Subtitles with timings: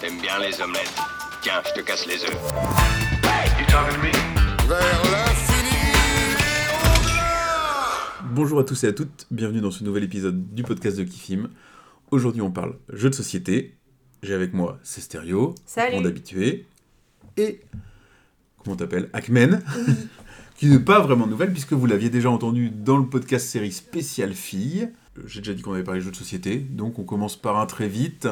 [0.00, 0.94] T'aimes bien les omelettes.
[1.42, 3.42] Tiens, je te casse les œufs.
[8.34, 11.50] Bonjour à tous et à toutes, bienvenue dans ce nouvel épisode du podcast de Kifim.
[12.10, 13.76] Aujourd'hui on parle jeux de société.
[14.22, 15.96] J'ai avec moi Cestério, Salut.
[15.96, 16.66] mon habitué,
[17.36, 17.60] et
[18.62, 19.62] comment t'appelles Akmen,
[20.56, 24.34] qui n'est pas vraiment nouvelle puisque vous l'aviez déjà entendu dans le podcast série spéciale
[24.34, 24.90] filles.
[25.18, 27.58] Euh, J'ai déjà dit qu'on avait parlé de jeux de société, donc on commence par
[27.58, 28.28] un très vite.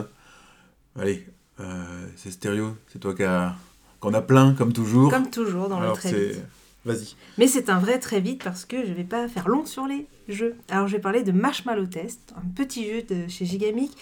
[0.99, 1.27] Allez,
[1.61, 3.55] euh, Cestério, c'est toi qui a,
[4.01, 5.11] qu'on a plein comme toujours.
[5.11, 6.43] Comme toujours dans Alors le très c'est, vite.
[6.85, 7.15] vas-y.
[7.39, 10.07] Mais c'est un vrai très vite parce que je vais pas faire long sur les
[10.29, 10.57] jeux.
[10.71, 13.97] Alors je vais parler de Marshmallow Test, un petit jeu de chez Gigamic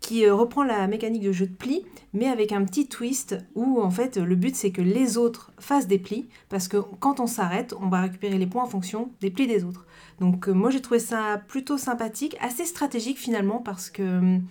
[0.00, 1.82] qui euh, reprend la mécanique de jeu de pli,
[2.12, 5.86] mais avec un petit twist où en fait le but c'est que les autres fassent
[5.86, 9.30] des plis, parce que quand on s'arrête, on va récupérer les points en fonction des
[9.30, 9.86] plis des autres.
[10.20, 14.42] Donc euh, moi j'ai trouvé ça plutôt sympathique, assez stratégique finalement, parce que hum,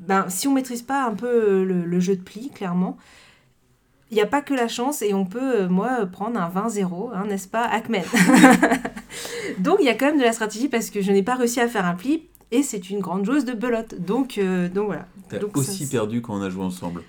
[0.00, 2.96] ben, si on maîtrise pas un peu euh, le, le jeu de pli, clairement,
[4.10, 7.10] il n'y a pas que la chance et on peut, euh, moi, prendre un 20-0,
[7.14, 8.04] hein, n'est-ce pas, Akmen
[9.58, 11.60] Donc il y a quand même de la stratégie parce que je n'ai pas réussi
[11.60, 12.22] à faire un pli
[12.52, 13.94] et c'est une grande joueuse de belote.
[14.00, 15.06] Donc, euh, donc voilà.
[15.28, 17.02] T'as ça, aussi perdu quand on a joué ensemble.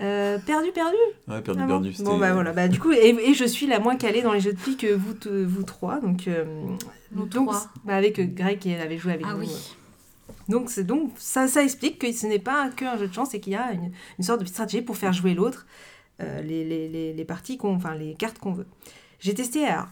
[0.00, 0.96] Euh, perdu, perdu?
[1.28, 1.80] Ouais, perdu, Ah bon?
[1.82, 1.94] perdu.
[2.04, 2.52] Bon, bah voilà.
[2.52, 4.76] Bah, du coup, et, et je suis la moins calée dans les jeux de pli
[4.76, 6.00] que vous, t- vous trois.
[6.00, 6.44] Donc, euh,
[7.12, 7.66] Nous donc trois.
[7.84, 9.40] bah, avec Greg qui avait joué avec Ah nous.
[9.40, 9.76] oui.
[10.50, 13.52] Donc, donc ça, ça explique que ce n'est pas qu'un jeu de chance et qu'il
[13.54, 15.66] y a une, une sorte de stratégie pour faire jouer l'autre
[16.20, 18.66] euh, les, les, les, les parties qu'on, enfin les cartes qu'on veut.
[19.20, 19.88] J'ai testé alors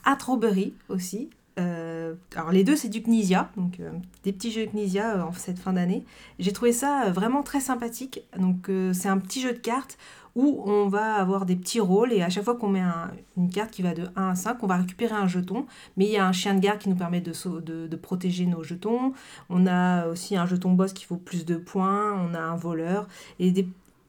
[0.88, 1.30] aussi.
[1.58, 3.90] Euh, alors les deux c'est du Knizia, donc euh,
[4.22, 6.04] des petits jeux Knizia en cette fin d'année.
[6.38, 8.22] J'ai trouvé ça vraiment très sympathique.
[8.36, 9.96] Donc c'est un petit jeu de cartes
[10.38, 13.50] où on va avoir des petits rôles et à chaque fois qu'on met un- une
[13.50, 15.66] carte qui va de 1 à 5, on va récupérer un jeton.
[15.96, 19.12] Mais il y a un chien de garde qui nous permet de, protéger nos jetons.
[19.50, 22.14] On a aussi un jeton boss qui vaut plus de points.
[22.14, 23.08] On a un voleur.
[23.40, 23.52] Et,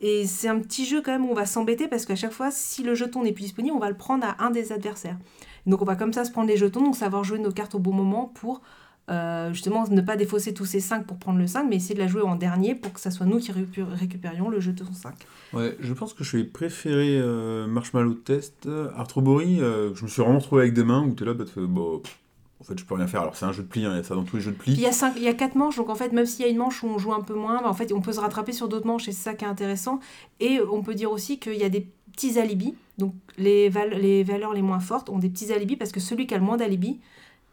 [0.02, 2.52] et c'est un petit jeu quand même où on va s'embêter parce qu'à chaque fois,
[2.52, 5.18] si le jeton n'est plus disponible, on va le prendre à un des adversaires.
[5.66, 7.80] Donc on va comme ça se prendre les jetons, donc savoir jouer nos cartes au
[7.80, 8.62] bon moment pour
[9.10, 12.00] euh, justement ne pas défausser tous ces 5 pour prendre le 5, mais essayer de
[12.00, 15.14] la jouer en dernier pour que ça soit nous qui récu- récupérions le jeton 5.
[15.54, 18.68] Ouais, je pense que je vais préférer euh, Marshmallow Test.
[18.96, 21.52] Arthrobory, euh, je me suis vraiment retrouvé avec des mains où t'es là, bah, tu
[21.54, 22.18] fais, bon, pff,
[22.62, 23.22] en fait, je peux rien faire.
[23.22, 24.52] Alors, c'est un jeu de pli, hein, il y a ça dans tous les jeux
[24.52, 24.84] de Puis il pli.
[24.84, 26.52] y, a cinq, il y a 4 manches, donc en fait, même s'il y a
[26.52, 28.52] une manche où on joue un peu moins, bah, en fait, on peut se rattraper
[28.52, 30.00] sur d'autres manches et c'est ça qui est intéressant.
[30.40, 34.24] Et on peut dire aussi qu'il y a des petits alibis, donc les, val- les
[34.24, 36.58] valeurs les moins fortes ont des petits alibis parce que celui qui a le moins
[36.58, 37.00] d'alibis,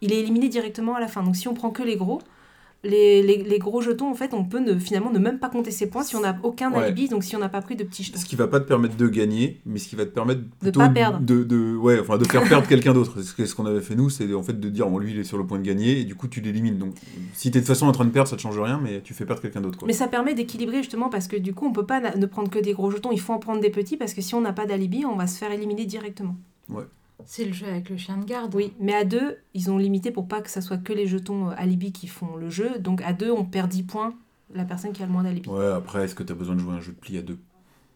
[0.01, 1.23] il est éliminé directement à la fin.
[1.23, 2.21] Donc si on prend que les gros,
[2.83, 5.71] les, les- les gros jetons, en fait, on peut ne, finalement ne même pas compter
[5.71, 6.83] ses points si on n'a aucun Ouais.
[6.83, 8.19] alibi, donc si on n'a pas pris de petits jetons.
[8.19, 10.79] Ce qui va pas te permettre de gagner, mais ce qui va te permettre plutôt
[10.79, 11.19] pas perdre.
[11.19, 13.19] De, de- ouais, enfin, de faire perdre quelqu'un d'autre.
[13.23, 15.39] Ce qu'on avait fait nous, c'est en fait de dire, bon, lui, il est sur
[15.39, 16.77] le point de gagner, et du coup, tu l'élimines.
[16.77, 16.93] Donc,
[17.33, 19.15] si t'es de toute façon en train de perdre, ça te change rien, mais tu
[19.15, 19.79] fais perdre quelqu'un d'autre.
[19.87, 22.59] Mais ça permet d'équilibrer justement parce que du coup, on peut pas ne prendre que
[22.59, 24.67] des gros jetons, il faut en prendre des petits parce que si on n'a pas
[24.67, 26.35] d'alibi, on va se faire éliminer directement.
[27.25, 28.55] C'est le jeu avec le chien de garde.
[28.55, 31.49] Oui, mais à deux, ils ont limité pour pas que ça soit que les jetons
[31.49, 32.79] euh, alibi qui font le jeu.
[32.79, 34.13] Donc à deux, on perd 10 points
[34.53, 35.49] la personne qui a le moins d'alibi.
[35.49, 37.37] Ouais, après, est-ce que t'as besoin de jouer un jeu de pli à deux?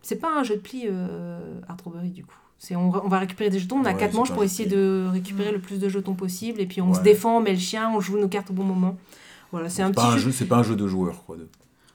[0.01, 2.35] C'est pas un jeu de pli euh, Artrobery du coup.
[2.57, 4.67] C'est on, va- on va récupérer des jetons, on a Ouais, quatre manches pour essayer
[4.67, 7.59] de récupérer le plus de jetons possible et puis on se défend, on met le
[7.59, 8.97] chien, on joue nos cartes au bon moment.
[9.51, 10.23] Voilà, c'est un petit pas un jeu.
[10.25, 11.37] jeu, c'est pas un jeu de joueurs, quoi.
[11.37, 11.47] de-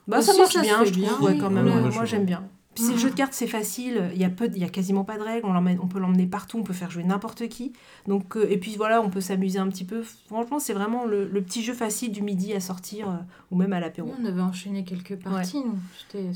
[0.09, 1.67] Bah, ça marche ça bien, je trouve, bien, oui, quand même.
[1.67, 2.45] ouais, Ouais, ouais, moi, j'aime bien.
[2.77, 3.01] Puis c'est le Mhm.
[3.03, 4.11] jeu de cartes, c'est facile.
[4.15, 5.47] Il y a peu, il y a quasiment pas de règles.
[5.47, 6.59] On peut l'emmener partout.
[6.59, 7.73] On peut faire jouer n'importe qui.
[8.07, 10.03] Donc euh, et puis voilà, on peut s'amuser un petit peu.
[10.29, 13.15] Franchement, c'est vraiment le, le petit jeu facile du midi à sortir euh,
[13.51, 14.13] ou même à l'apéro.
[14.21, 15.63] On avait enchaîné quelques parties.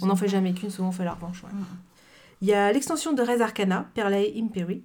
[0.02, 1.44] On n'en fait jamais qu'une, souvent on fait la revanche.
[1.44, 1.50] ouais.
[1.52, 1.64] Mhm.
[2.42, 4.82] Il y a l'extension de Res Arcana, Perlae Imperi.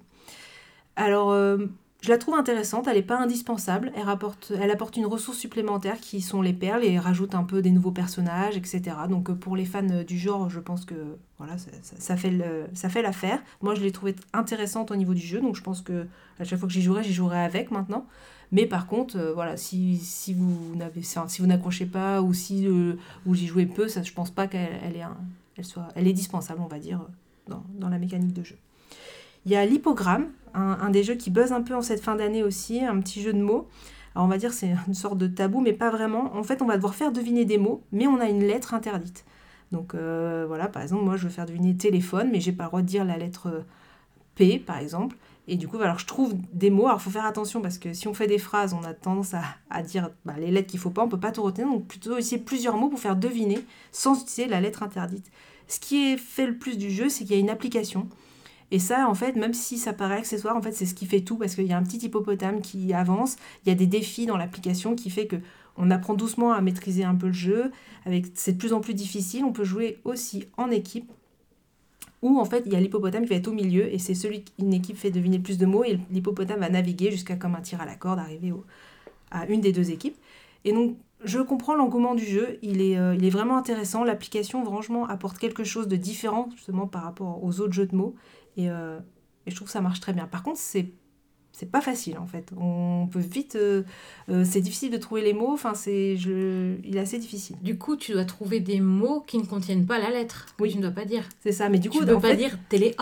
[0.94, 1.56] Alors, euh,
[2.02, 3.90] je la trouve intéressante, elle n'est pas indispensable.
[3.96, 4.08] Elle,
[4.70, 8.56] apporte une ressource supplémentaire qui sont les perles et rajoute un peu des nouveaux personnages,
[8.56, 8.82] etc.
[9.08, 10.94] Donc, euh, pour les fans euh, du genre, je pense que
[11.38, 13.42] voilà, ça, fait l'affaire.
[13.62, 16.06] Moi, je l'ai trouvée intéressante au niveau du jeu, donc je pense que
[16.38, 18.06] à chaque fois que j'y jouerai, j'y jouerai avec maintenant.
[18.52, 19.98] Mais par contre, euh, voilà, si,
[20.34, 20.76] vous
[21.46, 22.68] n'accrochez pas ou si
[23.32, 25.08] j'y jouais peu, ça, je pense pas qu'elle
[25.62, 27.00] soit, elle est dispensable, on va dire,
[27.48, 28.56] dans, dans la mécanique de jeu.
[29.46, 30.26] Il y a l'hypogramme,
[30.56, 33.32] un, des jeux qui buzz un peu en cette fin d'année aussi, un petit jeu
[33.32, 33.68] de mots.
[34.14, 36.34] Alors on va dire c'est une sorte de tabou, mais pas vraiment.
[36.34, 39.24] En fait, on va devoir faire deviner des mots, mais on a une lettre interdite.
[39.72, 42.68] Donc euh, voilà, par exemple, moi je veux faire deviner téléphone, mais j'ai pas le
[42.70, 43.60] droit de dire la lettre euh,
[44.34, 45.16] P, par exemple.
[45.48, 46.86] Et du coup, alors je trouve des mots.
[46.86, 49.34] Alors, il faut faire attention parce que si on fait des phrases, on a tendance
[49.34, 51.68] à, à dire bah, les lettres qu'il faut pas, on peut pas tout retenir.
[51.68, 53.58] Donc, plutôt essayer plusieurs mots pour faire deviner
[53.92, 55.30] sans utiliser la lettre interdite.
[55.68, 58.08] Ce qui est fait le plus du jeu, c'est qu'il y a une application.
[58.70, 61.20] Et ça, en fait, même si ça paraît accessoire, en fait, c'est ce qui fait
[61.20, 63.36] tout parce qu'il y a un petit hippopotame qui avance.
[63.64, 65.36] Il y a des défis dans l'application qui fait que
[65.78, 67.70] on apprend doucement à maîtriser un peu le jeu.
[68.06, 69.44] Avec, c'est de plus en plus difficile.
[69.44, 71.10] On peut jouer aussi en équipe
[72.22, 74.42] où en fait il y a l'hippopotame qui va être au milieu et c'est celui
[74.42, 77.80] qu'une équipe fait deviner plus de mots et l'hippopotame va naviguer jusqu'à comme un tir
[77.80, 78.52] à la corde arriver
[79.30, 80.16] à une des deux équipes.
[80.64, 84.64] Et donc je comprends l'engouement du jeu, il est, euh, il est vraiment intéressant, l'application
[84.64, 88.14] franchement apporte quelque chose de différent justement par rapport aux autres jeux de mots
[88.56, 88.98] et, euh,
[89.46, 90.26] et je trouve que ça marche très bien.
[90.26, 90.86] Par contre c'est
[91.52, 93.82] c'est pas facile en fait, on peut vite, euh,
[94.28, 97.56] euh, c'est difficile de trouver les mots, enfin c'est, je, il est assez difficile.
[97.62, 100.48] Du coup, tu dois trouver des mots qui ne contiennent pas la lettre.
[100.58, 100.72] que Oui.
[100.72, 101.24] Tu ne dois pas dire.
[101.40, 102.92] C'est ça, mais du coup tu ne peux en pas fait- dire téléon.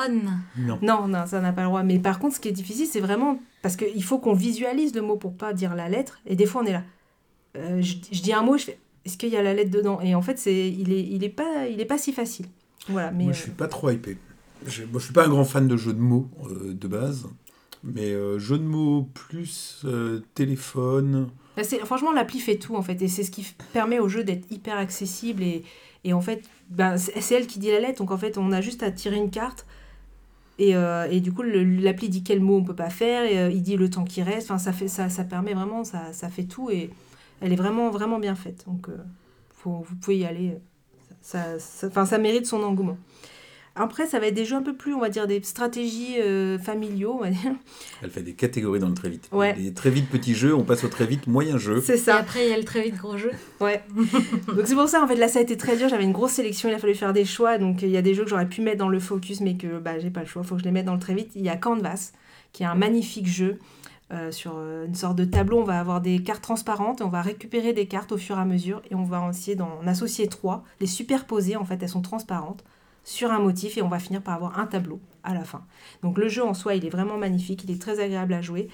[0.56, 0.78] Non.
[0.82, 1.82] Non, non, ça n'a pas le droit.
[1.82, 5.02] Mais par contre, ce qui est difficile, c'est vraiment parce qu'il faut qu'on visualise le
[5.02, 6.20] mot pour pas dire la lettre.
[6.24, 6.84] Et des fois, on est là.
[7.56, 10.00] Euh, je, je dis un mot, je fais est-ce qu'il y a la lettre dedans?
[10.00, 12.46] Et en fait, c'est il est, il est pas, il est pas si facile.
[12.88, 13.10] Voilà.
[13.10, 14.16] Mais Moi, euh, je suis pas trop hypé.
[14.66, 17.26] Je, je suis pas un grand fan de jeux de mots euh, de base.
[17.82, 21.28] Mais euh, jeux de mots plus euh, téléphone.
[21.56, 24.50] bah, franchement, l'appli fait tout en fait, et c'est ce qui permet au jeu d'être
[24.50, 25.64] hyper accessible et,
[26.04, 27.98] et en fait, ben, c'est elle qui dit la lettre.
[27.98, 29.66] Donc en fait, on a juste à tirer une carte.
[30.60, 30.74] Et,
[31.10, 33.90] et du coup, l'appli dit quel mot on peut pas faire, et, il dit le
[33.90, 34.52] temps qui reste.
[34.52, 36.90] Enfin, ça, fait, ça, ça permet vraiment, ça, ça fait tout, et
[37.40, 38.64] elle est vraiment, vraiment bien faite.
[38.68, 38.86] Donc,
[39.64, 40.56] vous pouvez y aller.
[41.22, 42.98] Ça, ça, ça mérite son engouement.
[43.76, 46.58] Après, ça va être des jeux un peu plus, on va dire, des stratégies euh,
[46.58, 47.52] familiaux, on va dire.
[48.02, 49.28] Elle fait des catégories dans le très vite.
[49.32, 49.54] Ouais.
[49.56, 51.80] Les très vite petits jeux, on passe au très vite moyen jeu.
[51.84, 52.16] C'est Et ça.
[52.16, 53.32] après, il y a le très vite gros jeu.
[53.60, 53.82] Ouais.
[54.46, 55.88] donc c'est pour ça, en fait, là, ça a été très dur.
[55.88, 57.58] J'avais une grosse sélection, il a fallu faire des choix.
[57.58, 59.78] Donc il y a des jeux que j'aurais pu mettre dans le focus, mais que
[59.80, 60.42] bah, j'ai pas le choix.
[60.44, 61.32] Il faut que je les mette dans le très vite.
[61.34, 62.12] Il y a Canvas,
[62.52, 63.58] qui est un magnifique jeu.
[64.12, 67.22] euh, sur euh, une sorte de tableau, on va avoir des cartes transparentes, on va
[67.22, 70.62] récupérer des cartes au fur et à mesure et on va essayer d'en associer trois,
[70.78, 72.62] les superposer, en fait elles sont transparentes,
[73.04, 75.64] sur un motif et on va finir par avoir un tableau à la fin.
[76.02, 78.68] Donc le jeu en soi, il est vraiment magnifique, il est très agréable à jouer.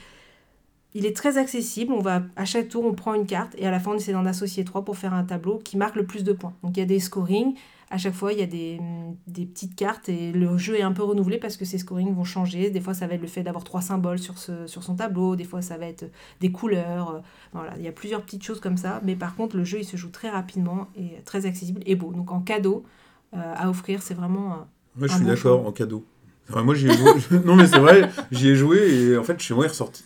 [0.93, 3.71] Il est très accessible, on va à chaque tour on prend une carte et à
[3.71, 6.25] la fin on essaie d'en associer trois pour faire un tableau qui marque le plus
[6.25, 6.53] de points.
[6.65, 7.55] Donc il y a des scorings,
[7.91, 8.81] à chaque fois il y a des,
[9.29, 12.71] petites cartes et le jeu est un peu renouvelé parce que ces scorings vont changer.
[12.71, 15.62] Des fois ça va être le fait d'avoir trois symboles sur, son tableau, des fois
[15.62, 16.11] ça va être
[16.41, 17.11] des couleurs.
[17.11, 17.21] euh,
[17.53, 19.85] Voilà, il y a plusieurs petites choses comme ça, mais par contre le jeu il
[19.85, 22.11] se joue très rapidement et très accessible et beau.
[22.12, 22.85] Donc en cadeau
[23.32, 24.53] à offrir, c'est vraiment...
[24.53, 24.56] euh,
[24.97, 26.05] Moi, je suis bon d'accord en cadeau.
[26.50, 27.11] Enfin, moi, j'y ai joué.
[27.44, 30.05] non, mais c'est vrai, j'y ai joué et en fait, chez moi, il est ressorti.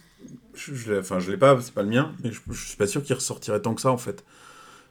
[0.55, 2.77] Je, je l'ai- enfin, je l'ai pas, c'est pas le mien, mais je, je suis
[2.77, 4.25] pas sûr qu'il ressortirait tant que ça en fait.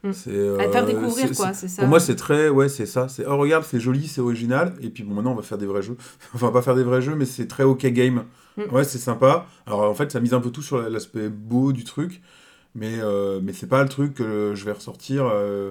[0.02, 0.12] Mm.
[0.12, 1.82] C'est, euh, à faire découvrir c'est- quoi, c'est- c'est ça.
[1.82, 2.48] Pour moi, c'est très.
[2.50, 3.08] Ouais, c'est ça.
[3.08, 4.74] C'est oh, regarde, c'est joli, c'est original.
[4.82, 5.96] Et puis bon, maintenant, on va faire des vrais jeux.
[6.34, 8.24] Enfin, pas faire des vrais jeux, mais c'est très OK game.
[8.58, 8.62] Mm.
[8.74, 9.46] Ouais, c'est sympa.
[9.66, 12.20] Alors, en fait, ça mise un peu tout sur l'aspect beau du truc.
[12.74, 15.24] Mais, euh, mais c'est pas le truc que je vais ressortir.
[15.32, 15.70] euh,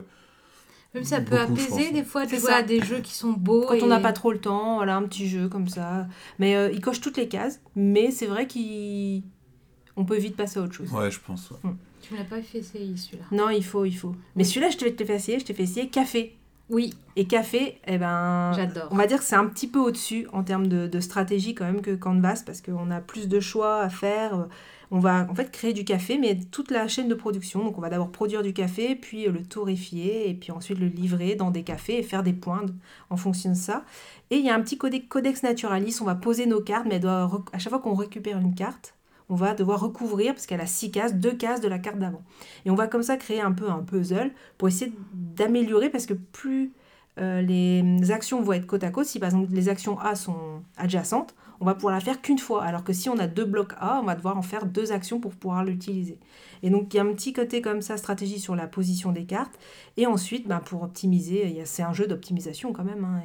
[0.94, 2.58] Même ça peut Beaucoup, apaiser des fois ça.
[2.58, 3.66] à des jeux qui sont beaux.
[3.68, 6.08] Quand on n'a pas trop le temps, voilà, un petit jeu comme ça.
[6.38, 10.64] Mais euh, il coche toutes les cases, mais c'est vrai qu'on peut vite passer à
[10.64, 10.92] autre chose.
[10.92, 11.50] Ouais, je pense.
[11.50, 11.58] ouais.
[12.02, 13.24] Tu me l'as pas fait essayer celui-là.
[13.32, 14.16] Non, il faut, il faut.
[14.36, 16.38] Mais celui-là, je te l'ai fait essayer, je t'ai fait essayer café.
[16.74, 18.88] Oui, Et café, eh ben, j'adore.
[18.92, 21.66] on va dire que c'est un petit peu au-dessus en termes de, de stratégie quand
[21.66, 24.48] même que Canvas, parce qu'on a plus de choix à faire.
[24.92, 27.64] On va en fait créer du café, mais toute la chaîne de production.
[27.64, 31.36] Donc on va d'abord produire du café, puis le torréfier, et puis ensuite le livrer
[31.36, 32.66] dans des cafés et faire des points
[33.10, 33.86] en fonction de ça.
[34.30, 36.96] Et il y a un petit codec- codex naturalis, on va poser nos cartes, mais
[36.96, 38.93] elle doit à chaque fois qu'on récupère une carte,
[39.30, 42.22] on va devoir recouvrir, parce qu'elle a six cases, deux cases de la carte d'avant.
[42.66, 46.14] Et on va comme ça créer un peu un puzzle pour essayer d'améliorer, parce que
[46.14, 46.74] plus
[47.20, 50.64] euh, les actions vont être côte à côte, si par exemple les actions A sont
[50.78, 53.74] adjacentes, on va pouvoir la faire qu'une fois, alors que si on a deux blocs
[53.80, 56.20] A, on va devoir en faire deux actions pour pouvoir l'utiliser.
[56.64, 59.26] Et donc il y a un petit côté comme ça, stratégie sur la position des
[59.26, 59.58] cartes,
[59.96, 63.22] et ensuite ben, pour optimiser, c'est un jeu d'optimisation quand même, hein,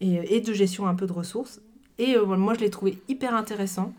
[0.00, 1.60] et, de, gestion un peu de ressources.
[1.98, 3.92] Et euh, moi je l'ai trouvé hyper intéressant.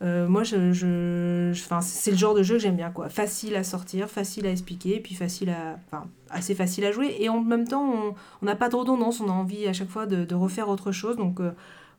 [0.00, 3.08] Euh, moi, je, je, je- c'est le genre de jeu que j'aime bien, quoi.
[3.08, 7.16] Facile à sortir, facile à expliquer, et puis facile à, enfin, assez facile à jouer.
[7.18, 10.06] Et en même temps, on- n'a pas de redondance, on a envie à chaque fois
[10.06, 11.16] de, de refaire autre chose.
[11.16, 11.50] Donc, euh,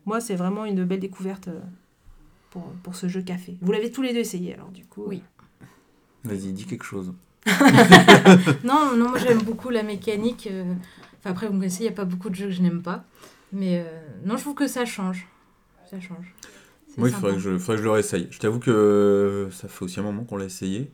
[0.06, 1.60] moi, c'est vraiment une belle découverte euh,
[2.51, 3.58] pour, pour ce jeu café.
[3.62, 5.03] Vous l'avez tous les deux essayé, alors du coup.
[5.06, 5.22] Oui.
[6.24, 7.13] Vas-y, dis quelque chose.
[8.63, 10.48] Non, non, moi j'aime beaucoup la mécanique.
[11.20, 12.82] Enfin, après, vous me connaissez, il n'y a pas beaucoup de jeux que je n'aime
[12.82, 13.03] pas.
[13.51, 15.27] Mais euh, non, je trouve que ça change.
[15.89, 16.34] Ça change.
[17.00, 18.27] Moi, il faudrait que, je, faudrait que je le réessaye.
[18.32, 20.91] Je t'avoue que ça fait aussi un moment qu'on l'a essayé.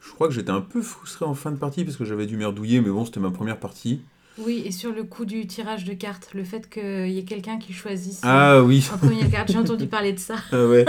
[0.00, 2.36] Je crois que j'étais un peu frustré en fin de partie parce que j'avais dû
[2.36, 4.02] merdouiller, mais bon, c'était ma première partie.
[4.40, 7.58] Oui, et sur le coup du tirage de cartes, le fait qu'il y ait quelqu'un
[7.58, 10.36] qui choisisse Ah oui, en première carte, j'ai entendu parler de ça.
[10.52, 10.84] ah ouais.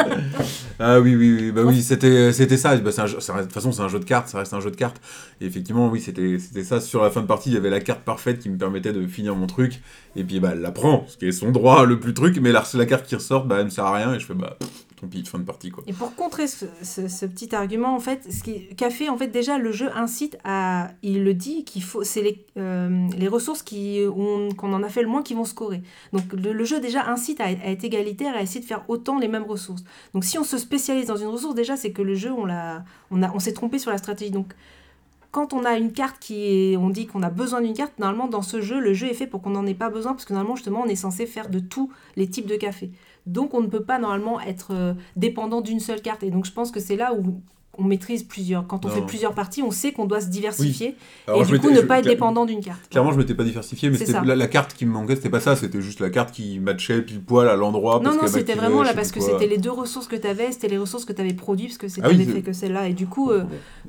[0.80, 2.78] ah oui, oui, oui, bah oui, c'était, c'était ça.
[2.78, 4.70] Bah, un jeu- de toute façon, c'est un jeu de cartes, ça reste un jeu
[4.70, 5.02] de cartes.
[5.42, 6.80] Et effectivement, oui, c'était, c'était ça.
[6.80, 9.06] Sur la fin de partie, il y avait la carte parfaite qui me permettait de
[9.08, 9.82] finir mon truc.
[10.16, 12.38] Et puis, bah, elle la prend, ce qui est son droit, le plus truc.
[12.42, 14.14] Mais c'est la carte qui ressort, bah, elle me sert à rien.
[14.14, 15.84] Et je fais, bah, pff, ton pitch fin de partie, quoi.
[15.88, 16.66] Et pour contrer ce,
[17.26, 20.92] petit argument, en fait, ce qui Café, en fait, déjà, le jeu incite à.
[21.04, 22.04] Il le dit qu'il faut.
[22.04, 25.46] C'est les, euh, les ressources qui, on- qu'on en a fait le moins qui vont
[25.46, 25.82] scorer.
[26.14, 29.44] Donc, le, jeu, déjà, incite à, être égalitaire à essayer de faire autant les mêmes
[29.44, 29.84] ressources.
[30.14, 32.84] Donc, si on se spécialise dans une ressource, déjà, c'est que le jeu, on, l'a,
[33.12, 34.32] on, a, on s'est trompé sur la stratégie.
[34.32, 34.54] Donc,
[35.32, 36.76] quand on a une carte qui.
[36.80, 39.28] On dit qu'on a besoin d'une carte, normalement, dans ce jeu, le jeu est fait
[39.28, 41.60] pour qu'on n'en ait pas besoin, parce que normalement, justement, on est censé faire de
[41.60, 42.92] tous les types de café.
[43.30, 46.24] Donc, on ne peut pas, normalement, être euh, dépendant d'une seule carte.
[46.24, 47.42] Et donc, je pense que c'est là où
[47.80, 48.68] on maîtrise plusieurs.
[48.68, 48.94] Quand on Non.
[48.96, 50.96] fait plusieurs parties, on sait qu'on doit se diversifier.
[51.34, 52.80] Et je du coup, ne je- pas être dépendant d'une carte.
[52.90, 55.56] Clairement, je m'étais pas diversifié, mais la, la carte qui me manquait, c'était pas ça,
[55.56, 57.98] c'était juste la carte qui matchait pile poil à l'endroit.
[57.98, 60.28] Non, parce non, c'était vraiment je là parce que c'était les deux ressources que tu
[60.28, 62.54] avais, c'était les ressources que tu avais produites, parce que c'était Ah oui, fait que
[62.54, 62.88] celle-là.
[62.90, 63.44] Et du coup, euh,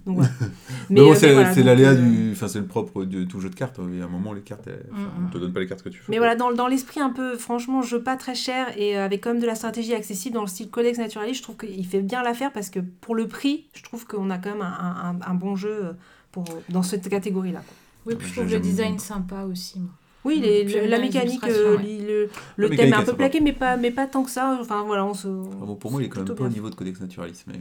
[0.06, 0.18] donc.
[0.90, 2.32] Mais, bon, euh, c'est voilà, l'aléa euh, du.
[2.32, 3.78] Enfin, c'est le propre de tout jeu de cartes.
[3.92, 5.82] Il y a un moment, les cartes, elles- Mm, on te donne pas les cartes
[5.82, 6.04] que tu veux.
[6.08, 9.40] Mais voilà, dans, dans l'esprit un peu, franchement, jeu pas très cher et avec même
[9.40, 12.52] de la stratégie accessible dans le style Codex Naturalist, je trouve qu'il fait bien l'affaire
[12.52, 15.34] parce que pour le prix, je trouve qu'on a quand même un, un- un- un
[15.34, 15.92] bon jeu euh,
[16.32, 17.62] pour, dans cette catégorie-là.
[18.06, 19.78] Oui, puis je J'ai- trouve le design sympa aussi.
[19.80, 19.90] moi.
[20.24, 21.82] Oui, Mm, les- j'aime le- la mécanique, euh, ouais.
[21.82, 24.22] le, le La thème mécanique est est un peu plaqué, mais pas, mais pas tant
[24.22, 24.58] que ça.
[24.60, 25.28] Enfin voilà, on se.
[25.28, 27.44] Ah bon, pour moi, il est quand même pas au niveau de Codex Naturalist.
[27.46, 27.54] Mais...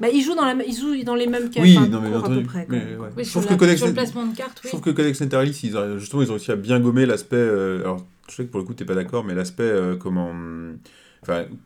[0.00, 2.10] Bah, il joue dans la, il joue dans les mêmes cas, Oui, enfin, non, mais
[2.10, 2.66] bien cours à peu près.
[2.66, 2.76] quoi.
[2.76, 3.08] mais ouais.
[3.16, 4.68] Oui, je sur, trouve la- que Codex sur le placement de cartes, Je oui.
[4.70, 7.36] trouve que Codex Naturalist, ils ont, justement, ils ont réussi à bien gommer l'aspect.
[7.36, 10.30] euh, alors, je sais que pour le coup, t'es pas d'accord, mais l'aspect euh, comment.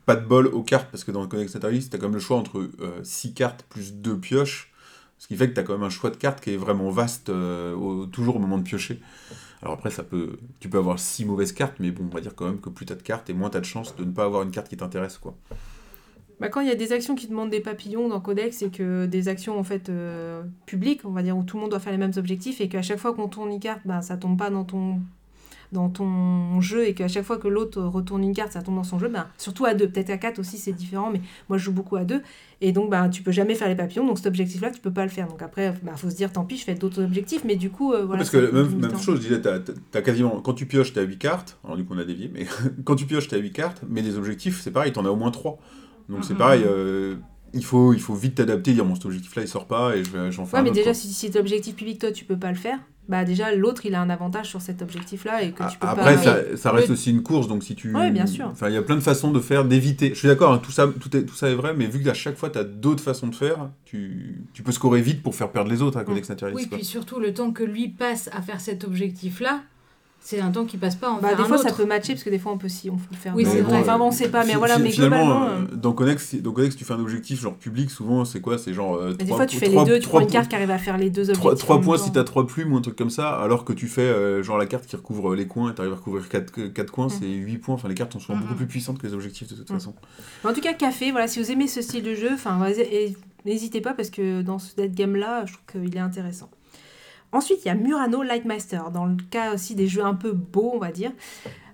[0.06, 2.36] Pas de bol aux cartes, parce que dans le Codex Naturalist, t'as comme le choix
[2.36, 2.70] entre
[3.02, 4.72] 6 cartes plus 2 pioches.
[5.18, 7.30] Ce qui fait que t'as quand même un choix de cartes qui est vraiment vaste,
[7.30, 9.00] euh, toujours au moment de piocher.
[9.62, 12.34] Alors après, ça peut, tu peux avoir 6 mauvaises cartes, mais bon, on va dire
[12.34, 14.24] quand même que plus t'as de cartes, et moins t'as de chances de ne pas
[14.24, 15.34] avoir une carte qui t'intéresse, quoi.
[16.40, 19.06] Bah, quand il y a des actions qui demandent des papillons dans Codex et que
[19.06, 21.92] des actions en fait euh, publiques, on va dire où tout le monde doit faire
[21.92, 24.50] les mêmes objectifs et qu'à chaque fois qu'on tourne une carte, bah, ça tombe pas
[24.50, 25.00] dans ton
[25.74, 28.82] dans ton jeu et qu'à chaque fois que l'autre retourne une carte, ça tombe dans
[28.84, 31.64] son jeu, bah, surtout à deux, peut-être à quatre aussi c'est différent, mais moi je
[31.64, 32.22] joue beaucoup à deux
[32.62, 35.02] et donc bah, tu peux jamais faire les papillons, donc cet objectif-là tu peux pas
[35.04, 35.28] le faire.
[35.28, 37.92] Donc après, bah, faut se dire tant pis, je fais d'autres objectifs, mais du coup
[37.92, 38.20] euh, voilà.
[38.20, 39.58] Parce que même, chose, je disais, t'as-
[39.90, 42.46] t'as quasiment, quand tu pioches, t'as 8 cartes, alors du coup on a dévié, mais
[42.84, 45.30] quand tu pioches, t'as 8 cartes, mais des objectifs, c'est pareil, t'en as au moins
[45.30, 45.58] 3.
[46.08, 46.38] Donc c'est Mhm.
[46.38, 47.16] pareil, euh,
[47.54, 50.10] il, faut, il faut vite t'adapter, dire bon, cet objectif-là il sort pas et je
[50.10, 50.94] vais, j'en fais Ouais, un mais autre, déjà, quoi.
[50.94, 54.00] si, si l'objectif public, toi, tu peux pas le faire, bah déjà, l'autre, il a
[54.00, 56.22] un avantage sur cet objectif-là et que Ah, tu peux Après, pas...
[56.22, 57.94] ça, ça reste Le- aussi une course, donc si tu.
[57.94, 58.46] Ouais, bien sûr.
[58.50, 60.08] Enfin, il y a plein de façons de faire, d'éviter.
[60.10, 62.14] Je suis d'accord, hein, tout, ça, tout, est, tout ça est vrai, mais vu qu'à
[62.14, 65.50] chaque fois, tu as d'autres façons de faire, tu, tu peux scorer vite pour faire
[65.52, 66.58] perdre les autres à Codex Naturalist.
[66.58, 66.78] Oui, quoi.
[66.78, 69.62] puis surtout le temps que lui passe à faire cet objectif-là,
[70.26, 72.30] c'est un temps qui passe pas en Bah, des fois, ça peut matcher, parce que
[72.30, 73.34] des fois, on peut, si, on peut le faire.
[73.36, 73.78] Oui, c'est vrai.
[73.80, 75.48] Enfin, bon, on sait pas, mais voilà, mais finalement, globalement...
[75.48, 78.56] euh, euh, dans, si- dans Codex, tu fais un objectif genre public, souvent, c'est quoi?
[78.56, 78.94] C'est genre.
[78.96, 80.70] euh, mais des fois, tu fais les deux, tu trois prends une carte qui arrive
[80.70, 81.58] à faire les deux objectifs.
[81.58, 83.74] 3, en même points si t'as 3 plumes ou un truc comme ça, alors que
[83.74, 86.90] tu fais euh, genre la carte qui recouvre les coins et t'arrives à recouvrir 4,
[86.90, 87.10] coins, Mm.
[87.20, 87.74] c'est 8 points.
[87.74, 89.74] Enfin, les cartes sont souvent beaucoup plus puissantes que les objectifs de toute Mm.
[89.74, 89.94] façon.
[90.42, 92.58] Mais En tout cas, Café, voilà, si vous aimez ce style de jeu, enfin,
[93.44, 96.48] n'hésitez pas, parce que dans ce dead game-là, je trouve qu'il est intéressant.
[97.34, 100.70] Ensuite, il y a Murano Lightmaster, dans le cas aussi des jeux un peu beaux,
[100.72, 101.10] on va dire.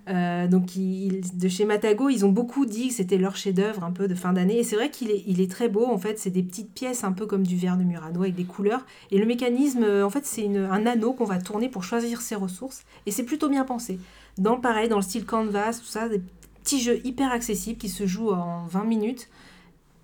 [0.09, 4.07] Euh, donc, de chez Matago, ils ont beaucoup dit que c'était leur chef-d'œuvre un peu
[4.07, 4.57] de fin d'année.
[4.57, 5.85] Et c'est vrai qu'il est, très beau.
[5.85, 8.43] En fait, c'est des petites pièces un peu comme du verre de Murano avec des
[8.43, 8.83] couleurs.
[9.11, 12.33] Et le mécanisme, euh, en fait, c'est un anneau qu'on va tourner pour choisir ses
[12.33, 12.81] ressources.
[13.05, 13.99] Et c'est plutôt bien pensé.
[14.39, 16.23] Dans pareil, dans le style canvas, tout ça, des
[16.63, 19.29] petits jeux hyper accessibles qui se jouent en 20 minutes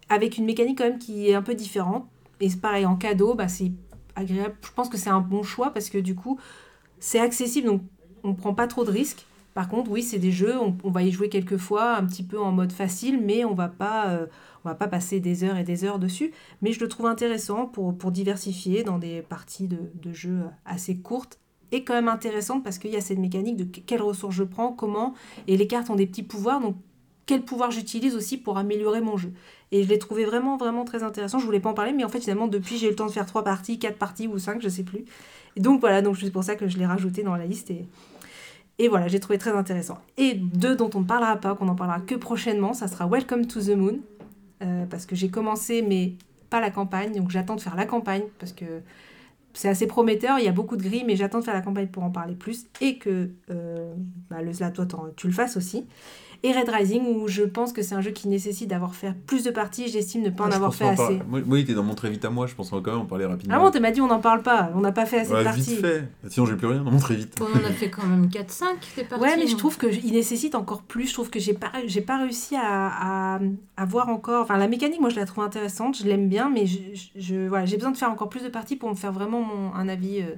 [0.07, 2.05] avec une mécanique quand même qui est un peu différente.
[2.41, 3.71] Et c'est pareil, en cadeau, bah, c'est
[4.17, 4.55] agréable.
[4.61, 6.39] Je pense que c'est un bon choix parce que du coup,
[6.99, 7.81] c'est accessible, donc
[8.23, 9.25] on prend pas trop de risques.
[9.53, 12.39] Par contre, oui, c'est des jeux, on, va y jouer quelques fois, un petit peu
[12.39, 14.27] en mode facile, mais on va euh,
[14.63, 16.31] on va pas passer des heures et des heures dessus.
[16.61, 20.97] Mais je le trouve intéressant pour, pour diversifier dans des parties de, de jeux assez
[20.97, 21.39] courtes
[21.71, 24.43] et quand même intéressante parce qu'il y a cette mécanique de que- quelles ressources je
[24.43, 25.13] prends, comment,
[25.47, 26.75] et les cartes ont des petits pouvoirs, donc
[27.25, 29.33] quel pouvoir j'utilise aussi pour améliorer mon jeu.
[29.71, 31.39] Et je l'ai trouvé vraiment, vraiment très intéressant.
[31.39, 33.11] Je voulais pas en parler, mais en fait, finalement, depuis, j'ai eu le temps de
[33.11, 35.05] faire trois parties, quatre parties ou cinq, je sais plus.
[35.55, 37.71] Et donc voilà, donc c'est pour ça que je l'ai rajouté dans la liste.
[38.79, 39.97] Et, voilà, j'ai trouvé très intéressant.
[40.17, 43.47] Et deux dont on ne parlera pas, qu'on en parlera que prochainement, ça sera Welcome
[43.47, 43.99] to the Moon.
[44.63, 46.13] euh, parce que j'ai commencé, mais
[46.49, 47.13] pas la campagne.
[47.13, 48.81] Donc j'attends de faire la campagne, parce que
[49.53, 50.39] c'est assez prometteur.
[50.39, 52.35] Il y a beaucoup de gris, mais j'attends de faire la campagne pour en parler
[52.35, 52.67] plus.
[52.79, 53.93] Et que euh,
[54.29, 54.51] bah, le,
[55.15, 55.85] tu le fasses aussi.
[56.43, 59.43] Et Red Rising, où je pense que c'est un jeu qui nécessite d'avoir fait plus
[59.43, 59.87] de parties.
[59.87, 60.97] J'estime ne pas en avoir fait en assez.
[61.01, 61.19] parler.
[61.27, 62.91] Moi, moi, il était dans mon très vite à moi, je pense qu'on va quand
[62.91, 63.55] même en parler rapidement.
[63.55, 64.71] Ah bon, tu m'as dit on n'en parle pas.
[64.75, 65.75] On n'a pas fait assez Ouais, de vite parties.
[65.81, 66.03] fait.
[66.29, 67.37] Sinon, j'ai plus rien dans mon très vite.
[67.39, 68.65] Bon, on en a fait quand même 4-5
[68.95, 69.23] des parties.
[69.23, 69.59] Ouais, mais je moi.
[69.59, 71.07] trouve qu'il nécessite encore plus.
[71.07, 73.39] Je trouve que j'ai pas, j'ai pas réussi à, à,
[73.75, 74.43] à voir encore.
[74.43, 75.97] Enfin, la mécanique, moi, je la trouve intéressante.
[75.97, 78.49] Je l'aime bien, mais je, je- je- voilà, j'ai besoin de faire encore plus de
[78.49, 80.21] parties pour me faire vraiment mon, un avis.
[80.21, 80.35] euh.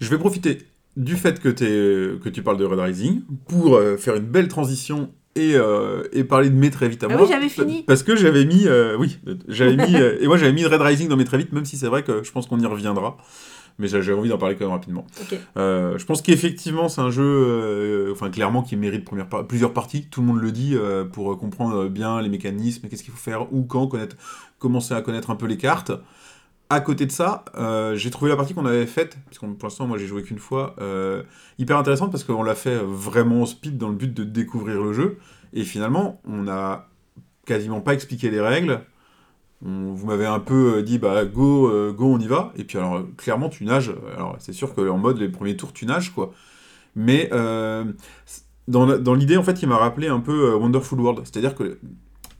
[0.00, 3.96] Je vais profiter du fait que, t'es- que tu parles de Red Rising pour euh,
[3.96, 7.22] faire une belle transition et, euh, et parler de mes très vite à Ah moi.
[7.22, 7.82] oui, j'avais fini.
[7.86, 11.16] Parce que j'avais mis, euh, oui, j'avais mis, et moi j'avais mis Red Rising dans
[11.16, 13.18] mes très vite, même si c'est vrai que je pense qu'on y reviendra.
[13.78, 15.06] Mais j'ai envie d'en parler quand même rapidement.
[15.54, 20.06] Je pense qu'effectivement, c'est un jeu, enfin clairement, qui mérite première par- plusieurs parties.
[20.10, 20.74] Tout le monde le dit
[21.12, 24.16] pour comprendre bien les mécanismes, qu'est-ce qu'il faut faire, où, quand, connaître,
[24.58, 25.92] commencer à connaître un peu les cartes.
[26.68, 29.68] À côté de ça, euh, j'ai trouvé la partie qu'on avait faite, parce que pour
[29.68, 31.22] l'instant, moi j'ai joué qu'une fois, euh,
[31.58, 34.92] hyper intéressante parce qu'on l'a fait vraiment en speed dans le but de découvrir le
[34.92, 35.18] jeu.
[35.52, 36.88] Et finalement, on n'a
[37.44, 38.80] quasiment pas expliqué les règles.
[39.62, 42.52] Vous m'avez un peu euh, dit bah go go on y va.
[42.56, 43.94] Et puis alors clairement tu nages.
[44.14, 46.32] Alors c'est sûr que en mode les premiers tours tu nages quoi.
[46.96, 47.30] Mais
[48.68, 51.20] dans, l'idée en fait il m'a rappelé un peu Wonderful World.
[51.24, 51.78] C'est à dire que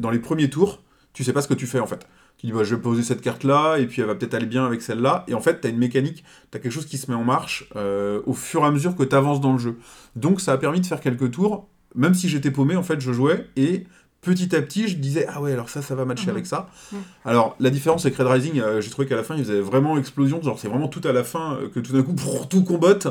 [0.00, 2.06] dans les premiers tours tu sais pas ce que tu fais en fait
[2.38, 4.47] tu dis bah, je vais poser cette carte là et puis elle va peut-être aller
[4.47, 6.87] bien avec celle là et en fait tu as une mécanique tu as quelque chose
[6.87, 9.52] qui se met en marche euh, au fur et à mesure que tu avances dans
[9.52, 9.78] le jeu.
[10.16, 11.69] Donc ça a permis de faire quelques tours.
[11.95, 13.87] Même si j'étais paumé en fait je jouais et
[14.21, 16.31] petit à petit je disais ah ouais alors ça ça va matcher Mhm.
[16.33, 16.69] avec ça.
[16.93, 16.99] Mhm.
[17.25, 19.61] alors la différence c'est que Red Rising euh, j'ai trouvé qu'à la fin il faisait
[19.61, 20.43] vraiment explosion.
[20.43, 23.09] Genre c'est vraiment tout à la fin euh, que tout d'un coup brrr, tout combotte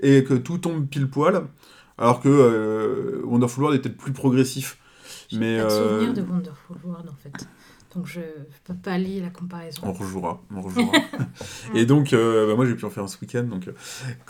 [0.00, 1.42] et que tout tombe pile poil.
[2.00, 4.78] Alors que euh, Wonderful World était plus progressif.
[5.32, 7.48] Mais, pas de souvenir de Wonderful World en fait.
[7.98, 8.20] Donc je
[8.62, 9.82] peux pas lier la comparaison.
[9.82, 10.92] on rejouera on rejouera.
[11.74, 13.72] Et donc euh, bah, moi j'ai pu en faire un ce week-end donc euh,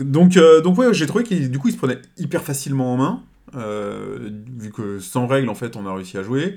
[0.02, 2.96] donc euh, donc ouais j'ai trouvé qu'il du coup il se prenait hyper facilement en
[2.96, 3.22] main
[3.56, 6.56] euh, vu que sans règles en fait on a réussi à jouer.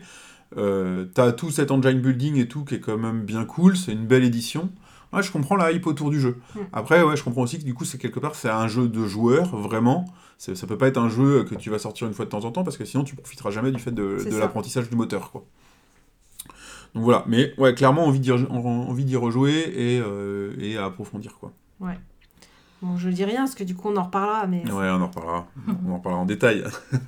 [0.55, 4.07] T'as tout cet engine building et tout qui est quand même bien cool c'est une
[4.07, 4.69] belle édition.
[5.11, 6.37] Ouais je comprends la hype autour du jeu.
[6.55, 6.59] Mm.
[6.71, 9.05] après ouais je comprends aussi que du coup c'est quelque part c'est un jeu de
[9.05, 10.05] joueurs vraiment.
[10.37, 12.51] Ça peut pas être un jeu que tu vas sortir une fois de temps en
[12.51, 15.45] temps parce que sinon tu profiteras jamais du fait de, de l'apprentissage du moteur quoi
[16.93, 20.85] donc voilà mais ouais clairement envie d'y re- envie d'y rejouer et, euh, et à
[20.85, 21.51] approfondir quoi
[22.83, 25.05] Bon, je dis rien parce que du coup on en reparlera, mais Ouais, on en
[25.07, 25.45] reparlera.
[25.87, 26.63] On en reparlera en détail.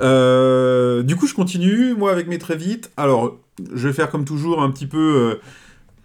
[0.00, 2.90] Euh, du coup, je continue, moi, avec mes très vite.
[2.96, 3.38] Alors,
[3.72, 4.98] je vais faire comme toujours un petit peu...
[4.98, 5.40] euh,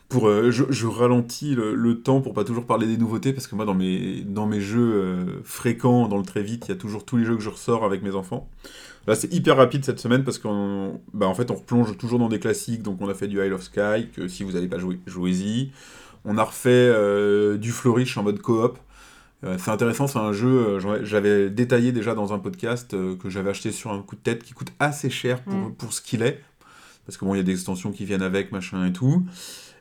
[0.07, 3.55] pour, je, je ralentis le, le temps pour pas toujours parler des nouveautés, parce que
[3.55, 7.05] moi, dans mes, dans mes jeux fréquents, dans le très vite, il y a toujours
[7.05, 8.47] tous les jeux que je ressors avec mes enfants.
[9.09, 12.29] Là, c'est hyper rapide cette semaine, parce qu'en bah, en fait, on replonge toujours dans
[12.29, 12.83] des classiques.
[12.83, 15.71] Donc, on a fait du Isle of Sky, que si vous n'avez pas joué, jouez-y.
[16.25, 18.77] On a refait euh, du Flourish en mode coop.
[19.43, 23.29] Euh, c'est intéressant, c'est un jeu, euh, j'avais détaillé déjà dans un podcast euh, que
[23.29, 25.73] j'avais acheté sur un coup de tête qui coûte assez cher pour, Mm.
[25.75, 26.43] pour ce qu'il est.
[27.07, 29.25] Parce que bon, il y a des extensions qui viennent avec, machin et tout.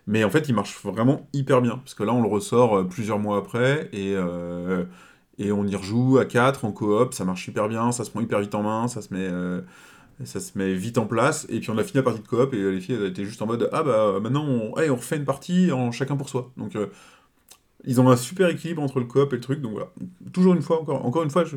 [0.06, 1.76] Mais en fait, il marche vraiment hyper bien.
[1.76, 4.14] Parce que là, on le ressort plusieurs mois après et,
[5.38, 7.14] et on y rejoue à 4 en coop.
[7.14, 9.26] Ça marche super bien, ça se prend hyper vite en main, ça se met.
[9.30, 9.60] euh,
[10.24, 12.52] ça se met vite en place, et puis on a fini la partie de coop,
[12.52, 15.16] et les filles elles étaient juste en mode Ah bah maintenant on, hey, on refait
[15.16, 16.50] une partie en chacun pour soi.
[16.56, 16.88] Donc euh,
[17.84, 19.90] ils ont un super équilibre entre le coop et le truc, donc voilà.
[20.32, 21.56] Toujours une fois, encore, encore une fois, je-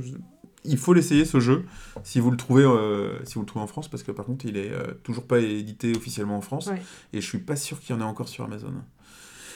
[0.63, 1.63] il faut l'essayer ce jeu
[2.03, 4.45] si vous le trouvez, euh, si vous le trouvez en France, parce que par contre
[4.45, 6.79] il est euh, toujours pas édité officiellement en France, Ouais.
[7.13, 8.73] et je suis pas sûr qu'il y en ait encore sur Amazon.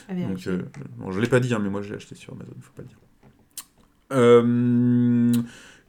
[0.10, 0.52] à Donc, vérifier.
[0.54, 0.64] euh,
[0.98, 2.82] bon, je l'ai pas dit, hein, mais moi je l'ai acheté sur Amazon, faut pas
[2.82, 2.98] le dire.
[4.12, 5.32] Euh,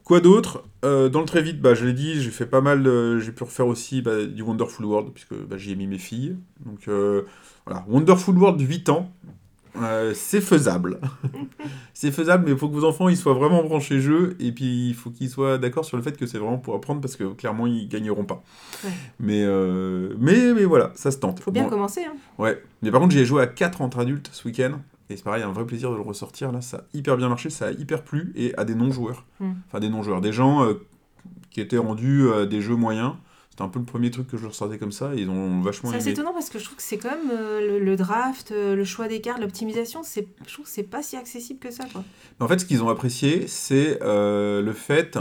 [0.03, 2.83] quoi d'autre Euh, Dans le très vite, bah, je l'ai dit, j'ai fait pas mal,
[2.83, 5.97] de- j'ai pu refaire aussi bah, du Wonderful World, puisque bah, j'y ai mis mes
[5.97, 6.35] filles.
[6.65, 7.23] Donc euh,
[7.65, 9.11] voilà, Wonderful World 8 ans,
[10.15, 10.99] c'est faisable.
[11.93, 14.87] c'est faisable, mais il faut que vos enfants ils soient vraiment branchés jeu, et puis
[14.89, 17.25] il faut qu'ils soient d'accord sur le fait que c'est vraiment pour apprendre, parce que
[17.33, 18.43] clairement ils gagneront pas.
[18.83, 18.89] Ouais.
[19.19, 19.45] Mais,
[20.17, 21.39] mais, mais voilà, ça se tente.
[21.41, 22.05] Faut bien Bon, commencer.
[22.05, 22.15] Hein.
[22.39, 24.79] Ouais, mais par contre, j'y ai joué à 4 entre adultes ce week-end.
[25.09, 26.51] Et c'est pareil, un vrai plaisir de le ressortir.
[26.51, 28.33] Là, ça a hyper bien marché, ça a hyper plu.
[28.35, 29.25] Et à des non-joueurs.
[29.39, 29.51] Mm.
[29.67, 30.21] Enfin, des non-joueurs.
[30.21, 30.73] Des gens euh,
[31.49, 33.13] qui étaient rendus euh, des jeux moyens.
[33.49, 35.15] C'était un peu le premier truc que je ressortais comme ça.
[35.15, 37.79] Et ils ont vachement C'est étonnant parce que je trouve que c'est quand même euh,
[37.79, 41.15] le, le draft, le choix des cartes, l'optimisation, c'est, je trouve que c'est pas si
[41.15, 41.85] accessible que ça.
[41.91, 42.03] Quoi.
[42.39, 45.17] Mais En fait, ce qu'ils ont apprécié, c'est le fait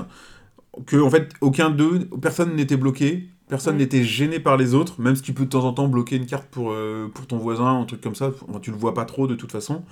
[0.84, 3.30] que, en fait, aucun d'eux, personne n'était bloqué.
[3.48, 3.82] Personne Ouais.
[3.82, 6.26] n'était gêné par les autres, même si tu peux de temps en temps bloquer une
[6.26, 9.04] carte pour, euh, pour ton voisin, un truc comme ça, enfin, tu le vois pas
[9.04, 9.84] trop de toute façon,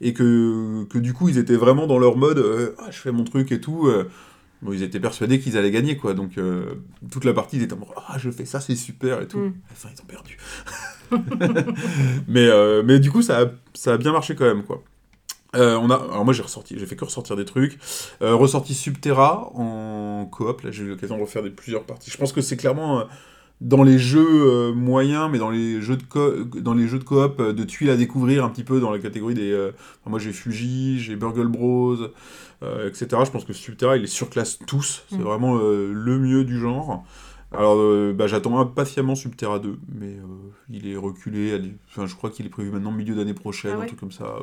[0.00, 3.12] et que, que du coup ils étaient vraiment dans leur mode euh, Ah, je fais
[3.12, 3.86] mon truc et tout.
[3.86, 4.08] euh,
[4.62, 6.38] bon, ils étaient persuadés qu'ils allaient gagner, quoi, donc
[7.10, 9.38] toute la partie ils étaient en mode Ah, je fais ça, c'est super et tout.
[9.38, 9.54] Mm.
[9.66, 10.38] À la fin, ils ont perdu.
[12.28, 12.48] mais,
[12.84, 14.82] mais du coup, ça a, ça a bien marché quand même, quoi.
[15.54, 17.78] Euh, on a, alors moi j'ai ressorti, j'ai fait que ressortir des trucs.
[18.22, 22.10] Euh, ressorti Subterra en coop, là j'ai eu l'occasion de refaire des, plusieurs parties.
[22.10, 23.04] Je pense que c'est clairement euh,
[23.60, 27.40] dans les jeux moyens, mais dans les jeux de co dans les jeux de coop
[27.42, 29.52] de tuiles à découvrir un petit peu dans la catégorie des.
[29.52, 31.96] euh, enfin, moi j'ai Fuji, j'ai Burgle Bros,
[32.62, 33.22] euh, etc.
[33.24, 35.04] Je pense que Subterra il les surclasse tous.
[35.10, 35.22] C'est Mm.
[35.22, 37.04] vraiment le mieux du genre.
[37.54, 40.22] Alors, euh, bah, j'attends impatiemment Subterra 2, mais euh,
[40.70, 41.60] il est reculé.
[41.90, 44.12] Enfin, je crois qu'il est prévu maintenant milieu d'année prochaine, Ah ouais un truc comme
[44.12, 44.36] ça.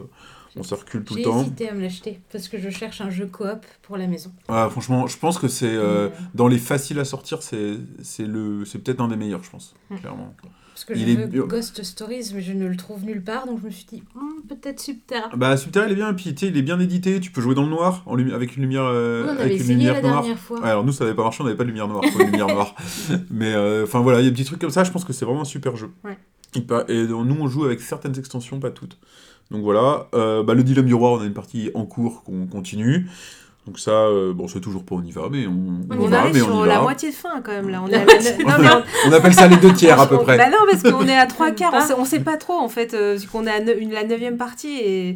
[0.59, 1.41] On se recule tout J'ai le temps.
[1.41, 4.31] hésité à me l'acheter parce que je cherche un jeu coop pour la maison.
[4.49, 6.11] Ah, franchement, je pense que c'est euh, Mm.
[6.35, 9.73] dans les faciles à sortir, c'est c'est le c'est peut-être un des meilleurs, je pense,
[9.89, 9.95] Mm.
[9.97, 10.35] clairement.
[10.73, 13.21] Parce que Il je est veux bio- Ghost Stories, mais je ne le trouve nulle
[13.21, 15.29] part, donc je me suis dit, Hmm, peut-être Subterra.
[15.35, 17.19] Bah, Subterra, il est bien, et puis il est bien édité.
[17.19, 19.41] Tu peux jouer dans le noir en lumi- avec une lumière euh, Oui, on avait
[19.43, 20.21] avec une lumière la noire.
[20.21, 20.61] dernière fois.
[20.61, 22.75] Ouais, alors nous, ça n'avait pas marché, on n'avait pas de lumière noire, lumière.
[23.29, 25.11] Mais euh, enfin voilà, il y a des petits trucs comme ça, je pense que
[25.13, 25.91] c'est vraiment un super jeu.
[26.05, 26.17] Ouais.
[26.87, 28.97] Et nous, on joue avec certaines extensions, pas toutes.
[29.51, 32.45] Donc voilà, Euh, bah, le dilemme du roi, on a une partie en cours qu'on
[32.47, 33.09] continue.
[33.67, 35.51] Donc ça, euh, bon, c'est toujours pas on y va, mais on,
[35.91, 36.81] on On va, arrive mais sur on y la va.
[36.81, 37.83] moitié de fin quand même là.
[37.83, 40.07] On est La à la non, mais on- On appelle ça les deux tiers à
[40.09, 40.37] peu près.
[40.37, 41.85] Bah non, parce qu'on est à trois quarts, on Pas.
[41.87, 44.03] sait, on sait pas trop en fait, euh, vu qu'on est à ne- une, la
[44.05, 45.15] neuvième partie et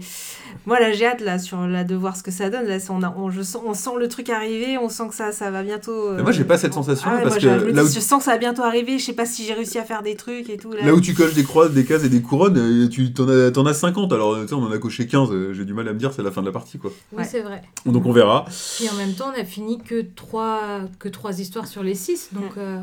[0.67, 2.67] moi là j'ai hâte là sur là de voir ce que ça donne.
[2.67, 5.31] Là, on, a, on, je sens, on sent le truc arriver, on sent que ça,
[5.31, 6.09] ça va bientôt.
[6.09, 7.99] euh, Mais moi, j'ai pas cette sensation, ah ouais, parce moi, que là où- je
[7.99, 8.99] sens que ça va bientôt arriver.
[8.99, 10.71] Je sais pas si j'ai réussi à faire des trucs et tout.
[10.73, 13.27] Là, Là où tu coches des croix, des cases et des couronnes, euh, tu t'en
[13.29, 15.73] as, t'en as 50, alors tu sais, on en a coché 15, euh, j'ai du
[15.73, 16.91] mal à me dire, c'est la fin de la partie quoi.
[17.13, 17.23] Oui, Ouais.
[17.23, 17.63] c'est vrai.
[17.87, 18.32] Donc on verra.
[18.77, 22.29] Puis en même temps, on a fini que trois, que trois histoires sur les six,
[22.33, 22.79] donc euh,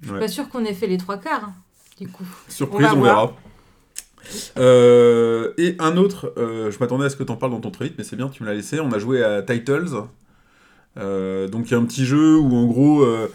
[0.00, 0.20] je suis Ouais.
[0.20, 1.54] pas sûre qu'on ait fait les trois quarts, hein,
[2.00, 2.26] du coup.
[2.48, 3.32] Surprise, On verra.
[4.56, 7.86] Euh, et un autre, euh, je m'attendais à ce que t'en parles dans ton très
[7.86, 8.80] vite, mais c'est bien, tu me l'as laissé.
[8.80, 9.88] On a joué à Titles.
[10.98, 13.28] Euh, donc il y a un petit jeu où en gros, euh,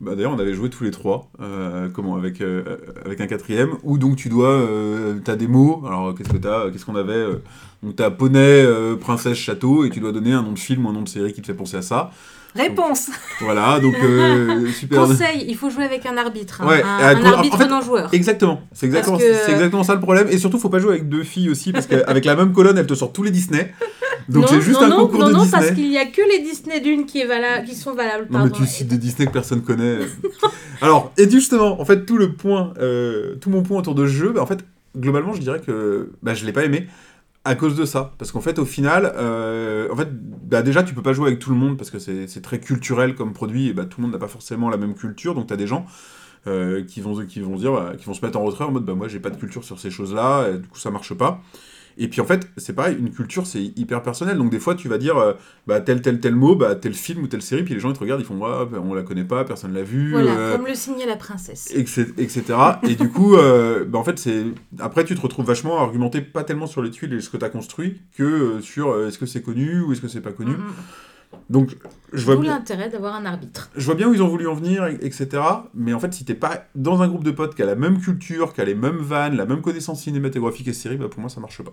[0.00, 2.62] bah, d'ailleurs on avait joué tous les trois, euh, comment avec euh,
[3.04, 5.82] avec un quatrième, où donc tu dois, euh, t'as des mots.
[5.86, 7.42] Alors qu'est-ce que t'as, qu'est-ce qu'on avait euh,
[7.82, 10.88] Donc t'as poney, euh, princesse, château, et tu dois donner un nom de film ou
[10.88, 12.10] un nom de série qui te fait penser à ça.
[12.54, 13.08] Réponse.
[13.40, 15.06] Voilà, donc euh, super.
[15.06, 17.66] Conseil, il faut jouer avec un arbitre, hein, Ouais, un, euh, un en arbitre fait-
[17.66, 18.10] non joueur.
[18.12, 20.28] Exactement, c'est exactement, que- exactement ça le problème.
[20.30, 22.86] Et surtout, faut pas jouer avec deux filles aussi, parce qu'avec la même colonne, elle
[22.86, 23.72] te sort tous les Disney.
[24.28, 25.60] Donc non, c'est juste non, un non, concours non, de non, Disney.
[25.60, 28.26] parce qu'il y a que les Disney d'une qui, est qui sont valables.
[28.30, 29.98] Non mais tu cites des Disney que personne connaît.
[30.82, 34.12] Alors, et justement, en fait, tout le point, euh, tout mon point autour de ce
[34.12, 34.64] jeu, bah, en fait,
[34.96, 36.88] globalement, je dirais que bah, je l'ai pas aimé
[37.44, 38.12] à cause de ça.
[38.18, 41.38] Parce qu'en fait, au final, euh, en fait, bah, déjà, tu peux pas jouer avec
[41.38, 44.02] tout le monde parce que c'est c'est très culturel comme produit et bah, tout le
[44.02, 45.34] monde n'a pas forcément la même culture.
[45.34, 45.86] Donc, tu as des gens
[46.46, 48.84] euh, qui, vont, qui vont dire, bah, qui vont se mettre en retrait en mode,
[48.84, 51.40] bah, moi, j'ai pas de culture sur ces choses-là, et du coup, ça marche pas.
[51.98, 54.38] Et puis en fait, c'est pareil, une culture c'est hyper personnel.
[54.38, 55.34] Donc des fois, tu vas dire euh,
[55.66, 57.94] bah, tel, tel, tel mot, bah, tel film ou telle série, puis les gens ils
[57.94, 60.12] te regardent, ils font ouais, bah, on la connaît pas, personne l'a vu.
[60.12, 61.70] Voilà, euh, comme le signait la princesse.
[61.74, 62.12] etc.
[62.18, 62.44] etc.
[62.82, 64.44] et du coup, euh, bah, en fait, c'est
[64.78, 67.36] après tu te retrouves vachement à argumenter pas tellement sur les tuiles et ce que
[67.36, 70.52] tu as construit que sur est-ce que c'est connu ou est-ce que c'est pas connu.
[70.52, 70.74] Mm, mm.
[71.50, 71.76] Donc
[72.12, 73.70] je vois D'où l'intérêt d'avoir un arbitre.
[73.76, 75.28] Je vois bien où ils ont voulu en venir, et- etc.
[75.74, 78.00] Mais en fait, si t'es pas dans un groupe de potes qui a la même
[78.00, 81.28] culture, qui a les mêmes vannes, la même connaissance cinématographique et série, bah pour moi
[81.30, 81.72] ça marche pas.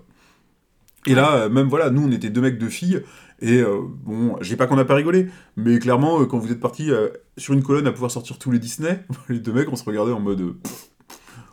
[1.07, 3.01] Et là, euh, même voilà, nous on était deux mecs, deux filles,
[3.39, 6.51] et euh, bon, je dis pas qu'on a pas rigolé, mais clairement, euh, quand vous
[6.51, 9.71] êtes partis euh, sur une colonne à pouvoir sortir tous les Disney, les deux mecs
[9.71, 10.41] on se regardait en mode.
[10.41, 10.89] euh, pff,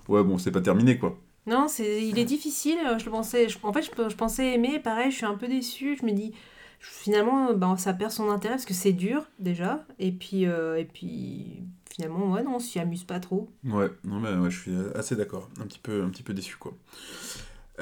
[0.08, 1.16] ouais, bon, c'est pas terminé quoi.
[1.46, 2.76] Non, c'est, il est difficile.
[2.98, 4.80] Je le pensais, je- en fait, je, je pensais aimer.
[4.80, 5.96] Pareil, je suis un peu déçue.
[6.00, 6.32] Je me dis,
[6.80, 9.84] finalement, ben, ça perd son intérêt parce que c'est dur déjà.
[9.98, 13.48] Et puis, euh, et puis, finalement, ouais, non, on s'y amuse pas trop.
[13.64, 15.48] Ouais, non, mais ouais, je suis assez d'accord.
[15.60, 16.72] Un petit peu, un petit peu déçu, quoi.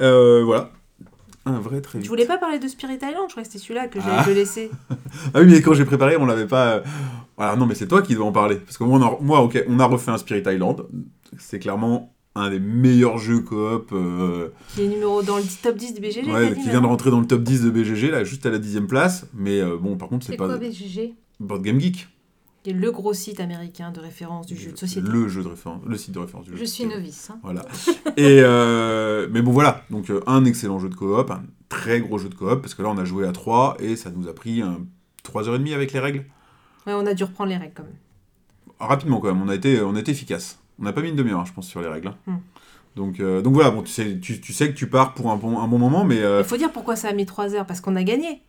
[0.01, 0.71] Euh, voilà.
[1.47, 2.09] Un vrai très Je vite.
[2.09, 3.25] voulais pas parler de Spirit Island?
[3.27, 4.23] Je crois que c'était celui-là que j'allais Ah.
[4.25, 4.71] te laisser.
[5.33, 6.77] Ah oui, mais quand j'ai préparé, on l'avait pas.
[6.77, 6.83] euh,
[7.37, 8.55] Voilà, non, mais c'est toi qui dois en parler.
[8.57, 9.17] Parce que moi, on a...
[9.21, 10.87] moi, ok, on a refait un Spirit Island.
[11.37, 13.91] C'est clairement un des meilleurs jeux coop.
[13.93, 16.31] euh, Qui est numéro dans le top 10 de BGG.
[16.31, 18.59] ouais, qui vient de rentrer dans le top 10 de BGG, là, juste à la
[18.59, 19.25] dixième place.
[19.33, 22.07] Mais euh, bon, par contre, c'est C'est pas quoi BGG Board Game Geek.
[22.63, 25.07] Qui est le gros site américain de référence du jeu de société.
[25.07, 26.57] Le jeu de référence, le site de référence du jeu.
[26.57, 27.29] Je suis novice.
[27.29, 27.39] hein.
[27.43, 27.63] Voilà.
[28.17, 32.17] Et euh, mais bon voilà, donc euh, un excellent jeu de coop, un très gros
[32.17, 34.33] jeu de coop, parce que là on a joué à 3 et ça nous a
[34.33, 34.79] pris un
[35.23, 36.25] 3h30 avec les règles.
[36.87, 37.93] Ouais, on a dû reprendre les règles quand même.
[38.79, 40.57] Rapidement quand même, on a été, on a été efficace.
[40.79, 42.09] On n'a pas mis une demi-heure, je pense, sur les règles.
[42.09, 42.15] hein.
[42.27, 42.37] Hmm.
[42.95, 45.35] Donc, euh, donc voilà, bon, tu, sais, tu, tu sais que tu pars pour un
[45.35, 46.19] bon, un bon moment, mais...
[46.21, 47.65] euh, Il faut dire pourquoi ça a mis 3 heures.
[47.65, 48.41] Parce qu'on a gagné.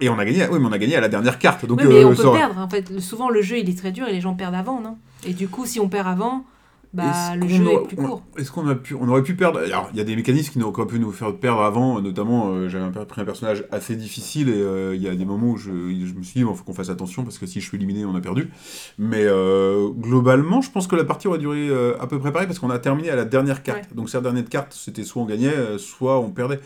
[0.00, 1.66] et on a gagné, oui, mais on a gagné à la dernière carte.
[1.66, 2.58] Donc, oui, mais euh, on peut ça- perdre.
[2.58, 4.96] En fait, souvent le jeu il est très dur et les gens perdent avant, non?
[5.26, 6.44] Et du coup, si on perd avant,
[6.92, 8.22] bah le jeu est plus court.
[8.38, 10.58] Est-ce qu'on a pu, on aurait pu perdre Alors, il y a des mécanismes qui
[10.58, 14.48] nous auraient pu nous faire perdre avant, notamment euh, j'avais pris un personnage assez difficile
[14.48, 16.64] et euh, il y a des moments où je, je me suis dit, il faut
[16.64, 18.50] qu'on fasse attention parce que si je suis éliminé, on a perdu.
[18.98, 21.70] Mais euh, globalement, je pense que la partie aurait duré
[22.00, 23.94] à peu près pareil parce qu'on a terminé à la dernière carte.
[23.94, 26.60] Donc, cette dernière carte, c'était soit on gagnait, soit on perdait.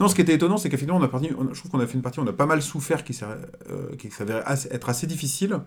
[0.00, 1.86] Non, ce qui était étonnant, c'est qu'effectivement, on a parti, on je trouve qu'on a
[1.86, 5.60] fait une partie, on a pas mal souffert qui s'avérait être assez difficile.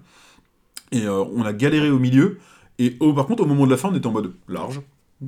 [0.92, 2.40] Et on a galéré au milieu.
[2.80, 4.82] Et oh, par contre, au moment de la fin, on était en mode large.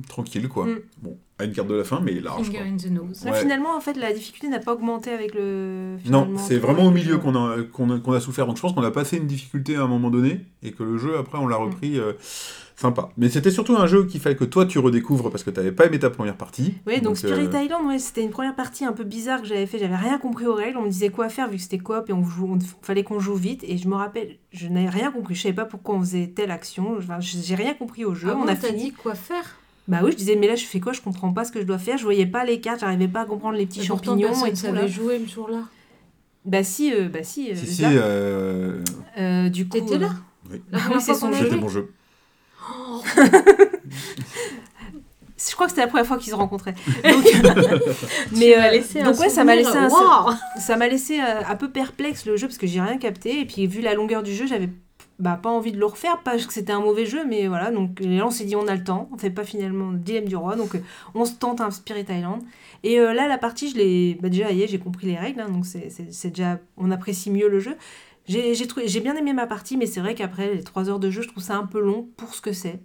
[0.08, 0.64] tranquille quoi.
[0.66, 0.78] Mm.
[1.02, 2.46] Bon, à une carte de la fin, mais large.
[2.46, 2.66] Finger quoi.
[2.66, 3.24] in the nose.
[3.26, 3.40] Ouais.
[3.40, 5.96] finalement, en fait, la difficulté n'a pas augmenté avec le.
[6.06, 8.46] Non, finalement, c'est tout vraiment au milieu qu'on a, qu'on a, qu'on a souffert.
[8.46, 10.96] Donc je pense qu'on a passé une difficulté à un moment donné et que le
[10.98, 11.62] jeu, après, on l'a Mm.
[11.62, 12.14] repris euh,
[12.82, 13.08] sympa.
[13.16, 15.72] Mais c'était surtout un jeu qu'il fallait que toi tu redécouvres parce que tu n'avais
[15.72, 16.74] pas aimé ta première partie.
[16.86, 19.66] Oui, donc, Spirit euh, Island, ouais, c'était une première partie un peu bizarre que j'avais
[19.66, 19.78] fait.
[19.78, 20.76] J'avais rien compris aux règles.
[20.78, 23.18] On me disait quoi faire vu que c'était coop et on joue, on- fallait qu'on
[23.20, 23.64] joue vite.
[23.66, 25.34] Et je me rappelle, je n'avais rien compris.
[25.34, 26.96] Je savais pas pourquoi on faisait telle action.
[26.98, 28.28] Enfin, j'ai rien compris au jeu.
[28.30, 28.84] Ah on bon, a fini.
[28.84, 29.56] dit quoi faire?
[29.88, 30.92] Bah oui, je disais, mais là, je fais quoi?
[30.92, 31.98] Je comprends pas ce que je dois faire.
[31.98, 32.80] Je voyais pas les cartes.
[32.80, 34.56] J'arrivais pas à comprendre les petits champignons personne et tout.
[34.56, 34.86] savait Là.
[34.86, 35.62] jouer le jour-là.
[36.44, 37.50] Bah si, euh, bah si.
[37.50, 37.90] euh, Si, si, là.
[37.90, 38.82] euh,
[39.18, 39.78] Euh, du coup.
[39.78, 40.10] T'étais là?
[40.50, 40.60] Oui.
[40.72, 41.44] Ah oui, c'est son jeu.
[41.44, 41.92] c'était mon jeu.
[45.48, 46.74] Je crois que c'était la première fois qu'ils se rencontraient.
[47.02, 47.24] Donc,
[48.32, 49.88] mais euh, laissé donc un ouais, ça m'a laissé un,
[50.58, 53.40] ça m'a laissé euh, un peu perplexe le jeu parce que j'ai rien capté.
[53.40, 54.68] Et puis vu la longueur du jeu, j'avais
[55.18, 57.70] bah, pas envie de le refaire pas parce que c'était un mauvais jeu mais voilà.
[57.70, 60.26] Donc là on s'est dit on a le temps, on fait pas finalement le dilemme
[60.26, 60.56] du roi.
[60.56, 60.80] Donc euh,
[61.14, 62.42] on se tente un Spirit Island.
[62.82, 65.64] Et euh, là la partie je l'ai bah, déjà j'ai compris les règles hein, donc
[65.64, 67.76] c'est déjà on apprécie mieux le jeu.
[68.26, 71.22] J'ai j'ai bien aimé ma partie mais c'est vrai qu'après les 3 heures de jeu
[71.22, 72.80] je trouve ça un peu long pour ce que c'est.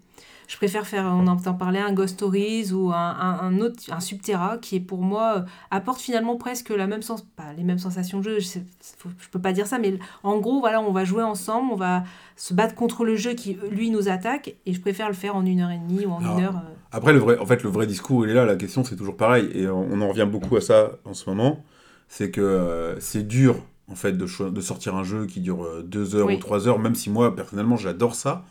[0.48, 4.00] Je préfère faire, on en parler, un Ghost Stories ou un, un, un autre, un
[4.00, 7.80] Subterra qui est pour moi, euh, apporte finalement presque la même sens, pas les mêmes
[7.80, 8.60] sensations de jeu, je,
[8.98, 11.76] faut- je peux pas dire ça, mais en gros, voilà, on va jouer ensemble, on
[11.76, 12.06] va
[12.38, 15.46] se battre contre le jeu qui, lui, nous attaque, et je préfère le faire en
[15.46, 16.56] une heure et demie ou en Alors, une heure.
[16.56, 16.74] euh.
[16.94, 18.46] Après, le vrai, en fait, le vrai discours, il est là.
[18.46, 19.50] La question, c'est toujours pareil.
[19.54, 21.66] Et on on en revient beaucoup à ça en ce moment.
[22.08, 23.58] C'est que euh, c'est dur,
[23.90, 26.36] en fait, de, de sortir un jeu qui dure euh, deux heures Oui.
[26.36, 28.44] ou trois heures, même si moi, personnellement, j'adore ça.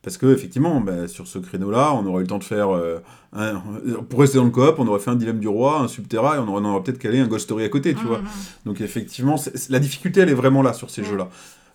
[0.00, 2.70] Parce que, effectivement, bah, sur ce créneau-là, on aurait eu le temps de faire.
[2.74, 3.00] euh,
[3.32, 3.60] un-
[4.08, 6.38] pour rester dans le coop, on aurait fait un dilemme du roi, un subterra, et
[6.38, 8.18] on aurait, peut-être calé un Ghost Story à côté, tu vois.
[8.20, 8.26] Mhm.
[8.64, 9.36] Donc effectivement,
[9.68, 11.28] la difficulté, elle est vraiment là sur ces jeux-là.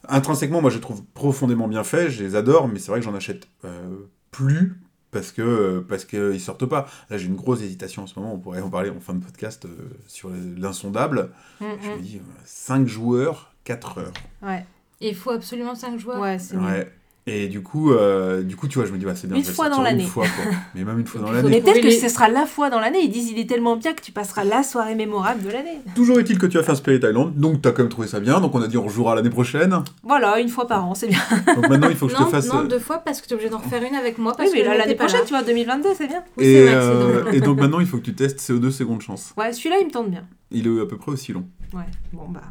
[0.08, 3.06] Intrinsèquement, moi, je les trouve profondément bien faits, je les adore, mais c'est vrai que
[3.06, 3.90] j'en achète euh,
[4.32, 4.82] plus
[5.14, 6.88] parce que euh, parce qu'ils sortent pas.
[7.10, 8.34] Là, j'ai une grosse hésitation en ce moment.
[8.34, 9.70] On pourrait en parler en fin de podcast euh,
[10.08, 11.30] sur l'insondable.
[11.62, 12.02] Mm, Je me mm.
[12.02, 14.14] dis 5 joueurs, 4 heures.
[14.42, 14.66] Ouais,
[15.00, 16.20] Et il faut absolument 5 joueurs?
[16.20, 16.66] ouais, c'est mieux.
[16.66, 16.92] Ouais.
[17.26, 19.38] Et du coup, euh, du coup, tu vois, je me dis, bah, c'est bien.
[19.38, 20.04] Une fois dans l'année.
[20.04, 20.52] Une fois, quoi.
[20.76, 21.50] Mais même une fois dans l'année.
[21.50, 23.94] Mais peut-être que ce sera la fois dans l'année, ils disent il est tellement bien
[23.94, 25.80] que tu passeras la soirée mémorable de l'année.
[25.96, 28.10] Toujours est-il que tu as fait un Spirit Island, donc tu as quand même trouvé
[28.10, 28.42] ça bien.
[28.42, 29.84] Donc on a dit on rejouera l'année prochaine.
[30.04, 31.22] Voilà, une fois par an, c'est bien.
[31.56, 32.52] Donc maintenant, il faut que je te fasse.
[32.52, 34.36] non, euh, deux fois parce que tu es obligé d'en refaire une avec moi.
[34.38, 35.26] Oui, mais que l'année prochaine, là.
[35.26, 36.24] tu vois, 2022, c'est bien.
[36.38, 38.70] Oui, et, c'est vrai, c'est euh, et donc maintenant, il faut que tu testes CO2
[38.70, 39.34] seconde chance.
[39.38, 40.26] Ouais, celui-là, il me tente bien.
[40.52, 41.46] Il est à peu près aussi long.
[41.74, 42.42] Ouais, bon, bah.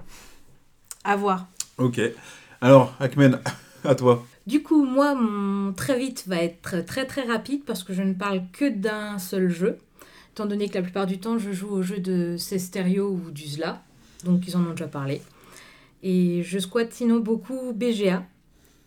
[1.05, 1.47] À voir.
[1.77, 2.01] Ok.
[2.63, 3.39] Alors, Akmen,
[3.85, 4.25] à toi.
[4.47, 8.13] Du coup, moi, mon très vite va être très très rapide parce que je ne
[8.13, 9.79] parle que d'un seul jeu.
[10.33, 13.83] Étant donné que la plupart du temps, je joue au jeu de Cesterio ou d'Uzla.
[14.25, 15.23] Donc, ils en ont déjà parlé.
[16.03, 18.25] Et je squatte sinon beaucoup BGA.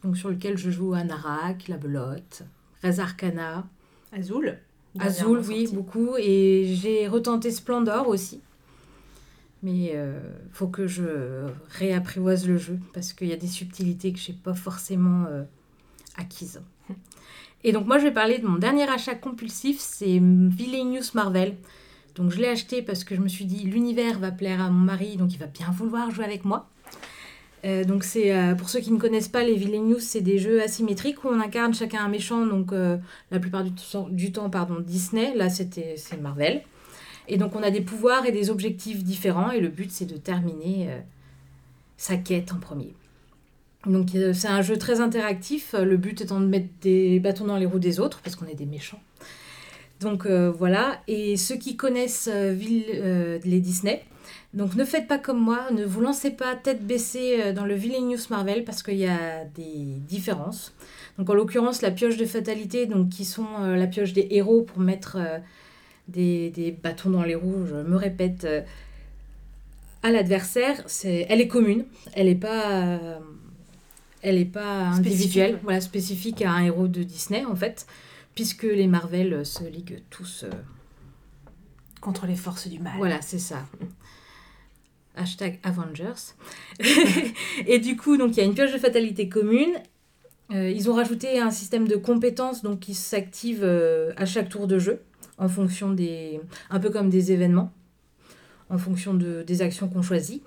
[0.04, 2.44] Donc, sur lequel je joue à Narak, La Belote,
[2.84, 3.66] Res Arcana,
[4.12, 4.58] Azul.
[5.00, 6.16] Azul, oui, beaucoup.
[6.18, 8.42] Et j'ai retenté Splendor aussi.
[9.64, 10.20] Mais euh,
[10.52, 14.38] faut que je réapprivoise le jeu parce qu'il y a des subtilités que je n'ai
[14.38, 15.44] pas forcément euh,
[16.18, 16.62] acquises.
[17.64, 21.56] Et donc moi je vais parler de mon dernier achat compulsif, c'est Villainous Marvel.
[22.14, 24.86] Donc je l'ai acheté parce que je me suis dit l'univers va plaire à mon
[24.86, 26.70] mari, donc il va bien vouloir jouer avec moi.
[27.66, 31.24] Euh, donc c'est pour ceux qui ne connaissent pas les Villainous, c'est des jeux asymétriques
[31.24, 33.72] où on incarne chacun un méchant, donc la plupart du,
[34.12, 36.62] du temps pardon, Disney, là c'était c'est Marvel.
[37.28, 40.18] Et donc on a des pouvoirs et des objectifs différents et le but c'est de
[40.18, 41.00] terminer euh,
[41.98, 42.94] sa quête en premier.
[43.86, 47.46] Donc euh, c'est un jeu très interactif, euh, le but étant de mettre des bâtons
[47.46, 49.02] dans les roues des autres parce qu'on est des méchants.
[50.02, 54.04] Donc voilà, et ceux qui connaissent Ville- les Disney,
[54.54, 58.30] donc ne faites pas comme moi, ne vous lancez pas tête baissée dans le Villainous
[58.30, 60.74] Marvel parce qu'il y a des différences.
[61.18, 64.80] Donc en l'occurrence la pioche de fatalité, donc qui sont la pioche des héros pour
[64.80, 65.18] mettre
[66.08, 68.62] des, des bâtons dans les roues, je me répète, euh,
[70.04, 73.20] à l'adversaire, c'est, elle est commune, elle n'est pas, euh,
[74.22, 75.60] elle est pas Spécifique, individuelle, ouais.
[75.64, 77.88] voilà, spécifique à un héros de Disney en fait,
[78.36, 80.46] puisque les Marvel euh, se liguent tous.
[82.02, 82.94] Contre les forces du mal.
[82.98, 83.66] voilà, c'est ça.
[85.16, 86.36] Hashtag Avengers.
[87.66, 89.74] et du coup, donc il y a une pioche de fatalité commune.
[90.52, 94.68] Euh, ils ont rajouté un système de compétences donc qui s'active euh, à chaque tour
[94.68, 95.02] de jeu
[95.38, 97.72] en fonction des un peu comme des événements
[98.70, 100.42] en fonction de, des actions qu'on choisit.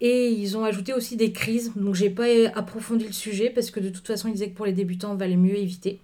[0.00, 1.72] Et ils ont ajouté aussi des crises.
[1.76, 4.66] Donc j'ai pas approfondi le sujet parce que de toute façon ils disaient que pour
[4.66, 5.98] les débutants valait mieux éviter.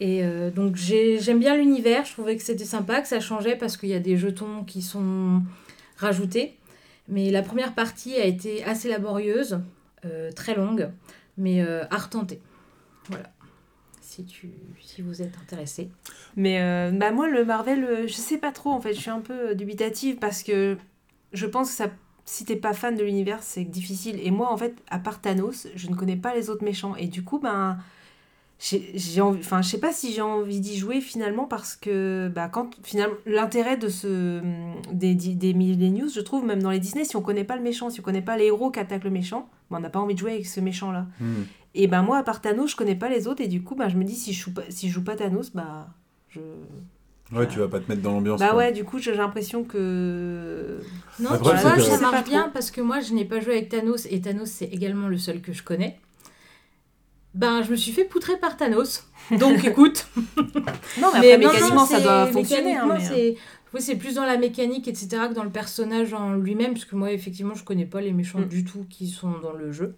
[0.00, 2.04] Et euh, donc j'ai- j'aime bien l'univers.
[2.04, 4.82] Je trouvais que c'était sympa que ça changeait parce qu'il y a des jetons qui
[4.82, 5.42] sont
[5.96, 6.56] rajoutés.
[7.08, 9.60] Mais la première partie a été assez laborieuse
[10.04, 10.90] euh, très longue
[11.38, 12.38] mais euh, à retenter
[14.20, 14.50] si, tu,
[14.82, 15.90] si vous êtes intéressé.
[16.36, 18.92] Mais euh, bah moi, le Marvel, euh, je sais pas trop en fait.
[18.92, 20.76] Je suis un peu dubitative parce que
[21.32, 21.90] je pense que ça,
[22.24, 24.20] si t'es pas fan de l'univers, c'est difficile.
[24.22, 26.96] Et moi, en fait, à part Thanos, je ne connais pas les autres méchants.
[26.96, 27.78] Et du coup, ben.
[28.60, 32.48] J'ai envie, enfin, je sais pas si j'ai envie d'y jouer finalement parce que bah,
[32.48, 34.42] quand finalement l'intérêt de ce
[34.92, 37.62] des, des, des Millennials, je trouve même dans les Disney, si on connaît pas le
[37.62, 39.98] méchant, si on connaît pas les héros qui attaquent le méchant, ben, on n'a pas
[39.98, 41.06] envie de jouer avec ce méchant là.
[41.20, 41.44] Hmm.
[41.74, 43.88] Et ben moi, à part Thanos, je connais pas les autres et du coup, ben,
[43.88, 45.88] je me dis si je joue pas, si je joue pas Thanos, bah
[46.28, 46.40] je
[47.32, 48.40] Ouais, tu vas pas te mettre dans l'ambiance.
[48.40, 48.58] bah quoi.
[48.58, 50.80] ouais, du coup, j'ai l'impression que.
[51.20, 53.68] Non, Après, tu vois, ça marche bien parce que moi, je n'ai pas joué avec
[53.68, 55.98] Thanos et Thanos, c'est également le seul que je connais.
[57.34, 59.06] Ben, je me suis fait poutrer par Thanos.
[59.38, 60.06] Donc, écoute.
[60.36, 62.76] Non, mais après, non, non, mécaniquement, ça c'est- doit fonctionner.
[62.76, 63.04] Hein, mais...
[63.04, 63.36] c'est
[63.72, 66.96] oui, c'est plus dans la mécanique, etc., que dans le personnage en lui-même, parce que
[66.96, 68.48] moi, effectivement, je connais pas les méchants Mm.
[68.48, 69.94] du tout qui sont dans le jeu.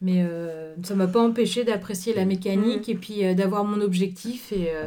[0.00, 2.90] Mais euh, ça m'a pas empêché d'apprécier la mécanique Mm.
[2.90, 4.50] et puis euh, d'avoir mon objectif.
[4.52, 4.86] Et, euh,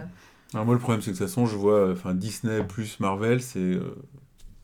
[0.56, 3.44] Alors moi, le problème, c'est que de toute façon, je vois, enfin, Disney plus Marvel,
[3.44, 3.96] c'est, euh,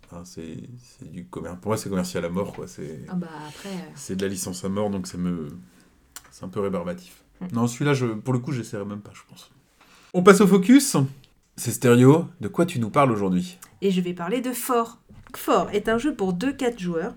[0.07, 0.57] enfin, c'est,
[0.97, 1.57] c'est du commerce.
[1.61, 2.65] Pour moi, c'est commercial à mort, quoi.
[2.67, 3.69] C'est, ah bah après.
[3.69, 5.49] euh, c'est de la licence à mort, donc ça me,
[6.39, 7.23] c'est un peu rébarbatif.
[7.41, 7.47] Mm.
[7.53, 9.51] Non, celui-là, je, pour le coup, j'essaierai même pas, je pense.
[10.13, 10.95] On passe au focus.
[11.57, 12.27] C'est stéréo.
[12.39, 13.57] De quoi tu nous parles aujourd'hui?
[13.81, 14.99] Et je vais parler de Fort.
[15.35, 17.13] Fort est un jeu pour 2-4 joueurs,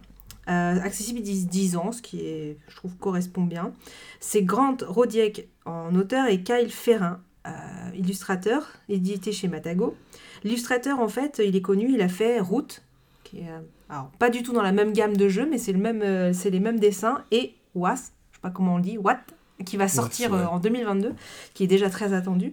[0.49, 3.73] euh, accessible 10, 10 ans, ce qui est, je trouve correspond bien.
[4.21, 7.51] C'est Grant Rodiek en auteur et Kyle Ferrin, euh,
[7.95, 9.97] illustrateur, édité chez Matago.
[10.43, 12.83] L'illustrateur, en fait, il est connu, il a fait Route,
[13.23, 15.73] qui est, euh, alors, pas du tout dans la même gamme de jeux, mais c'est
[15.73, 19.21] le même, euh, c'est les mêmes dessins, et Was, pas comment on le dit, What,
[19.65, 20.39] qui va sortir ouais.
[20.41, 21.15] euh, en 2022,
[21.55, 22.53] qui est déjà très attendu.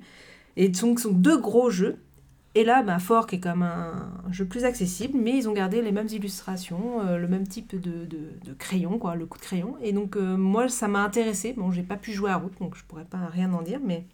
[0.55, 1.97] Et donc, ce sont deux gros jeux.
[2.55, 5.81] Et là, bah, Fort, qui est comme un jeu plus accessible, mais ils ont gardé
[5.81, 9.43] les mêmes illustrations, euh, le même type de, de, de crayon, quoi, le coup de
[9.43, 9.75] crayon.
[9.81, 11.53] Et donc, euh, moi, ça m'a intéressé.
[11.53, 14.05] Bon, j'ai pas pu jouer à route, donc je pourrais pas rien en dire, mais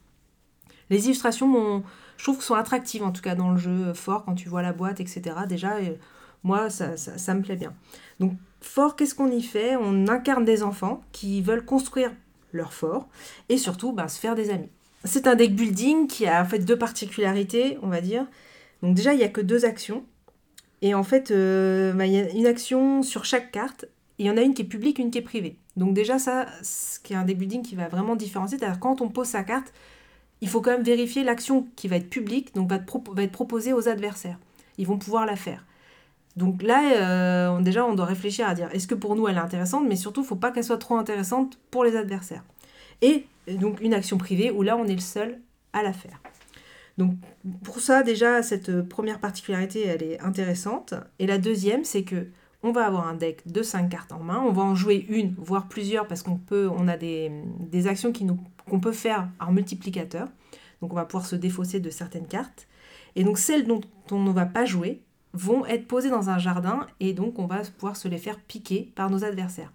[0.90, 1.84] les illustrations,
[2.18, 4.74] je trouve, sont attractives, en tout cas, dans le jeu Fort, quand tu vois la
[4.74, 5.24] boîte, etc.
[5.48, 5.96] Déjà, euh,
[6.44, 7.74] moi, ça, ça, ça me plaît bien.
[8.20, 8.34] Donc,
[8.66, 9.76] Fort, qu'est-ce qu'on y fait?
[9.78, 12.12] On incarne des enfants qui veulent construire
[12.52, 13.08] leur fort
[13.48, 14.70] et surtout bah, se faire des amis.
[15.06, 18.26] C'est un deck building qui a en fait deux particularités, on va dire.
[18.82, 20.04] Donc déjà, il n'y a que deux actions.
[20.82, 23.86] Et en fait, euh, bah, il y a une action sur chaque carte.
[24.18, 25.58] Il y en a une qui est publique, une qui est privée.
[25.78, 28.58] Donc déjà, ça, ce qui est un deck building qui va vraiment différencier.
[28.58, 29.72] C'est-à-dire quand on pose sa carte,
[30.42, 32.78] il faut quand même vérifier l'action qui va être publique, donc va
[33.24, 34.40] être proposée aux adversaires.
[34.78, 35.64] Ils vont pouvoir la faire.
[36.36, 39.40] Donc là, euh, déjà, on doit réfléchir à dire est-ce que pour nous elle est
[39.40, 42.44] intéressante, mais surtout, il ne faut pas qu'elle soit trop intéressante pour les adversaires.
[43.02, 45.40] Et euh, donc une action privée où là, on est le seul
[45.74, 46.22] à la faire.
[46.98, 47.16] Donc
[47.64, 50.94] pour ça, déjà, cette euh, première particularité, elle est intéressante.
[51.20, 52.28] Et la deuxième, c'est que
[52.64, 54.44] on va avoir un deck de 5 cartes en main.
[54.44, 57.32] On va en jouer une, voire plusieurs, parce qu'on on a des,
[57.86, 58.12] actions
[58.68, 60.28] qu'on peut faire en multiplicateur.
[60.82, 62.68] Donc on va pouvoir se défausser de certaines cartes.
[63.16, 65.05] Et donc celles dont on ne va pas jouer
[65.36, 68.92] vont être posées dans un jardin et donc on va pouvoir se les faire piquer
[68.96, 69.72] par nos adversaires.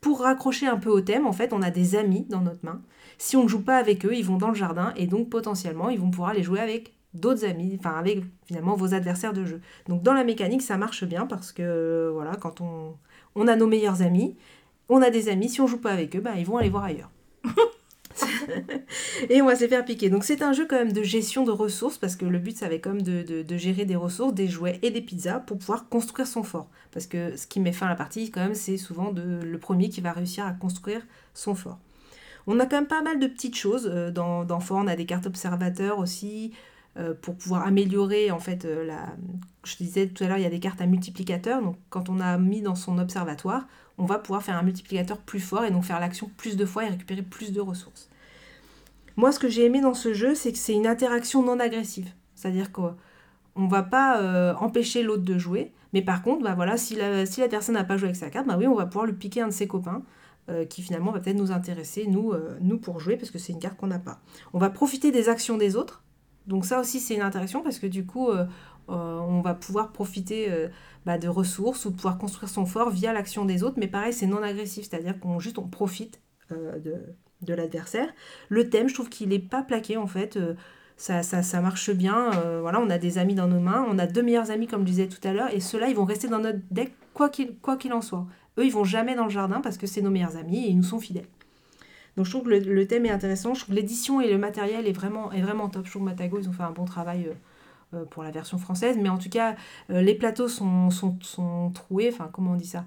[0.00, 2.80] Pour raccrocher un peu au thème, en fait, on a des amis dans notre main.
[3.18, 5.88] Si on ne joue pas avec eux, ils vont dans le jardin et donc potentiellement,
[5.88, 9.60] ils vont pouvoir aller jouer avec d'autres amis, enfin avec finalement vos adversaires de jeu.
[9.88, 12.94] Donc dans la mécanique, ça marche bien parce que voilà, quand on,
[13.34, 14.36] on a nos meilleurs amis,
[14.88, 16.84] on a des amis, si on joue pas avec eux, ben, ils vont aller voir
[16.84, 17.10] ailleurs.
[19.30, 20.10] et on va se faire piquer.
[20.10, 22.68] Donc c'est un jeu quand même de gestion de ressources parce que le but ça
[22.78, 26.42] quand même de, gérer des ressources, des jouets et des pizzas pour pouvoir construire son
[26.42, 26.68] fort.
[26.92, 29.88] Parce que ce qui met fin à la partie quand même c'est souvent le premier
[29.88, 31.02] qui va réussir à construire
[31.34, 31.78] son fort.
[32.46, 34.78] On a quand même pas mal de petites choses euh, dans, dans Fort.
[34.78, 36.52] On a des cartes observateurs aussi
[36.96, 39.16] euh, pour pouvoir améliorer en fait euh, la.
[39.64, 41.60] Je disais tout à l'heure il y a des cartes à multiplicateur.
[41.62, 43.66] Donc quand on a mis dans son observatoire,
[43.98, 46.84] on va pouvoir faire un multiplicateur plus fort et donc faire l'action plus de fois
[46.84, 48.08] et récupérer plus de ressources.
[49.16, 52.10] Moi, ce que j'ai aimé dans ce jeu, c'est que c'est une interaction non agressive.
[52.34, 52.94] C'est-à-dire qu'on
[53.56, 57.24] ne va pas euh, empêcher l'autre de jouer, mais par contre, bah voilà, si la,
[57.48, 59.48] personne n'a pas joué avec sa carte, bah oui, on va pouvoir lui piquer un
[59.48, 60.02] de ses copains,
[60.50, 63.54] euh, qui finalement va peut-être nous intéresser, nous, euh, nous pour jouer, parce que c'est
[63.54, 64.20] une carte qu'on n'a pas.
[64.52, 66.04] On va profiter des actions des autres,
[66.46, 68.28] donc ça aussi c'est une interaction, parce que du coup,
[68.88, 70.68] on va pouvoir profiter euh,
[71.04, 74.12] bah, de ressources ou de pouvoir construire son fort via l'action des autres, mais pareil,
[74.12, 76.20] c'est non agressif, c'est-à-dire qu'on juste on profite
[76.52, 76.94] euh, de,
[77.42, 78.08] de l'adversaire.
[78.48, 80.36] Le thème, je trouve qu'il n'est pas plaqué en fait.
[80.36, 80.54] euh,
[80.96, 82.32] ça, ça, ça marche bien.
[82.34, 83.84] euh, voilà, on a des amis dans nos mains.
[83.90, 85.52] On a deux meilleurs amis, comme je disais tout à l'heure.
[85.52, 88.26] Et ceux-là, ils vont rester dans notre deck quoi qu'il quoi qu'il en soit.
[88.58, 90.76] Eux, ils vont jamais dans le jardin parce que c'est nos meilleurs amis et ils
[90.76, 91.26] nous sont fidèles.
[92.16, 93.52] Donc je trouve que le, le thème est intéressant.
[93.52, 95.84] Je trouve que l'édition et le matériel est vraiment, est vraiment top.
[95.84, 97.34] Je trouve que Matago, ils ont fait un bon travail euh, euh,
[98.04, 98.96] pour la version française.
[99.00, 99.56] Mais en tout cas,
[99.90, 102.10] euh, les plateaux sont, sont, sont troués.
[102.12, 102.84] Enfin, comment on dit ça?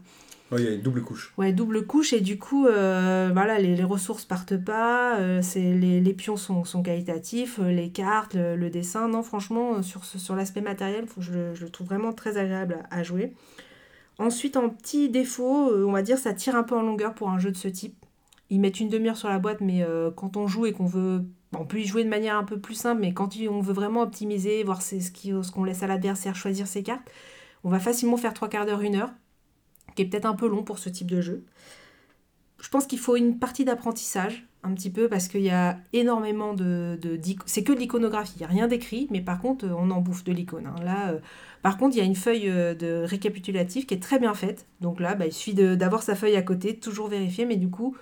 [0.52, 1.32] Ouais, il y a une double couche.
[1.38, 5.62] Ouais, double couche et du coup, euh, voilà, les, les ressources partent pas, euh, c'est,
[5.62, 9.08] les, les pions sont, sont qualitatifs, euh, les cartes, le, le dessin.
[9.10, 12.38] Non, franchement, euh, sur, sur l'aspect matériel, faut- je, le- je le trouve vraiment très
[12.38, 13.36] agréable à, à jouer.
[14.18, 17.30] Ensuite, en petit défaut, euh, on va dire, ça tire un peu en longueur pour
[17.30, 17.96] un jeu de ce type.
[18.50, 21.26] Ils mettent une demi-heure sur la boîte, mais euh, quand on joue et qu'on veut.
[21.58, 24.02] On peut y jouer de manière un peu plus simple, mais quand on veut vraiment
[24.02, 27.10] optimiser, voir ce qu'on laisse à l'adversaire, choisir ses cartes,
[27.64, 29.12] on va facilement faire trois quarts d'heure, une heure
[29.96, 31.44] qui est peut-être un peu long pour ce type de jeu.
[32.62, 36.54] Je pense qu'il faut une partie d'apprentissage, un petit peu, parce qu'il y a énormément
[36.54, 37.00] de...
[37.46, 40.02] c'est que de l'iconographie, il n'y a rien d'écrit, mais par contre, euh, on en
[40.02, 40.68] bouffe de l'icône.
[40.68, 40.76] hein.
[40.84, 41.20] Là, euh,
[41.64, 44.68] par contre, il y a une feuille euh, de récapitulatif qui est très bien faite.
[44.82, 47.98] Donc là, bah, il suffit d'avoir sa feuille à côté, toujours vérifier, mais du coup...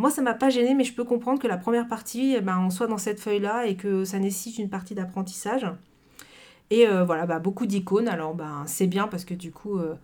[0.00, 2.58] Moi, ça m'a pas gêné, mais je peux comprendre que la première partie, eh ben,
[2.58, 5.66] on soit dans cette feuille-là et que ça nécessite une partie d'apprentissage.
[6.70, 8.08] Et euh, voilà, bah, beaucoup d'icônes.
[8.08, 9.94] Alors, ben, c'est bien parce que du coup, euh,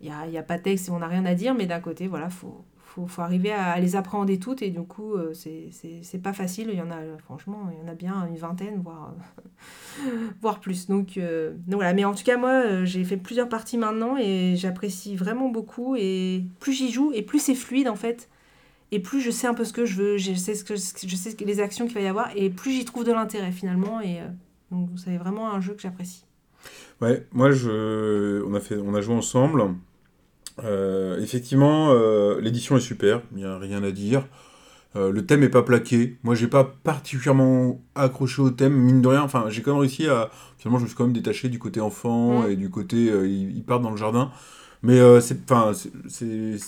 [0.00, 1.80] il n'y a, a pas de texte et on n'a rien à dire, mais d'un
[1.80, 5.70] côté, voilà, faut, faut, faut arriver à les appréhender toutes et du coup, euh, c'est-
[6.22, 6.70] pas facile.
[6.72, 9.14] Il y en a, euh, franchement, il y en a bien une vingtaine, voire,
[10.00, 10.02] euh,
[10.42, 10.88] voire plus.
[10.88, 14.16] Donc, euh, donc voilà, mais en tout cas, moi, euh, j'ai fait plusieurs parties maintenant
[14.18, 15.96] et j'apprécie vraiment beaucoup.
[15.96, 18.28] Et plus j'y joue et plus c'est fluide en fait.
[18.94, 21.16] Et plus je sais un peu ce que je veux, je sais, ce que, je
[21.16, 24.00] sais les actions qu'il va y avoir, et plus j'y trouve de l'intérêt finalement.
[24.00, 24.28] Et euh,
[24.70, 26.24] donc, c'est vraiment un jeu que j'apprécie.
[27.00, 28.40] Ouais, moi, je...
[28.44, 28.76] on, a fait...
[28.76, 29.64] on a joué ensemble.
[30.62, 34.28] Euh, effectivement, euh, l'édition est super, il n'y a rien à dire.
[34.94, 36.16] Le thème est pas plaqué.
[36.22, 39.22] Moi, j'ai pas particulièrement accroché au thème, mine de rien.
[39.22, 40.30] Enfin, j'ai quand même réussi à.
[40.56, 43.06] Finalement, je me suis quand même détaché du côté enfant et du côté.
[43.06, 44.30] ils, partent dans le jardin.
[44.82, 45.50] Mais c'est.
[45.50, 45.72] Enfin,
[46.06, 46.60] c'est-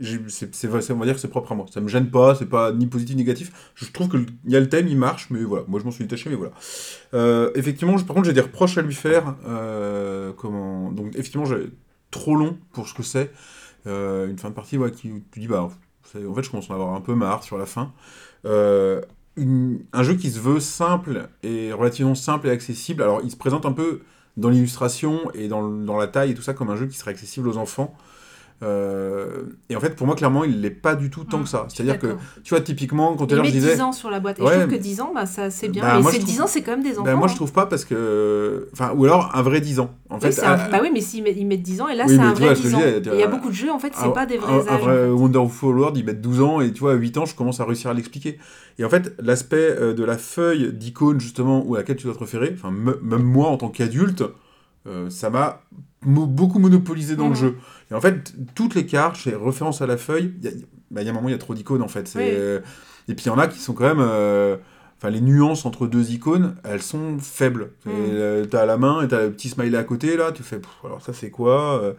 [0.00, 0.66] c'est.
[0.66, 1.66] on va dire que c'est propre à moi.
[1.72, 3.72] Ça me gêne pas, c'est pas ni positif ni négatif.
[3.74, 5.64] Je trouve que il y a le thème, il marche, mais voilà.
[5.68, 6.52] Moi, je m'en suis détaché, mais voilà.
[7.14, 9.36] Euh, effectivement, par contre, j'ai des reproches à lui faire.
[9.46, 10.32] Euh,
[10.92, 11.46] Donc, effectivement,
[12.10, 13.30] trop long pour ce que c'est.
[13.86, 15.68] Euh, une fin de partie, ouais, qui tu dis, bah, en
[16.34, 17.92] fait, je commence à en avoir un peu marre sur la fin.
[18.44, 23.02] Un jeu qui se veut simple et relativement simple et accessible.
[23.02, 24.02] Alors, il se présente un peu
[24.36, 27.12] dans l'illustration et dans, dans la taille et tout ça comme un jeu qui serait
[27.12, 27.96] accessible aux enfants.
[28.64, 31.48] Euh, et en fait, pour moi, clairement, il l'est pas du tout tant Mm, que
[31.48, 31.66] ça.
[31.68, 33.74] je C'est-à-dire que, tu vois, typiquement, quand met je disais.
[33.74, 34.38] 10 ans sur la boîte.
[34.38, 35.82] Et Ouais, je trouve mais- que 10 ans, bah, ça, c'est bien.
[35.82, 37.04] Bah, je 10 trouve- ans, c'est quand même des enfants.
[37.04, 37.36] Ben, moi, je hein.
[37.36, 38.68] trouve pas parce que.
[38.72, 39.90] Enfin, ou alors un vrai 10 ans.
[40.08, 41.94] En Oui, fait, un- à- bah oui, mais s'ils mettent, ils mettent 10 ans, et
[41.96, 42.80] là, Oui, c'est mais un tu vrai vois, ce que 10 je ans.
[43.02, 44.58] tu il y a vois, beaucoup de jeux, en fait, c'est pas des vrais un,
[44.60, 44.66] âges.
[44.70, 45.08] un vrai.
[45.10, 47.64] Wonderful World, ils mettent 12 ans, et tu vois, à 8 ans, je commence à
[47.64, 48.38] réussir à l'expliquer.
[48.78, 52.14] Et en fait, l'aspect euh, de la feuille d'icône, justement, ou à laquelle tu dois
[52.14, 54.24] te référer, enfin, même moi, en tant qu'adulte,
[54.86, 55.60] euh, ça m'a
[56.06, 57.36] beaucoup monopolisé dans le Mhm.
[57.36, 57.56] jeu.
[57.90, 60.52] Et en fait, toutes les cartes, j'ai référence à la feuille, il y, a-
[60.90, 62.12] bah, il y a un moment, il y a trop d'icônes, en fait.
[62.16, 62.22] Oui.
[62.24, 62.60] euh,
[63.08, 64.00] Et puis, il y en a qui sont quand même...
[64.00, 64.56] euh,
[64.96, 67.72] Enfin, les nuances entre deux icônes, elles sont faibles.
[67.84, 70.58] Et, euh, T'as la main et t'as le petit smiley à côté, là, tu fais,
[70.58, 71.92] Pff, alors ça c'est quoi euh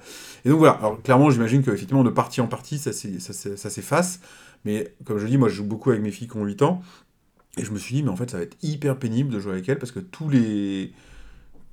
[0.43, 4.21] Et donc voilà, alors clairement, j'imagine qu'effectivement, de partie en partie, ça s'efface.
[4.63, 6.81] Mais comme je dis, moi je joue beaucoup avec mes filles qui ont 8 ans.
[7.57, 9.51] Et je me suis dit, mais en fait, ça va être hyper pénible de jouer
[9.53, 10.91] avec elles parce que tous les...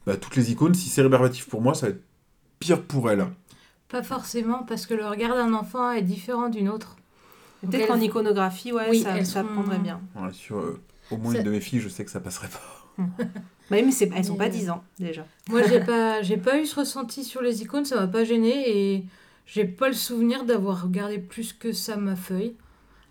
[0.07, 2.03] bah, toutes les icônes, si c'est rébarbatif pour moi, ça va être
[2.62, 3.26] pire pour elles.
[3.88, 6.96] Pas forcément, parce que le regard d'un enfant est différent d'une autre.
[7.62, 10.00] Peut-être qu'en iconographie, ouais, Oui, ça, elles ça sont- prendrait bien.
[10.16, 12.48] Ouais, sur euh, au moins Ça- une de mes filles, je sais que ça passerait
[12.48, 12.60] pas.
[12.98, 13.04] Bah
[13.70, 15.24] oui, mais c'est- elles sont Mais, pas euh, 10 ans, déjà.
[15.48, 18.64] Moi, j'ai pas, j'ai pas eu ce ressenti sur les icônes, ça m'a pas gêné
[18.96, 19.04] et
[19.46, 22.54] j'ai pas le souvenir d'avoir regardé plus que ça ma feuille.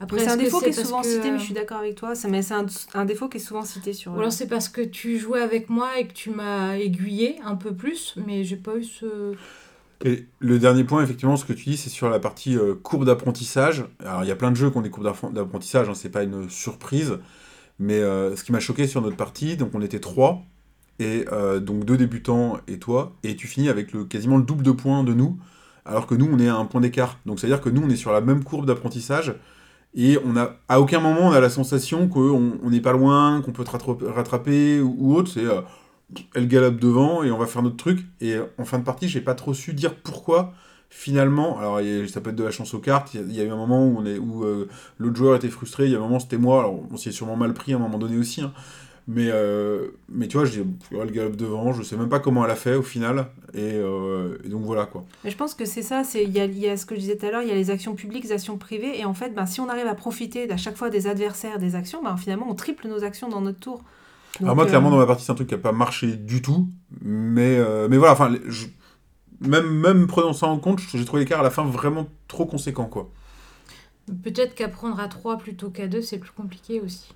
[0.01, 1.95] Après, c'est un défaut qui est souvent que, cité, mais euh, je suis d'accord avec
[1.95, 2.15] toi.
[2.15, 4.13] Ça, mais c'est un, un défaut qui est souvent cité sur.
[4.13, 7.55] Ou alors c'est parce que tu jouais avec moi et que tu m'as aiguillé un
[7.55, 9.33] peu plus, mais j'ai pas eu ce.
[10.03, 13.05] Et le dernier point, effectivement, ce que tu dis, c'est sur la partie euh, courbe
[13.05, 13.85] d'apprentissage.
[14.03, 16.09] Alors, il y a plein de jeux qui ont des courbes d'appren- d'apprentissage, hein, c'est
[16.09, 17.19] pas une surprise.
[17.77, 20.41] Mais euh, ce qui m'a choqué sur notre partie, donc on était trois,
[20.99, 24.63] et euh, donc deux débutants et toi, et tu finis avec le, quasiment le double
[24.63, 25.37] de points de nous,
[25.85, 27.19] alors que nous, on est à un point d'écart.
[27.27, 29.35] Donc, c'est-à-dire que nous, on est sur la même courbe d'apprentissage,
[29.95, 33.41] et on a, à aucun moment, on a la sensation qu'on on n'est pas loin,
[33.41, 33.71] qu'on peut te
[34.07, 35.31] rattraper, ou, ou autre.
[35.31, 35.45] C'est.
[35.45, 35.61] euh,
[36.35, 38.05] elle galope devant et on va faire notre truc.
[38.21, 40.53] Et en fin de partie, j'ai pas trop su dire pourquoi.
[40.89, 41.79] Finalement, alors
[42.09, 43.13] ça peut être de la chance aux cartes.
[43.13, 44.05] Il y a- eu un moment où, on
[44.43, 44.67] euh,
[44.99, 45.85] l'autre joueur était frustré.
[45.85, 46.59] Il y a un moment, c'était moi.
[46.59, 48.41] Alors on s'y est sûrement mal pris à un moment donné aussi.
[48.41, 48.51] hein.
[49.13, 51.73] Mais, euh, mais tu vois, je dis, pff, elle galope devant.
[51.73, 53.27] Je sais même pas comment elle a fait au final.
[53.53, 55.05] Et, euh, et donc voilà quoi.
[55.23, 56.95] Mais je pense que c'est ça, c'est il y a, il y a ce que
[56.95, 59.05] je disais tout à l'heure, il y a les actions publiques, les actions privées, et
[59.05, 62.01] en fait, ben, si on arrive à profiter à chaque fois des adversaires, des actions,
[62.03, 63.83] ben, finalement, on triple nos actions dans notre tour.
[64.41, 66.41] alors moi, euh, clairement, dans ma partie, c'est un truc qui a pas marché du
[66.41, 66.67] tout.
[67.01, 68.67] Mais, euh, mais voilà, enfin, je-
[69.41, 72.85] même, même prenant ça en compte, j'ai trouvé l'écart à la fin vraiment trop conséquent
[72.85, 73.09] quoi.
[74.23, 77.13] Peut-être qu'apprendre à 3 plutôt qu'à 2, c'est plus compliqué aussi.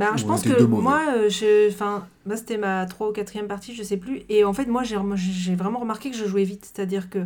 [0.00, 3.74] Ben, je pense que moi, euh, je, enfin, moi c'était ma 3 ou 4 partie,
[3.74, 4.22] je sais plus.
[4.30, 6.64] Et en fait, moi, j'ai vraiment remarqué que je jouais vite.
[6.64, 7.18] C'est-à-dire que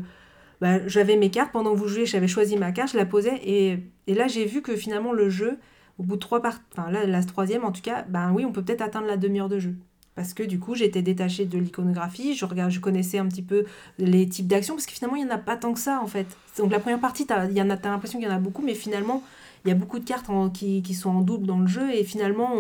[0.61, 3.41] bah, j'avais mes cartes, pendant que vous jouiez, j'avais choisi ma carte, je la posais,
[3.45, 5.59] et, et là j'ai vu que finalement le jeu,
[5.99, 8.51] au bout de trois parties, enfin là, la troisième en tout cas, ben oui, on
[8.51, 9.77] peut peut-être atteindre la demi-heure de jeu.
[10.17, 13.67] Parce que du coup, j'étais détachée de l'iconographie, je, je connaissais un petit peu
[13.99, 16.09] les types d'actions, parce que finalement, il n'y en a pas tant que ça en
[16.09, 16.27] fait.
[16.59, 19.23] Donc la première partie, tu as, as l'impression qu'il y en a beaucoup, mais finalement,
[19.65, 22.51] il y a beaucoup de cartes qui, sont en double dans le jeu, et finalement,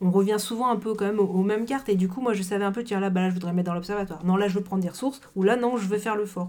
[0.00, 1.88] on, revient souvent un peu quand même aux, mêmes cartes.
[1.88, 3.66] Et du coup, moi, je savais un peu, tiens là, bah là, je voudrais mettre
[3.66, 4.24] dans l'observatoire.
[4.24, 6.48] Non, là, je veux prendre des ressources, ou là, non, je veux faire le fort.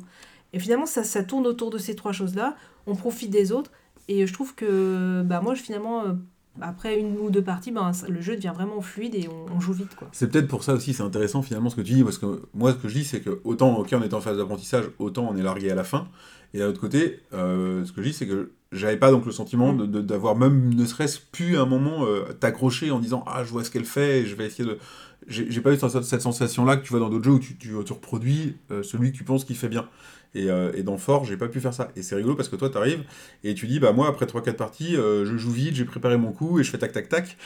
[0.53, 2.55] Et finalement, ça, ça tourne autour de ces trois choses-là,
[2.87, 3.71] on profite des autres,
[4.07, 6.13] et je trouve que bah, moi, je, finalement, euh,
[6.61, 9.73] après une ou deux parties, ben, le jeu devient vraiment fluide et on, on joue
[9.73, 9.95] vite.
[9.95, 10.07] quoi.
[10.11, 12.71] C'est peut-être pour ça aussi, c'est intéressant finalement ce que tu dis, parce que moi
[12.73, 15.35] ce que je dis c'est que autant ok on est en phase d'apprentissage, autant on
[15.35, 16.07] est largué à la fin,
[16.53, 19.31] et d'un autre côté, euh, ce que je dis c'est que j'avais pas donc le
[19.31, 23.43] sentiment de- de- d'avoir même ne serait-ce pu un moment euh, t'accrocher en disant ah
[23.43, 24.77] je vois ce qu'elle fait, et je vais essayer de...
[25.25, 27.69] J'ai pas eu cette, cette sensation-là que tu vois dans d'autres jeux où tu, tu,
[27.85, 29.87] tu reproduis euh, celui que tu penses qui fait bien.
[30.35, 31.89] Et, euh, et dans Fort, j'ai pas pu faire ça.
[31.95, 33.03] Et c'est rigolo parce que toi, t'arrives
[33.43, 36.31] et tu dis, bah moi, après 3-4 parties, euh, je joue vite, j'ai préparé mon
[36.31, 37.37] coup et je fais tac tac tac.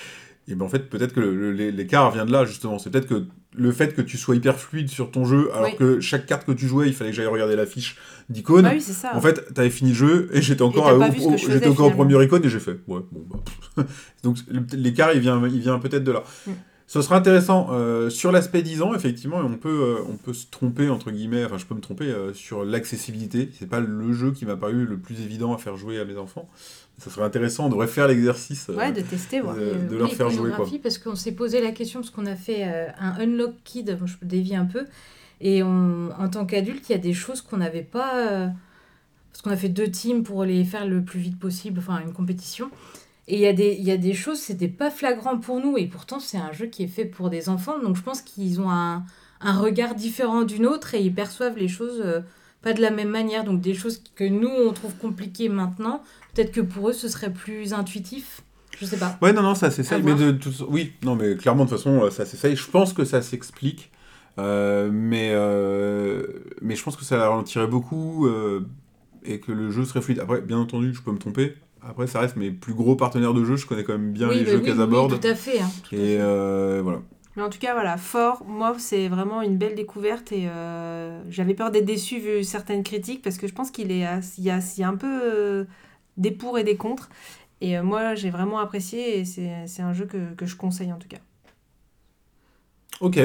[0.49, 2.79] Et ben en fait, peut-être que l'écart vient de là, justement.
[2.79, 5.75] C'est peut-être que le fait que tu sois hyper fluide sur ton jeu, alors Oui.
[5.77, 7.97] que chaque carte que tu jouais, il fallait que j'aille regarder la fiche
[8.29, 8.65] d'icône.
[8.65, 9.13] Ah oui, c'est ça.
[9.13, 12.23] En fait, t'avais fini le jeu et j'étais encore, à- au- j'étais encore au premier
[12.23, 13.25] icône et j'ai fait, ouais, bon,
[13.75, 13.83] bah.
[14.23, 14.37] Donc
[14.71, 16.23] l'écart, il vient, il vient peut-être de là.
[16.45, 16.51] Mm.
[16.89, 17.67] Ce sera intéressant.
[17.71, 19.69] euh, sur l'aspect 10 ans, effectivement, on peut,
[19.99, 23.49] euh, on peut se tromper, entre guillemets, enfin, je peux me tromper euh, sur l'accessibilité.
[23.59, 26.15] C'est pas le jeu qui m'a paru le plus évident à faire jouer à mes
[26.17, 26.47] enfants.
[26.97, 28.69] Ça serait intéressant, on devrait faire l'exercice.
[28.69, 29.55] euh, Ouais, de tester, voir.
[29.59, 30.65] euh, de oui, leur faire jouer, quoi.
[30.81, 34.07] Parce qu'on s'est posé la question, parce qu'on a fait euh, un Unlock Kid, bon,
[34.07, 34.85] je dévie un peu,
[35.41, 38.31] et on, en tant qu'adulte, il y a des choses qu'on n'avait pas.
[38.31, 38.47] euh,
[39.31, 42.13] parce qu'on a fait deux teams pour les faire le plus vite possible, enfin une
[42.13, 42.71] compétition.
[43.29, 45.85] Et il y, a des- y a des choses, c'était pas flagrant pour nous, et
[45.87, 48.69] pourtant c'est un jeu qui est fait pour des enfants, donc je pense qu'ils ont
[48.71, 49.03] un,
[49.41, 52.21] un regard différent d'une autre et ils perçoivent les choses euh,
[52.61, 53.43] pas de la même manière.
[53.43, 56.01] Donc des choses que nous on trouve compliquées maintenant,
[56.33, 58.41] peut-être que pour eux ce serait plus intuitif.
[58.79, 59.17] Je sais pas.
[59.21, 60.03] Ouais, non, non, ça s'essaye.
[60.03, 62.55] Mais de, toute- oui, non, mais clairement, de toute façon, euh, ça s'essaye.
[62.55, 63.91] Je pense que ça s'explique.
[64.37, 66.21] Euh, mais, euh,
[66.61, 68.67] mais je pense que ça ralentirait beaucoup euh,
[69.23, 70.19] et que le jeu serait fluide.
[70.19, 71.55] Après, bien entendu, je peux me tromper.
[71.87, 73.55] Après, ça reste mes plus gros partenaires de jeu.
[73.55, 75.19] Je connais quand même bien les bah jeux oui, qu'elles oui, abordent.
[75.19, 75.59] tout à fait.
[75.59, 76.21] hein, tout à et fait.
[76.21, 77.01] euh, voilà.
[77.35, 81.53] Mais en tout cas, voilà, fort, moi, c'est vraiment une belle découverte et euh, j'avais
[81.53, 84.05] peur d'être déçue vu certaines critiques parce que je pense qu'il est,
[84.39, 85.65] il y a, il y a un peu euh,
[86.17, 87.09] des pour et des contre.
[87.61, 90.91] Et euh, moi, j'ai vraiment apprécié et c'est c'est un jeu que, que je conseille
[90.93, 91.19] en tout cas.
[92.99, 93.19] Ok,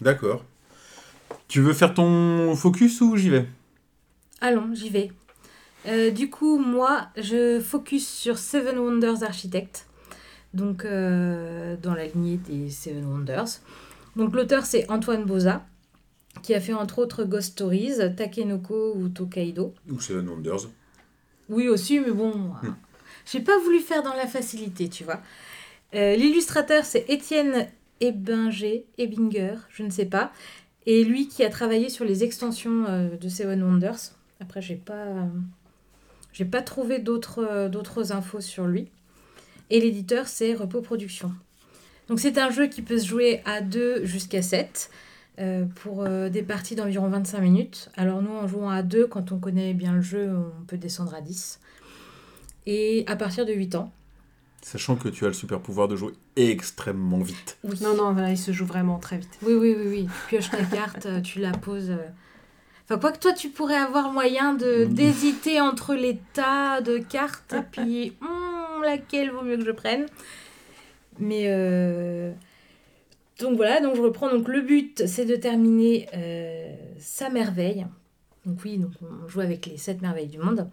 [0.00, 0.44] d'accord.
[1.48, 3.46] Tu veux faire ton focus ou j'y vais?
[4.42, 5.12] Allons, j'y vais.
[5.86, 9.86] Euh, du coup, moi, je focus sur Seven Wonders Architect,
[10.52, 13.60] donc euh, dans la lignée des Seven Wonders.
[14.16, 15.64] Donc l'auteur c'est Antoine Boza,
[16.42, 19.72] qui a fait entre autres Ghost Stories, Takenoko ou Tokaido.
[19.90, 20.68] Ou Seven Wonders.
[21.48, 22.74] Oui aussi, mais bon, Hmm.
[23.24, 25.20] j'ai pas voulu faire dans la facilité, tu vois.
[25.94, 27.66] Euh, L'illustrateur c'est Étienne
[28.00, 30.30] Ebinger, Ebinger, je ne sais pas,
[30.86, 34.12] et lui qui a travaillé sur les extensions euh, de Seven Wonders.
[34.40, 35.06] Après, j'ai pas,
[36.32, 38.88] j'ai pas trouvé d'autres euh, d'autres infos sur lui.
[39.70, 41.32] Et l'éditeur c'est Repos Productions.
[42.08, 44.90] Donc c'est un jeu qui peut se jouer à 2 jusqu'à 7
[45.38, 47.90] euh, pour euh, des parties d'environ 25 minutes.
[47.96, 50.28] Alors nous en jouant à 2, quand on connaît bien le jeu,
[50.60, 51.60] on peut descendre à 10.
[52.66, 53.92] Et à partir de 8 ans.
[54.62, 57.56] Sachant que tu as le super pouvoir de jouer extrêmement vite.
[57.64, 57.78] Oui.
[57.80, 59.38] Non, non, voilà, il se joue vraiment très vite.
[59.42, 60.06] Oui, oui, oui, oui.
[60.06, 61.90] Tu pioches ta carte, tu la poses.
[61.90, 61.96] euh.
[62.90, 64.94] Enfin, quoi que toi, tu pourrais avoir moyen de Mm.
[64.94, 70.06] d'hésiter entre les tas de cartes et puis hmm, laquelle vaut mieux que je prenne.
[71.20, 72.32] Mais euh,
[73.38, 74.28] donc voilà, donc je reprends.
[74.28, 77.86] Donc le but, c'est de terminer euh, sa merveille.
[78.44, 80.68] Donc oui, donc on joue avec les sept merveilles du monde.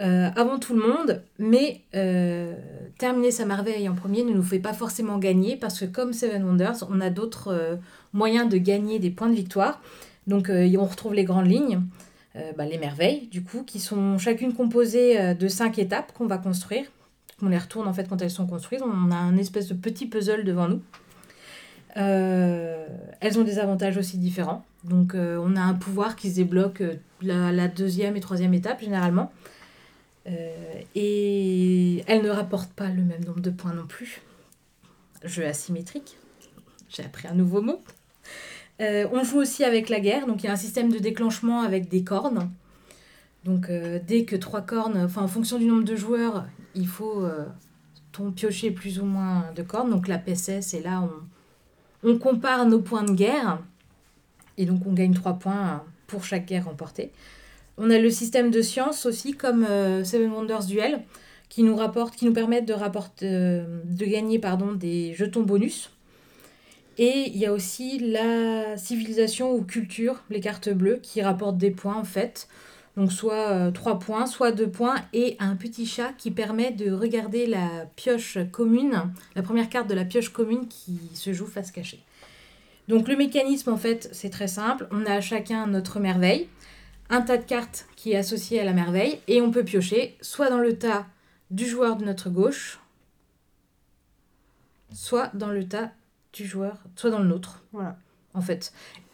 [0.00, 2.54] Euh, avant tout le monde, mais euh,
[2.98, 6.44] terminer sa merveille en premier ne nous fait pas forcément gagner parce que comme Seven
[6.44, 7.78] Wonders, on a d'autres
[8.12, 9.80] moyens de gagner des points de victoire.
[10.26, 11.82] Donc euh, on retrouve les grandes lignes,
[12.36, 16.26] euh, bah, les merveilles du coup, qui sont chacune composées euh, de cinq étapes qu'on
[16.26, 16.86] va construire.
[17.42, 18.82] On les retourne en fait quand elles sont construites.
[18.82, 20.82] On a un espèce de petit puzzle devant nous.
[21.96, 24.64] Elles ont des avantages aussi différents.
[24.84, 26.82] Donc on a un pouvoir qui se débloque
[27.22, 29.32] la, deuxième et troisième étape généralement.
[30.94, 34.22] Et elles ne rapportent pas le même nombre de points non plus.
[35.24, 36.16] Jeu asymétrique.
[36.88, 37.82] J'ai appris un nouveau mot.
[38.80, 41.62] Euh, on joue aussi avec la guerre, donc il y a un système de déclenchement
[41.62, 42.50] avec des cornes.
[43.44, 47.22] Donc euh, dès que trois cornes, enfin en fonction du nombre de joueurs, il faut
[47.22, 47.44] euh,
[48.34, 49.90] piocher plus ou moins de cornes.
[49.90, 51.08] Donc la PSS, et là
[52.02, 53.60] on, on compare nos points de guerre.
[54.56, 57.10] Et donc on gagne trois points pour chaque guerre remportée.
[57.76, 59.66] On a le système de science aussi, comme
[60.04, 61.02] Seven Wonders Duel,
[61.48, 64.40] qui nous, rapporte, qui nous permettent de, gagner
[64.76, 65.90] des jetons bonus.
[66.96, 71.70] Et il y a aussi la civilisation ou culture, les cartes bleues, qui rapportent des
[71.70, 72.48] points en fait.
[72.96, 77.46] Donc soit 3 points, soit 2 points, et un petit chat qui permet de regarder
[77.46, 82.04] la pioche commune, la première carte de la pioche commune qui se joue face cachée.
[82.86, 86.48] Donc le mécanisme en fait c'est très simple, on a chacun notre merveille,
[87.10, 90.50] un tas de cartes qui est associé à la merveille, et on peut piocher soit
[90.50, 91.06] dans le tas
[91.50, 92.78] du joueur de notre gauche,
[94.92, 95.90] soit dans le tas
[96.34, 97.96] du joueur, soit dans le nôtre, Voilà.
[98.34, 98.72] en fait,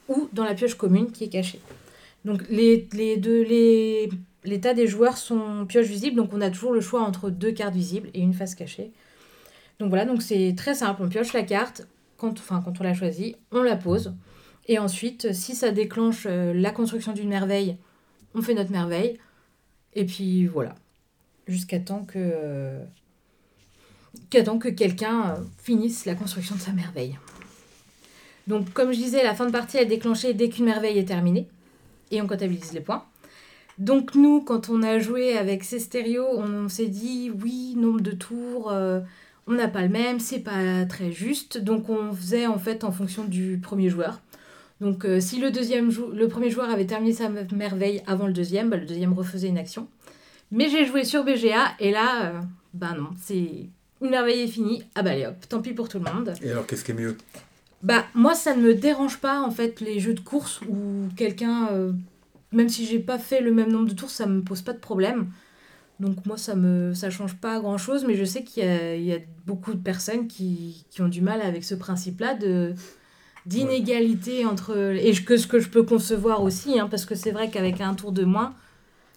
[0.09, 1.61] ou dans la pioche commune qui est cachée.
[2.25, 4.09] Donc les, les deux, les,
[4.45, 7.53] les tas des joueurs sont pioches visibles, donc on a toujours le choix entre deux
[7.53, 8.91] cartes visibles et une face cachée.
[9.79, 11.87] Donc voilà, donc c'est très simple, on pioche la carte,
[12.18, 14.12] quand, enfin, quand on l'a choisie, on la pose,
[14.68, 17.77] et ensuite, si ça déclenche euh, la construction d'une merveille,
[18.35, 19.18] on fait notre merveille,
[19.95, 20.75] et puis voilà,
[21.47, 22.75] jusqu'à temps que,
[24.44, 27.18] temps que quelqu'un euh, finisse la construction de sa merveille.
[28.46, 31.46] Donc, comme je disais, la fin de partie est déclenchée dès qu'une merveille est terminée.
[32.11, 33.04] Et on comptabilise les points.
[33.78, 38.11] Donc, nous, quand on a joué avec ces stéréos, on, s'est dit oui, nombre de
[38.11, 39.00] tours, euh,
[39.46, 41.58] on n'a pas le même, c'est pas très juste.
[41.58, 44.20] Donc, on faisait en fait en fonction du premier joueur.
[44.80, 48.32] Donc, euh, si le, deuxième le premier joueur avait terminé sa me- merveille avant le
[48.32, 49.88] deuxième, bah, le deuxième refaisait une action.
[50.50, 52.40] Mais j'ai joué sur BGA et là, euh,
[52.74, 53.68] bah non, c'est
[54.01, 54.82] une merveille est finie.
[54.94, 56.34] Ah bah allez hop, tant pis pour tout le monde.
[56.42, 57.16] Et alors, qu'est-ce qui est mieux?
[57.82, 61.68] Bah, moi, ça ne me dérange pas, en fait, les jeux de course où quelqu'un,
[61.72, 61.92] euh,
[62.53, 64.78] même si j'ai pas fait le même nombre de tours, ça me pose pas de
[64.78, 65.28] problème.
[65.98, 68.96] Donc, moi, ça me ça change pas grand chose, mais je sais qu'il y a,
[68.96, 72.74] il y a beaucoup de personnes qui, qui ont du mal avec ce principe-là de
[73.46, 74.76] d'inégalité entre.
[74.96, 77.94] Et que ce que je peux concevoir aussi, hein, parce que c'est vrai qu'avec un
[77.94, 78.55] tour de moins,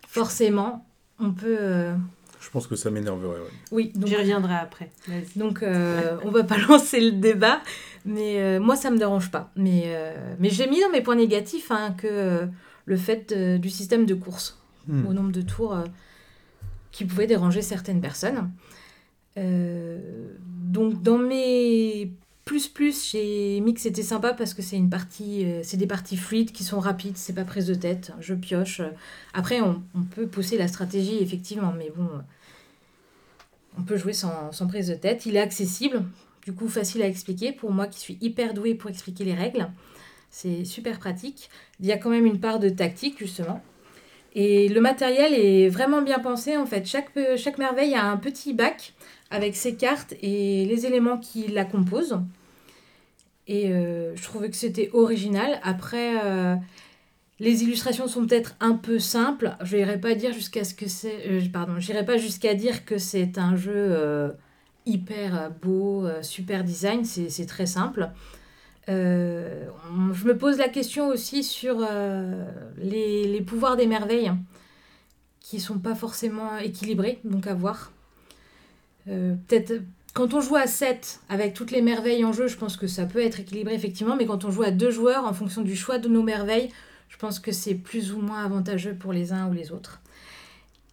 [0.07, 0.86] forcément,
[1.19, 1.57] on peut.
[1.59, 1.93] euh,
[2.43, 3.39] Je pense que ça m'énerverait.
[3.39, 3.47] ouais.
[3.71, 4.89] Oui, donc J'y reviendrai après.
[5.37, 7.61] Donc, euh, on va pas lancer le débat,
[8.05, 9.49] mais euh, moi, ça me dérange pas.
[9.55, 12.45] Mais, euh, mais j'ai mis dans mes points négatifs hein, que euh,
[12.85, 15.07] le fait du système de course, Hmm.
[15.07, 15.85] au nombre de tours, euh,
[16.91, 18.51] qui pouvait déranger certaines personnes.
[19.37, 19.97] Euh,
[20.65, 22.11] donc, dans mes
[22.45, 26.17] plus-plus, j'ai mis que c'était sympa parce que c'est une partie, euh, c'est des parties
[26.17, 28.81] fluides qui sont rapides, c'est pas prise de tête, je pioche.
[29.33, 29.81] Après, on,
[30.15, 32.19] peut pousser la stratégie, effectivement, mais bon, euh,
[33.77, 35.25] on peut jouer sans, prise de tête.
[35.25, 36.03] Il est accessible,
[36.45, 37.53] du coup facile à expliquer.
[37.53, 39.69] Pour moi qui suis hyper douée pour expliquer les règles,
[40.29, 41.49] c'est super pratique.
[41.79, 43.63] Il y a quand même une part de tactique, justement.
[44.35, 46.85] Et le matériel est vraiment bien pensé, en fait.
[46.85, 48.93] Chaque, chaque merveille a un petit bac
[49.34, 52.19] avec ses cartes et les éléments qui la composent.
[53.47, 55.59] Et euh, je trouvais que c'était original.
[55.63, 56.55] Après, euh,
[57.39, 59.57] les illustrations sont peut-être un peu simples.
[59.63, 61.27] Je n'irai pas dire jusqu'à ce que c'est.
[61.27, 61.73] euh, pardon,
[62.05, 64.29] pas jusqu'à dire que c'est un jeu euh,
[64.86, 67.03] hyper beau, super design.
[67.03, 68.11] C'est très simple.
[68.88, 71.88] Je me pose la question aussi sur
[72.77, 74.31] les, les pouvoirs des merveilles
[75.39, 77.91] qui sont pas forcément équilibrés, donc à voir.
[79.08, 79.82] Euh, Peut-être
[80.14, 83.06] quand on joue à 7 avec toutes les merveilles en jeu, je pense que ça
[83.06, 85.97] peut être équilibré effectivement, mais quand on joue à deux joueurs en fonction du choix
[85.97, 86.70] de nos merveilles,
[87.10, 90.01] je pense que c'est plus ou moins avantageux pour les uns ou les autres.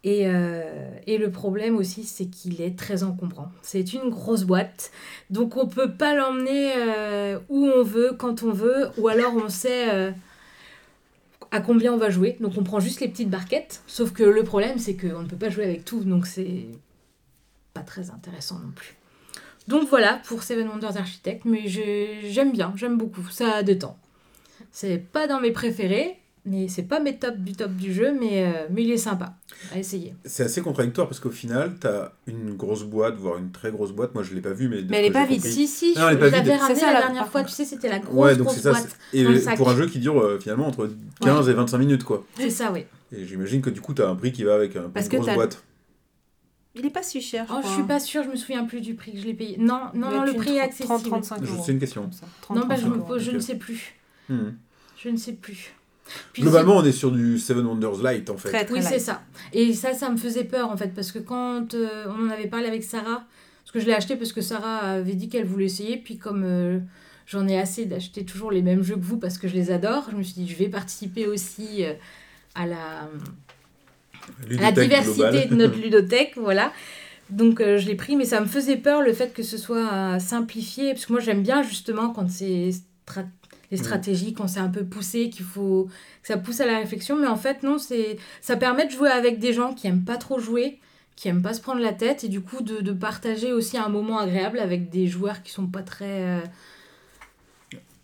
[0.03, 3.51] Et, euh, et le problème aussi, c'est qu'il est très encombrant.
[3.61, 4.91] C'est une grosse boîte,
[5.29, 9.49] donc on peut pas l'emmener euh, où on veut, quand on veut, ou alors on
[9.49, 10.11] sait euh,
[11.51, 12.37] à combien on va jouer.
[12.39, 15.37] Donc on prend juste les petites barquettes, sauf que le problème, c'est qu'on ne peut
[15.37, 16.65] pas jouer avec tout, donc c'est
[17.73, 18.95] pas très intéressant non plus.
[19.67, 23.97] Donc voilà pour Seven Wonders Architect, mais je- j'aime bien, j'aime beaucoup, ça détend.
[24.71, 28.43] C'est pas dans mes préférés, mais c'est pas mes tops du top du jeu, mais,
[28.45, 29.35] euh, mais il est sympa
[29.73, 30.15] à essayer.
[30.25, 34.15] C'est assez contradictoire parce qu'au final, t'as une grosse boîte, voire une très grosse boîte.
[34.15, 34.81] Moi, je l'ai pas vue, mais.
[34.89, 35.37] Mais elle est pas vide.
[35.37, 36.49] compris- Si, si, Non, je l'avais vide.
[36.59, 37.51] ramené C'est ça, la dernière fois, contre.
[37.53, 38.71] tu sais, c'était la grosse, Ouais, donc grosse c'est ça.
[38.71, 38.97] boîte.
[39.13, 39.57] Et dans le sac.
[39.57, 40.89] pour un jeu qui dure euh, finalement entre
[41.21, 42.25] 15 et 25 minutes, quoi.
[42.37, 42.85] C'est ça, oui.
[43.11, 45.33] Et j'imagine que du coup, t'as un prix qui va avec un Parce une grosse
[45.35, 45.63] boîte.
[46.75, 47.45] Il est pas si cher.
[47.49, 47.73] Oh, je crois.
[47.75, 49.57] suis pas sûre, je me souviens plus du prix que je l'ai payé.
[49.59, 51.09] Non, non, non, le prix est 30, accessible.
[51.09, 51.63] 35 Je- euros.
[51.65, 52.09] C'est une question.
[52.49, 53.35] Non, bah, je, 30, me 35 pose, je ok.
[53.35, 53.95] ne sais plus.
[54.29, 55.73] Je ne sais plus.
[56.33, 58.49] Puis Globalement, on est sur du Seven Wonders Light en fait.
[58.49, 59.21] Très, très Oui, c'est ça.
[59.53, 62.47] Et ça, ça me faisait peur en fait, parce que quand euh, on en avait
[62.47, 63.23] parlé avec Sarah,
[63.63, 66.43] parce que je l'ai acheté parce que Sarah avait dit qu'elle voulait essayer, puis comme
[66.43, 66.79] euh,
[67.27, 70.07] j'en ai assez d'acheter toujours les mêmes jeux que vous parce que je les adore,
[70.11, 71.93] je me suis dit je vais participer aussi euh,
[72.55, 73.09] à la,
[74.49, 75.49] la diversité globale.
[75.49, 76.71] de notre ludothèque, voilà.
[77.29, 79.91] Donc euh, je l'ai pris, mais ça me faisait peur le fait que ce soit
[79.93, 82.71] euh, simplifié, parce que moi j'aime bien justement quand c'est
[83.71, 85.87] les stratégies, quand c'est un peu poussé, qu'il faut
[86.21, 87.15] que ça pousse à la réflexion.
[87.17, 90.17] Mais en fait, non, c'est ça permet de jouer avec des gens qui aiment pas
[90.17, 90.79] trop jouer,
[91.15, 93.89] qui aiment pas se prendre la tête, et du coup de, de partager aussi un
[93.89, 96.05] moment agréable avec des joueurs qui sont pas très.
[96.23, 96.41] euh,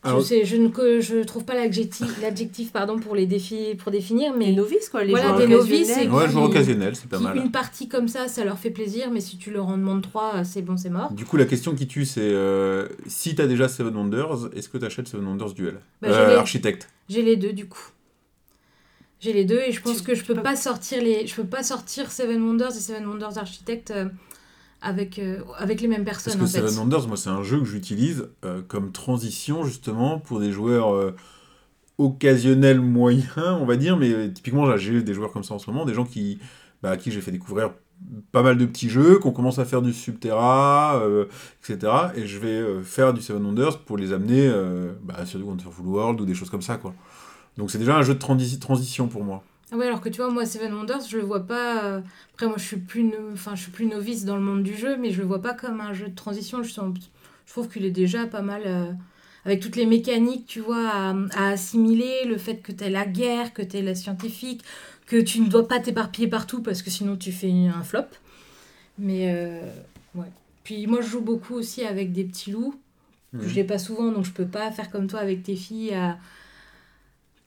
[0.03, 3.75] Alors- je, sais, je ne que- je trouve pas l'adjectif, l'adjectif pardon pour les défis
[3.77, 5.03] pour définir, mais Les novices, quoi.
[5.03, 7.35] Les Voilà, joueurs des novices, Ouais, qui- joueur occasionnel, c'est pas qui, mal.
[7.37, 10.43] une partie comme ça, ça leur fait plaisir, mais si tu leur en demandes trois,
[10.43, 11.11] c'est bon, c'est mort.
[11.13, 14.77] Du coup, la question qui tue, c'est euh, si t'as déjà Seven Wonders, est-ce que
[14.77, 16.87] t'achètes Seven Wonders Duel Bah, j'ai Euh, les- Architecte.
[17.09, 17.89] J'ai les deux du coup.
[19.19, 21.25] J'ai les deux et je pense Tu- que je tu peux peux- pas sortir les
[21.25, 24.05] je peux pas sortir Seven Wonders et Seven Wonders Architect euh,
[24.81, 26.67] avec euh, avec les mêmes Parce personnes que en fait.
[26.67, 30.93] Seven Wonders, moi, c'est un jeu que j'utilise euh, comme transition, justement, pour des joueurs
[30.93, 31.15] euh,
[31.97, 33.97] occasionnels moyens, on va dire.
[33.97, 36.39] Mais typiquement, j'ai des joueurs comme ça en ce moment, des gens qui,
[36.81, 37.71] bah, à qui j'ai fait découvrir
[38.31, 41.01] pas mal de petits jeux, qu'on commence à faire du Subterra,
[41.63, 41.91] etc.
[42.15, 44.51] Et je vais faire du Seven Wonders pour les amener
[45.01, 46.93] bah, sur du Wonderful World ou des choses comme ça, quoi.
[47.57, 49.43] Donc c'est déjà un jeu de transi- transition pour moi.
[49.71, 52.01] Ah ouais, alors que tu vois moi Seven Wonders, je le vois pas euh,
[52.33, 54.75] après moi je suis plus no- enfin je suis plus novice dans le monde du
[54.75, 56.95] jeu mais je le vois pas comme un jeu de transition, je, sens-
[57.45, 58.91] je trouve qu'il est déjà pas mal euh,
[59.43, 63.53] avec toutes les mécaniques, tu vois, à, à assimiler, le fait que tu la guerre,
[63.53, 64.61] que tu la scientifique,
[65.05, 68.05] que tu ne dois pas t'éparpiller partout parce que sinon tu fais un flop.
[68.97, 69.61] Mais euh,
[70.15, 70.31] ouais.
[70.63, 72.75] Puis moi je joue beaucoup aussi avec des petits loups.
[73.33, 73.41] Mhm.
[73.47, 76.17] Je l'ai pas souvent donc je peux pas faire comme toi avec tes filles à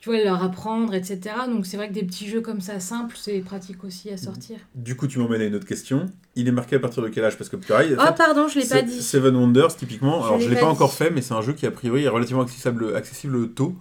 [0.00, 1.20] tu vois leur apprendre etc.
[1.46, 4.56] Donc c'est vrai que des petits jeux comme ça simples c'est pratique aussi à sortir.
[4.74, 6.06] Du coup, tu m'emmènes à une autre question.
[6.36, 7.36] Il est marqué à partir de quel âge?
[7.36, 9.02] Parce que pareil, Ah fait, pardon je l'ai pas dit.
[9.02, 11.66] Seven Wonders, typiquement, Je alors je l'ai pas encore fait, mais c'est un jeu qui
[11.66, 13.74] a priori est relativement accessible, accessible tôt.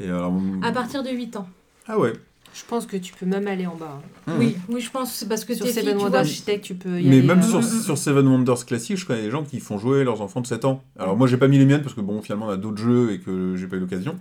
[0.00, 1.48] Et alors, À partir de 8 ans.
[1.86, 2.12] Ah ouais.
[2.54, 4.00] Je pense que tu peux même aller en bas.
[4.26, 4.32] hein.
[4.32, 4.38] Mhm.
[4.38, 6.64] Oui, oui, je pense que c'est parce que Sur filles, Seven tu Wonders vois, Architect,
[6.64, 7.26] tu peux y Mais aller.
[7.26, 7.82] même euh, sur, mm, mm.
[7.82, 10.64] sur Seven Wonders classique, je connais des gens qui font jouer leurs enfants de 7
[10.64, 10.82] ans.
[10.98, 13.12] Alors moi, j'ai pas mis les miennes parce que bon, finalement, on a d'autres jeux
[13.12, 14.16] et que j'ai pas eu l'occasion.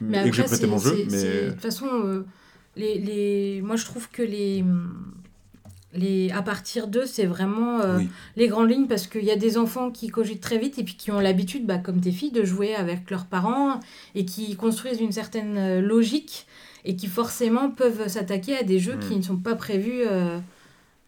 [0.00, 1.06] Mais Et que j'ai après, prêté mon jeu.
[1.10, 2.24] Mais De toute façon, euh,
[2.76, 3.62] les, les...
[3.62, 4.64] moi je trouve que les.
[5.92, 8.08] Les, à partir d'eux, c'est vraiment euh, oui.
[8.36, 10.94] les grandes lignes parce qu'il y a des enfants qui cogitent très vite et puis
[10.94, 13.80] qui ont l'habitude, bah, comme tes filles, de jouer avec leurs parents
[14.14, 16.46] et qui construisent une certaine euh, logique
[16.84, 19.00] et qui forcément peuvent s'attaquer à des jeux Mm.
[19.00, 20.38] qui ne sont pas prévus euh,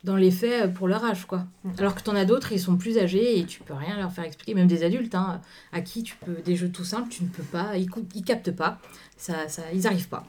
[0.05, 1.26] dans les faits euh, pour leur âge.
[1.26, 1.44] quoi.
[1.64, 1.70] Mm.
[1.78, 4.12] Alors que tu en as d'autres, ils sont plus âgés et tu peux rien leur
[4.12, 5.40] faire expliquer, même des adultes, hein,
[5.72, 8.24] à qui tu peux des jeux tout simples, tu ne peux pas, ils, cou- ils
[8.24, 8.78] captent pas,
[9.16, 10.24] ça, ça, ils arrivent pas.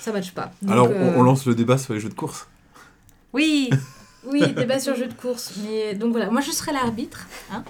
[0.00, 0.52] Ça matche pas.
[0.62, 2.46] Donc, Alors, euh, on, lance le débat sur les jeux de course.
[3.32, 3.70] Oui,
[4.26, 5.52] Oui, débat sur jeu de course.
[5.62, 7.26] Mais donc voilà, moi je serai l'arbitre.
[7.52, 7.62] hein.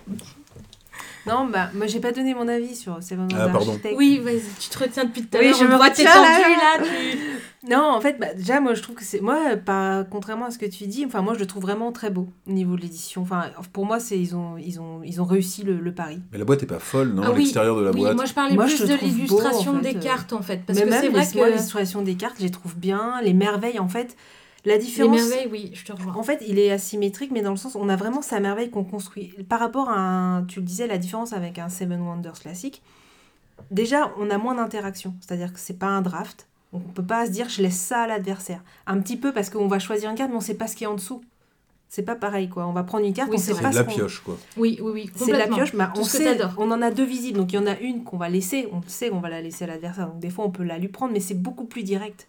[1.27, 3.71] Non, bah, moi j'ai pas donné mon avis sur Seven Ah, Wonders pardon.
[3.73, 3.95] Architect.
[3.97, 5.59] Oui, vas-y, tu te retiens depuis tout à Oui, l'heure.
[5.59, 7.19] je on me retiens, là, tu-
[7.71, 9.21] Non, en fait, bah, déjà, moi je trouve que c'est.
[9.23, 10.05] Moi, pas...
[10.11, 12.53] contrairement à ce que tu dis, enfin, moi je le trouve vraiment très beau au
[12.53, 13.23] niveau de l'édition.
[13.23, 16.21] Enfin, pour moi, c'est ils ont, ils ont, ils ont réussi le, le pari.
[16.31, 18.17] Mais la boîte est pas folle, non Ah oui, L'extérieur de la oui, boîte.
[18.17, 20.01] moi je parlais Moi, plus je de l'illustration en fait, des euh.
[20.01, 20.61] cartes en fait.
[20.67, 21.53] Parce Mais que c'est vrai les- moi, que.
[21.53, 23.15] l'illustration des cartes, je les trouve bien.
[23.23, 24.15] Les merveilles, en fait,
[24.65, 25.17] la Les différence.
[25.29, 26.15] merveilles, oui, je te rejoins.
[26.15, 28.85] En fait, il est asymétrique, mais dans le sens, on a vraiment sa merveille qu'on
[28.85, 29.35] construit.
[29.49, 32.83] Par rapport à un, tu le disais, la différence avec un Seven Wonders classique,
[33.71, 35.15] déjà, on a moins d'interaction.
[35.21, 36.47] C'est-à-dire que c'est pas un draft.
[36.73, 38.63] On peut pas se dire, je laisse ça à l'adversaire.
[38.87, 40.85] Un petit peu parce qu'on va choisir une carte, mais on sait pas ce qu'il
[40.85, 41.23] y a en dessous.
[41.89, 42.67] C'est pas pareil, quoi.
[42.67, 44.21] On va prendre une carte, Oui, on c'est sait pas de ce la qu'on- pioche,
[44.25, 44.37] quoi.
[44.57, 45.11] Oui, oui, oui.
[45.15, 45.57] C'est de la complètement.
[45.57, 46.55] pioche, mais Tout on ce que sait, t'adores.
[46.59, 47.39] on en a deux visibles.
[47.39, 49.63] Donc il y en a une qu'on va laisser, on sait qu'on va la laisser
[49.63, 50.09] à l'adversaire.
[50.09, 52.27] Donc des fois on peut la lui prendre, mais c'est beaucoup plus direct.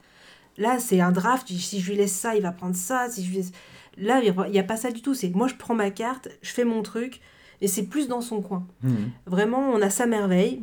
[0.58, 3.10] Là c'est un draft, si je lui laisse ça, il va prendre ça.
[3.10, 3.52] Si je lui laisse...
[3.98, 5.14] Là il n'y a pas ça du tout.
[5.14, 7.22] C'est moi je prends ma carte, je fais mon truc,
[7.62, 8.66] et c'est plus dans son coin.
[8.84, 9.12] Mhm.
[9.26, 10.62] Vraiment on a sa merveille.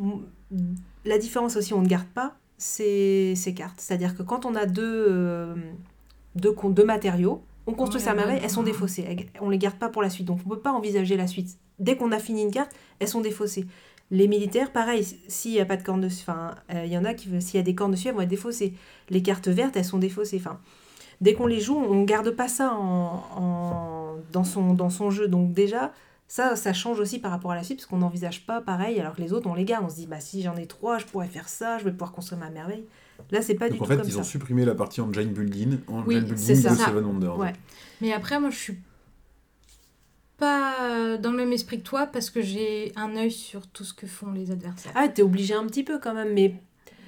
[1.05, 3.81] La différence aussi, on ne garde pas ces, ces cartes.
[3.81, 5.55] C'est-à-dire que quand on a deux, euh,
[6.37, 8.43] deux, deux matériaux, on construit Ouais, sa merveille, ouais.
[8.45, 9.05] elles sont défaussées.
[9.09, 10.27] Elles- On les garde pas pour la suite.
[10.27, 11.59] Donc on ne peut pas envisager la suite.
[11.79, 13.67] Dès qu'on a fini une carte, elles sont défaussées.
[14.13, 17.05] Les militaires, pareil, s'il n'y a pas de cornes dessus, enfin, euh, il y en
[17.05, 18.75] a qui, s'il y a des cornes dessus, elles vont être défaussées.
[19.11, 20.37] Les cartes vertes, elles sont défaussées.
[20.37, 20.59] Enfin,
[21.23, 25.11] dès qu'on les joue, on ne garde pas ça en, en- dans, son, dans son
[25.11, 25.29] jeu.
[25.29, 25.93] Donc déjà,
[26.29, 29.15] ça, ça change aussi par rapport à la suite, parce qu'on n'envisage pas pareil, alors
[29.17, 29.85] que les autres, on les garde.
[29.87, 32.13] On se dit, bah si j'en ai trois, je pourrais faire ça, je vais pouvoir
[32.13, 32.85] construire ma merveille.
[33.31, 34.19] Là, c'est pas du Donc en tout fait, comme ils ça.
[34.21, 36.87] ont supprimé la partie engine building, engine Oui, building c'est de ça.
[36.87, 37.39] Seven Wonders.
[37.39, 37.53] Ouais.
[38.03, 38.79] Mais après, moi, je suis
[40.47, 43.85] pas euh, dans le même esprit que toi parce que j'ai un œil sur tout
[43.85, 44.91] ce que font les adversaires.
[44.97, 46.55] Ah, t'es obligé un petit peu quand même, mais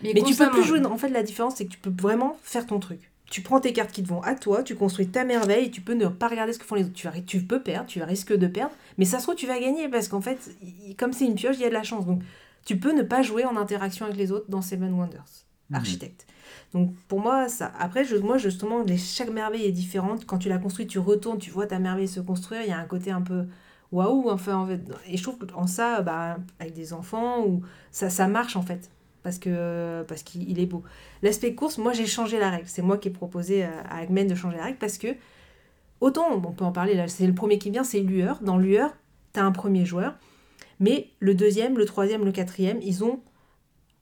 [0.04, 0.84] Mais tu peux plus jouer.
[0.86, 3.10] En fait, la différence, c'est que tu peux vraiment faire ton truc.
[3.30, 5.80] Tu prends tes cartes qui te vont à toi, tu construis ta merveille, et tu
[5.80, 6.92] peux ne pas regarder ce que font les autres.
[6.92, 9.58] Tu, vas- tu peux perdre, tu risques de perdre, mais ça se trouve, tu vas
[9.58, 10.38] gagner parce qu'en fait,
[10.98, 12.06] comme c'est une pioche, il y a de la chance.
[12.06, 12.20] Donc,
[12.64, 15.24] tu peux ne pas jouer en interaction avec les autres dans Seven Wonders,
[15.70, 15.76] Mhm.
[15.76, 16.26] architecte.
[16.74, 17.72] Donc, pour moi, ça.
[17.78, 20.26] Après, je, moi, justement, les- chaque merveille est différente.
[20.26, 22.62] Quand tu la construis, tu retournes, tu vois ta merveille se construire.
[22.62, 23.46] Il y a un côté un peu
[23.92, 24.80] waouh, enfin, en fait.
[25.06, 27.62] Et je trouve qu'en ça, bah, avec des enfants, ou
[27.92, 28.90] ça, marche en fait.
[29.22, 30.82] parce que parce qu'il il est beau.
[31.22, 32.66] L'aspect course, moi j'ai changé la règle.
[32.68, 35.08] C'est moi qui ai proposé à, à Agmen de changer la règle parce que
[36.00, 38.40] autant on peut en parler là, c'est le premier qui vient, c'est Lueur.
[38.42, 38.94] Dans Lueur,
[39.32, 40.14] tu as un premier joueur,
[40.80, 43.20] mais le deuxième, le troisième, le quatrième, ils ont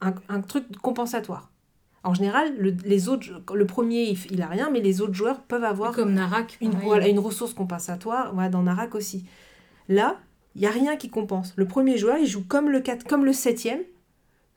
[0.01, 1.52] un truc compensatoire.
[2.03, 5.41] En général, le, les autres, le premier, il, il a rien, mais les autres joueurs
[5.41, 6.57] peuvent avoir Comme Narak.
[6.61, 9.25] une, voilà, une ressource compensatoire, voilà, dans Narak aussi.
[9.87, 10.19] Là,
[10.55, 11.53] il n'y a rien qui compense.
[11.55, 13.79] Le premier joueur, il joue comme le, 4, comme le septième,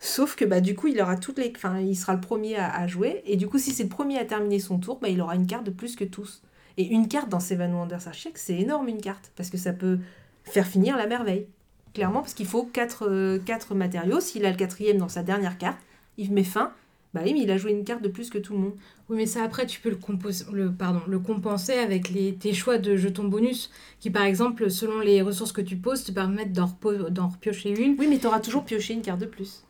[0.00, 2.74] sauf que bah, du coup, il aura toutes les, enfin, il sera le premier à,
[2.74, 5.20] à jouer, et du coup, si c'est le premier à terminer son tour, bah, il
[5.20, 6.42] aura une carte de plus que tous.
[6.78, 9.98] Et une carte dans Seven Wonders Architect, c'est énorme une carte, parce que ça peut
[10.44, 11.46] faire finir la merveille.
[11.94, 14.20] Clairement, parce qu'il faut 4 quatre matériaux.
[14.20, 15.78] S'il a le quatrième dans sa dernière carte,
[16.18, 16.72] il met fin.
[17.16, 18.74] Bah oui, mais il a joué une carte de plus que tout le monde.
[19.08, 22.52] Oui, mais ça après, tu peux le, compos- le, pardon, le compenser avec les, tes
[22.52, 26.52] choix de jetons bonus, qui par exemple, selon les ressources que tu poses, te permettent
[26.52, 27.96] d'en repo- d'en repiocher une.
[27.98, 29.64] Oui, mais tu auras toujours pioché une carte de plus.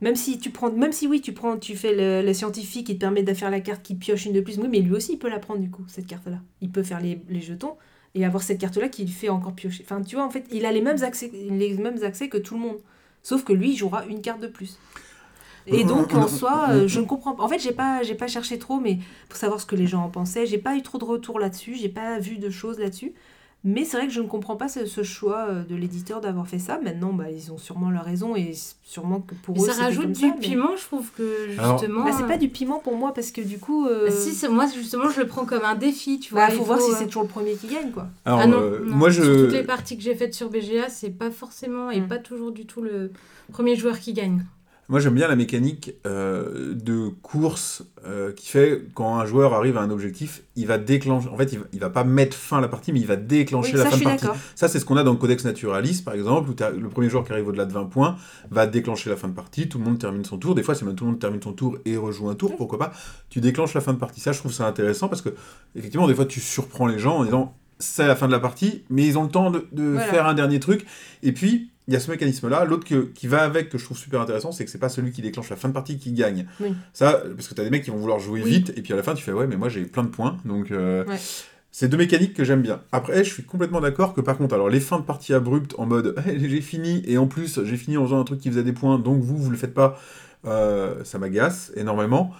[0.00, 2.94] Même si tu prends, même si oui, tu prends, tu fais le, le scientifique qui
[2.94, 4.58] te permet de faire la carte qui pioche une de plus.
[4.58, 6.40] Oui, mais lui aussi, il peut la prendre du coup cette carte-là.
[6.62, 7.76] Il peut faire les, les jetons
[8.14, 9.84] et avoir cette carte-là qui lui fait encore piocher.
[9.84, 12.54] Enfin, tu vois, en fait, il a les mêmes accès, les mêmes accès que tout
[12.54, 12.78] le monde.
[13.22, 14.78] Sauf que lui, il jouera une carte de plus.
[15.66, 17.42] Et On- donc, on- en soi, euh, je ne comprends pas.
[17.44, 18.98] En fait, j'ai pas, j'ai pas cherché trop, mais
[19.28, 21.74] pour savoir ce que les gens en pensaient, j'ai pas eu trop de retours là-dessus,
[21.76, 23.12] j'ai pas vu de choses là-dessus.
[23.64, 26.48] Mais c'est vrai que je ne comprends pas ce, ce choix euh, de l'éditeur d'avoir
[26.48, 26.80] fait ça.
[26.82, 30.02] Maintenant, bah, ils ont sûrement leur raison et sûrement que pour Mais eux, ça rajoute
[30.02, 32.02] comme du ça, mais- piment, je trouve que Alors- justement.
[32.04, 34.48] Bah, c'est pas du piment pour moi parce que du coup, euh, Ah, Si, c'est-
[34.48, 36.48] moi justement, je le prends comme un défi, tu vois.
[36.48, 38.08] bah, il faut voir si euh, c'est toujours le premier qui gagne, quoi.
[38.24, 38.96] Alors, ah non, euh, non.
[38.96, 39.44] moi Sur je.
[39.44, 42.08] toutes les parties que j'ai faites sur BGA, c'est pas forcément et Mm.
[42.08, 43.12] pas toujours du tout le
[43.52, 44.44] premier joueur qui gagne.
[44.88, 49.78] Moi, j'aime bien la mécanique euh, de course euh, qui fait quand un joueur arrive
[49.78, 51.28] à un objectif, il va déclencher.
[51.28, 53.16] En fait, il va, il va pas mettre fin à la partie, mais il va
[53.16, 54.26] déclencher Oui, la ça, fin de partie.
[54.54, 57.24] Ça, c'est ce qu'on a dans le Codex Naturalis, par exemple, où le premier joueur
[57.24, 58.16] qui arrive au-delà de 20 points
[58.50, 59.68] va déclencher la fin de partie.
[59.68, 60.54] Tout le monde termine son tour.
[60.54, 62.56] Des fois, c'est même tout le monde termine son tour et rejoue un tour.
[62.56, 62.92] Pourquoi pas
[63.30, 64.20] Tu déclenches la fin de partie.
[64.20, 65.30] Ça, je trouve ça intéressant parce que,
[65.76, 68.84] effectivement, des fois, tu surprends les gens en disant c'est la fin de la partie,
[68.90, 70.06] mais ils ont le temps de, de Voilà.
[70.06, 70.84] faire un dernier truc.
[71.22, 72.64] Et puis, il y a ce mécanisme-là.
[72.64, 75.20] L'autre qui va avec, que je trouve super intéressant, c'est que c'est pas celui qui
[75.20, 76.46] déclenche la fin de partie qui gagne.
[76.58, 76.72] Oui.
[76.94, 78.50] Ça, parce que tu as des mecs qui vont vouloir jouer Oui.
[78.50, 80.38] vite, et puis à la fin, tu fais ouais, mais moi j'ai plein de points.
[80.46, 81.18] Donc, euh, Ouais.
[81.70, 82.80] c'est deux mécaniques que j'aime bien.
[82.92, 85.84] Après, je suis complètement d'accord que par contre, alors les fins de partie abruptes en
[85.84, 88.62] mode Eh, j'ai fini, et en plus, j'ai fini en faisant un truc qui faisait
[88.64, 90.00] des points, donc vous, vous le faites pas,
[90.46, 92.32] euh, ça m'agace énormément.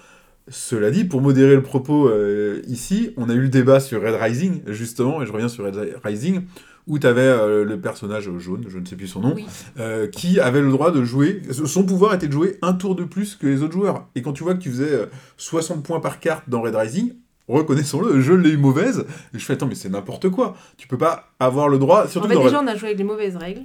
[0.48, 4.14] Cela dit, pour modérer le propos euh, ici, on a eu le débat sur Red
[4.14, 6.42] Rising, justement, et je reviens sur Red Rising,
[6.88, 9.46] où tu avais le personnage jaune, je ne sais plus son nom, Oui.
[9.78, 13.04] euh, qui avait le droit de jouer, son pouvoir était de jouer un tour de
[13.04, 14.06] plus que les autres joueurs.
[14.14, 15.06] Et quand tu vois que tu faisais euh,
[15.36, 17.12] 60 points par carte dans Red Rising,
[17.48, 19.04] reconnaissons-le, je l'ai eu mauvaise,
[19.34, 22.26] et je fais attends mais c'est n'importe quoi, tu peux pas avoir le droit, surtout
[22.26, 23.62] En fait, dans déjà, Red- on a joué avec les mauvaises règles.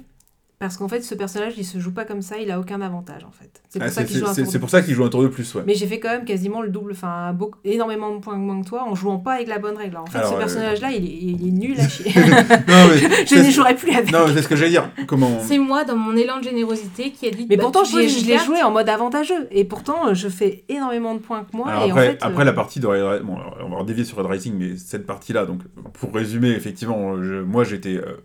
[0.60, 3.22] Parce qu'en fait, ce personnage, il se joue pas comme ça, il a aucun avantage,
[3.24, 3.62] en fait.
[3.68, 5.22] C'est pour Ah, ça qu'il joue un tour de pour ça qu'il joue un tour
[5.22, 5.62] de plus, ouais.
[5.64, 8.82] Mais j'ai fait quand même quasiment le double, enfin énormément de points moins que toi
[8.82, 9.96] en jouant pas avec la bonne règle.
[9.98, 12.10] En fait, Alors, ce euh, personnage-là, il, est, il est nul à chier.
[12.12, 14.10] non mais je c'est- n'y jouerai plus avec.
[14.10, 14.90] non, c'est ce que j'allais dire.
[15.06, 17.46] Comment C'est moi, dans mon élan de générosité, qui a dit.
[17.48, 19.46] Mais bah, pourtant, je l'ai joué en mode avantageux.
[19.52, 21.68] Et pourtant, je fais énormément de points que moi.
[21.68, 23.84] Alors et après, en fait, après euh, la partie de Red bon, alors, on va
[23.84, 25.60] dévier sur Red Rising, mais cette partie-là, donc
[25.92, 28.16] pour résumer, effectivement, je- moi j'étais euh,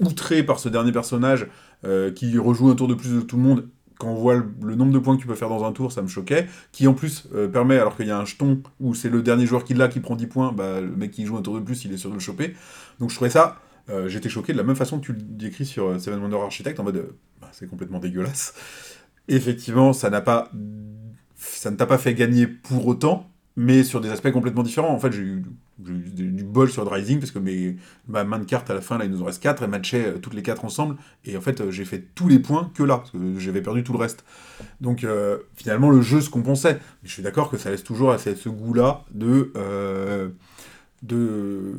[0.00, 1.46] outré par ce dernier personnage
[1.84, 3.68] euh, qui rejoue un tour de plus de tout le monde.
[3.98, 6.02] Quand on voit le, nombre de points que tu peux faire dans un tour, ça
[6.02, 6.46] me choquait.
[6.70, 9.46] Qui en plus euh, permet, alors qu'il y a un jeton où c'est le dernier
[9.46, 11.60] joueur qui l'a qui prend 10 points, bah, le mec qui joue un tour de
[11.60, 12.54] plus, il est sûr de le choper.
[13.00, 15.64] Donc je trouvais ça, euh, j'étais choqué de la même façon que tu le décris
[15.64, 18.54] sur Seven Wonders Architect, en mode bah, c'est complètement dégueulasse.
[19.28, 20.50] Effectivement, ça n'a pas,
[21.36, 24.92] ça ne t'a pas fait gagner pour autant, mais sur des aspects complètement différents.
[24.92, 25.44] En fait, j'ai eu,
[25.78, 27.76] du, bol sur Rising parce que mes,
[28.06, 30.06] ma main de cartes à la fin, là, il nous en reste 4, elles matchaient
[30.06, 30.96] euh, toutes les 4 ensemble.
[31.24, 33.82] Et en fait, euh, j'ai fait tous les points que là, parce que j'avais perdu
[33.82, 34.24] tout le reste.
[34.80, 36.74] Donc, euh, finalement, le jeu se compensait.
[36.74, 39.52] Mais je suis d'accord que ça laisse toujours ce goût-là de.
[39.56, 40.28] euh,
[41.02, 41.74] de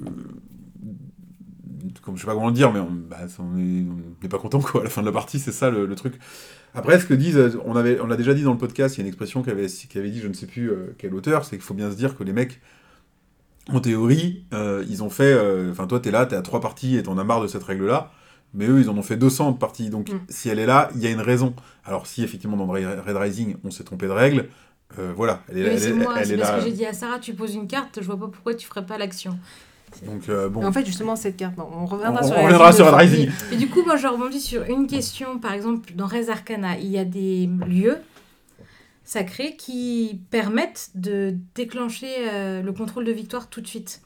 [2.02, 4.40] comme je sais pas comment le dire, mais on bah, on est- on n'est pas
[4.40, 6.16] content quoi à la fin de la partie, c'est ça le truc.
[6.78, 9.00] Après, ce que disent, euh, on avait, on l'a déjà dit dans le podcast, il
[9.00, 11.58] y a une expression qu'avait qu'avait dit, je ne sais plus euh, quel auteur, c'est
[11.58, 12.62] qu'il faut bien se dire que les mecs,
[13.70, 16.96] en théorie, euh, ils ont fait, euh, enfin toi t'es là, t'es à trois parties
[16.96, 18.12] et t'en as marre de cette règle-là,
[18.54, 20.20] mais eux ils en ont fait 200 de parties, donc Mm.
[20.30, 21.54] si elle est là, il y a une raison.
[21.84, 24.48] Alors si effectivement dans Red Rising on s'est trompé de règle,
[25.00, 26.58] euh, voilà, elle est, Oui, elle c'est est- moi, elle est parce là.
[26.60, 28.86] que j'ai dit à Sarah, tu poses une carte, je vois pas pourquoi tu ferais
[28.86, 29.38] pas l'action.
[30.06, 32.44] Donc euh, bon, En fait, justement, cette carte, bon, on reviendra On- sur on la
[32.46, 32.94] reviendra sur.
[32.96, 33.30] Rising.
[33.52, 35.40] Et du coup, moi, je rebondis sur une question.
[35.40, 37.98] Par exemple, dans Res Arcana, il y a des lieux
[39.04, 44.02] sacrés qui permettent de déclencher euh, le contrôle de victoire tout de suite,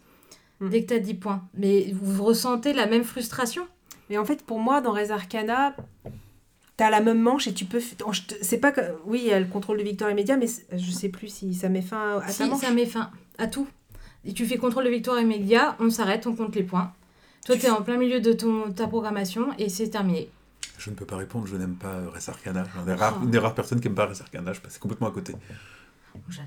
[0.60, 0.70] Hmm.
[0.70, 1.42] dès que tu as 10 points.
[1.58, 3.64] Mais vous ressentez la même frustration?
[4.12, 5.76] Mais en fait, pour moi, dans Res Arcana,
[6.78, 7.80] T'as la même manche et tu peux.
[8.42, 8.82] C'est pas que.
[9.06, 11.70] Oui, il y a le contrôle de victoire immédiat, mais je sais plus si ça
[11.70, 12.62] met fin à ta Si, manche.
[12.62, 13.68] ça met fin à tout.
[14.26, 16.92] Et tu fais contrôle de victoire immédiat, on s'arrête, on compte les points.
[17.46, 20.30] Toi, tu es en plein milieu de ton, ta programmation et c'est terminé.
[20.78, 22.64] Je ne peux pas répondre, je n'aime pas euh, Res Arcana.
[22.76, 23.24] J'en ai rare- Oh.
[23.24, 25.34] une des rares personnes qui n'aime pas Res Arcana, je passe complètement à côté.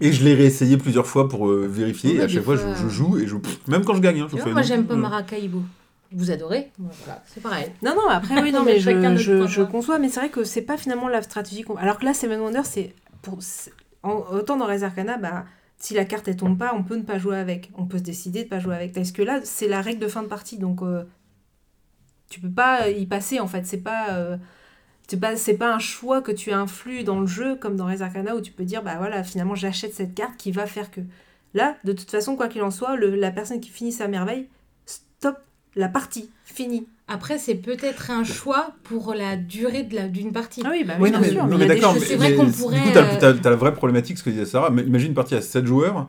[0.00, 2.56] Et je l'ai réessayé plusieurs fois pour euh, vérifier, Oui, et à des chaque fois,
[2.56, 3.36] fois, je, je euh, joue, et je...
[3.36, 4.94] pff, même quand je gagne, hein, je fais moi, j'aime pas.
[4.94, 5.62] Maracaibo.
[6.12, 7.72] Vous adorez Voilà, c'est pareil.
[7.82, 11.08] Non, non, après, oui, non, mais je, conçois, mais c'est vrai que c'est pas finalement
[11.08, 11.76] la stratégie qu'on.
[11.76, 12.94] Alors que là, Seven Wonders, c'est.
[13.22, 13.38] Pour...
[13.42, 13.72] c'est-
[14.04, 15.44] en- Autant dans Res Arcana, bah,
[15.78, 17.70] si la carte elle tombe pas, on peut ne pas jouer avec.
[17.76, 18.92] On peut se décider de pas jouer avec.
[18.92, 21.04] Parce que là, c'est la règle de fin de partie, donc euh,
[22.30, 23.66] tu peux pas y passer en fait.
[23.66, 24.14] C'est pas.
[24.14, 24.36] euh,
[25.58, 28.52] pas, un choix que tu influes dans le jeu comme dans Res Arcana où tu
[28.52, 31.00] peux dire bah voilà finalement j'achète cette carte qui va faire que
[31.52, 34.48] là de toute façon quoi qu'il en soit la personne qui finit sa merveille
[34.86, 35.38] stop
[35.76, 40.62] la partie finie Après, c'est peut-être un choix pour la durée d'une partie.
[40.64, 41.42] Ah oui, bah Oui, oui, non, bien mais, sûr.
[41.46, 43.74] non, mais mais d'accord, c'est vrai qu'on du pourrait, coup, t'as, euh, t'as la vraie
[43.74, 44.70] problématique, ce que disait Sarah.
[44.70, 46.08] Mais Imagine une partie à 7 joueurs,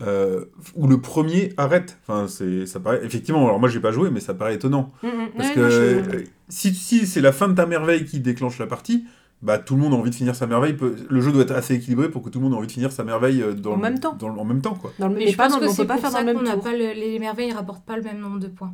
[0.00, 0.44] euh,
[0.76, 1.98] où le premier arrête.
[2.06, 4.92] Enfin, c'est, ça paraît, effectivement, alors moi j'ai pas joué, mais ça paraît étonnant.
[5.02, 5.12] Mm, mm.
[5.36, 5.76] Parce Ouais, que non, je-
[6.16, 9.04] euh, si, si c'est la fin de ta merveille qui déclenche la partie,
[9.42, 10.76] bah tout le monde a envie de finir sa merveille.
[11.08, 12.92] Le jeu doit être assez équilibré pour que tout le monde ait envie de finir
[12.92, 14.14] sa merveille euh, dans En le- même temps.
[14.18, 14.92] dans en même temps, quoi.
[14.98, 16.34] Dans le, Mais, mais je pas pense dans, que c'est pas faire ça dans le
[16.38, 18.72] qu'on n'a pas le- les merveilles ne rapportent pas le même nombre de points.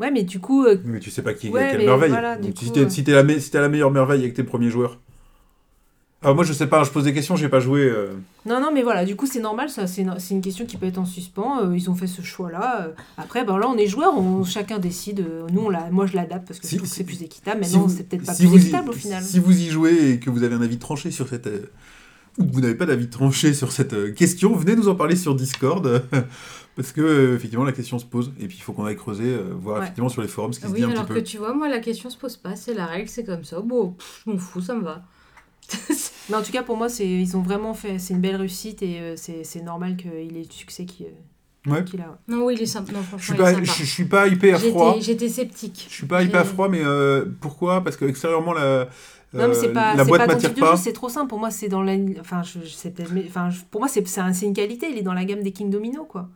[0.00, 2.10] Ouais, mais du coup, euh, Mais tu sais pas qui Ouais, quelle mais merveille.
[2.10, 2.88] voilà, Donc, si t'es euh.
[2.88, 4.98] si t'es la, me- si la meilleure merveille avec tes premiers joueurs.
[6.24, 7.80] Alors moi je sais pas, je pose des questions, j'ai pas joué.
[7.80, 8.12] euh,
[8.46, 10.98] non, non, mais voilà, du coup, c'est normal, ça, c'est une, question qui peut être
[10.98, 11.64] en suspens.
[11.64, 12.84] euh, ils ont fait ce choix-là.
[12.86, 12.92] euh.
[13.18, 15.26] Après, ben là, on est joueurs, on, chacun décide.
[15.52, 17.22] nous, on l'a, moi, je l'adapte parce que Si- je trouve que si- c'est plus
[17.22, 17.64] équitable.
[17.64, 19.22] si Maintenant, vous- c'est peut-être pas si plus y- équitable au final.
[19.22, 21.48] Si vous y jouez et que vous avez un avis tranché sur cette...
[22.38, 25.34] ou que vous n'avez pas d'avis tranché sur cette question, venez nous en parler sur
[25.34, 26.02] Discord.
[26.76, 28.32] parce que euh, effectivement la question se pose.
[28.40, 29.82] Et puis il faut qu'on aille creuser, euh, voir Ouais.
[29.84, 31.22] effectivement sur les forums ce qui se Oui, dit un alors petit que peu.
[31.24, 32.56] tu vois, moi, la question se pose pas.
[32.56, 33.60] C'est la règle, c'est comme ça.
[33.60, 35.02] Bon, pff, je m'en fous, ça me va.
[36.28, 37.98] Mais en tout cas, pour moi, c'est, ils ont vraiment fait.
[37.98, 41.70] C'est une belle réussite et euh, c'est, c'est normal qu'il ait le succès qu'il, euh,
[41.70, 41.84] Ouais.
[41.84, 42.18] qu'il a.
[42.26, 42.92] non, oui, il est sympa.
[42.92, 43.64] Non, Je suis il pas, est sympa.
[43.66, 44.94] je, je suis pas hyper froid.
[44.94, 45.86] J'étais- J'étais sceptique.
[45.88, 47.82] Je suis pas hyper froid, mais euh, pourquoi?
[47.84, 48.88] Parce que extérieurement la,
[49.32, 50.72] Non, mais c'est euh, pas, la c'est boîte pas m'attire pas.
[50.72, 51.28] jeu, c'est trop simple.
[51.28, 51.94] Pour moi, c'est dans la.
[52.20, 54.54] Enfin, je, je sais peut-être, mais- enfin, je- pour moi, c'est, c'est, un- c'est une
[54.54, 54.88] qualité.
[54.90, 56.28] Il est dans la gamme des King Domino, quoi.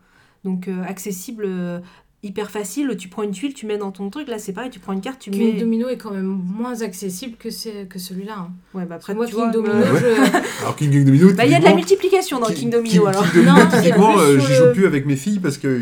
[0.46, 1.80] Donc, euh, accessible, euh,
[2.22, 2.96] hyper facile.
[2.98, 4.26] Tu prends une tuile, tu mets dans ton truc.
[4.26, 5.60] Là, c'est pareil, tu prends une carte, tu King mets.
[5.60, 8.34] Domino est quand même moins accessible que, c'est- que celui-là.
[8.38, 8.50] hein.
[8.74, 10.62] Ouais, bah après, Moi, tu King vois, Domino, euh, je...
[10.62, 13.06] Alors King Domino, Bah, il y a de la multiplication dans King- King Domino, King-
[13.08, 13.22] alors.
[13.30, 15.80] King Domino, Non, typiquement, euh, j'y le- joue plus avec mes filles parce que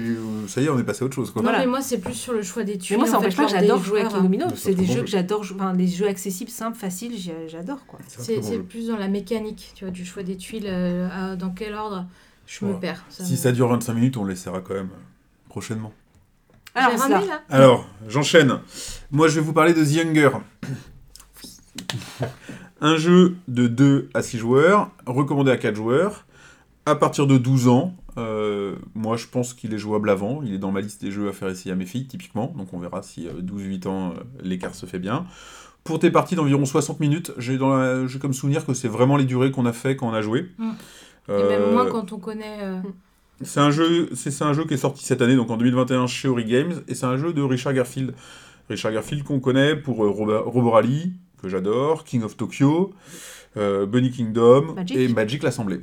[0.49, 1.31] ça y est, on est passé à autre chose.
[1.31, 1.41] Quoi.
[1.41, 1.59] Voilà.
[1.59, 2.99] Non, mais moi, c'est plus sur le choix des Mais tuiles.
[2.99, 4.09] moi, ça en fait, pas que j'adore jouer à.
[4.09, 4.47] King Domino.
[4.49, 7.13] Mais C'est des jeux que j'adore, enfin, des jeux accessibles, simples, faciles,
[7.49, 8.01] j'adore, quoi.
[8.07, 12.05] C'est plus dans la mécanique, tu vois, du choix des tuiles, à- dans quel ordre
[12.47, 13.05] je me perds.
[13.09, 15.93] Ça Si me- ça dure 25 minutes, on le laissera quand même euh, prochainement.
[16.75, 18.59] Alors, ramené, là Alors, j'enchaîne.
[19.13, 20.31] Moi, je vais vous parler de The Younger.
[22.81, 26.27] Un jeu de 2 à 6 joueurs, recommandé à 4 joueurs,
[26.87, 27.95] à partir de 12 ans.
[28.17, 30.43] Euh, moi, je pense qu'il est jouable avant.
[30.43, 32.53] Il est dans ma liste des jeux à faire essayer à mes filles, typiquement.
[32.57, 35.27] Donc, on verra si 12-8 ans, euh, l'écart se fait bien.
[35.83, 39.17] Pour tes parties d'environ 60 minutes, j'ai dans la- j'ai comme souvenir que c'est vraiment
[39.17, 40.51] les durées qu'on a fait quand on a joué.
[40.59, 40.71] Mm.
[41.29, 42.59] Et Euh, même moins quand on connaît.
[42.63, 42.79] euh,
[43.43, 46.29] c'est un jeu, c'est un jeu qui est sorti cette année, donc en 2021 chez
[46.29, 48.15] Ori Games, et c'est un jeu de Richard Garfield.
[48.71, 51.13] Richard Garfield qu'on connaît pour euh, Robo Robo Rally,
[51.43, 52.93] que j'adore, King of Tokyo,
[53.57, 54.97] euh, Bunny Kingdom Magic.
[54.97, 55.81] et Magic l'Assemblée.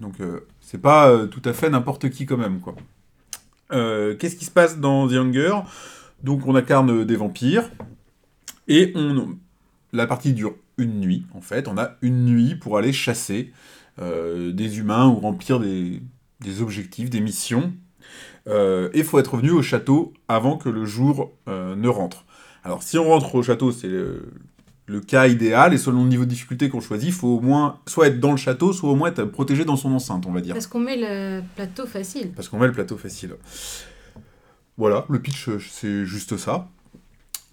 [0.00, 2.74] Donc euh, c'est pas euh, tout à fait n'importe qui quand même quoi.
[3.72, 5.54] Euh, Qu'est-ce qui se passe dans The Hunger?
[6.24, 7.70] Donc on incarne des vampires
[8.68, 9.36] et on
[9.92, 11.68] la partie dure une nuit en fait.
[11.68, 13.52] On a une nuit pour aller chasser
[14.00, 16.02] euh, des humains ou remplir des,
[16.40, 17.72] des objectifs, des missions.
[18.46, 22.24] Euh, et il faut être revenu au château avant que le jour euh, ne rentre.
[22.64, 24.32] Alors si on rentre au château, c'est le,
[24.86, 27.78] le cas idéal, et selon le niveau de difficulté qu'on choisit, il faut au moins
[27.86, 30.40] soit être dans le château, soit au moins être protégé dans son enceinte, on va
[30.40, 30.54] dire.
[30.54, 32.32] Parce qu'on met le plateau facile.
[32.34, 33.36] Parce qu'on met le plateau facile.
[34.76, 36.68] Voilà, le pitch, c'est juste ça.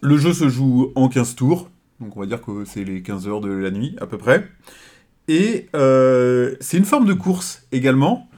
[0.02, 1.70] Le jeu se joue en 15 tours,
[2.00, 4.48] donc on va dire que c'est les 15 heures de la nuit, à peu près.
[5.28, 8.30] Et euh, c'est une forme de course également,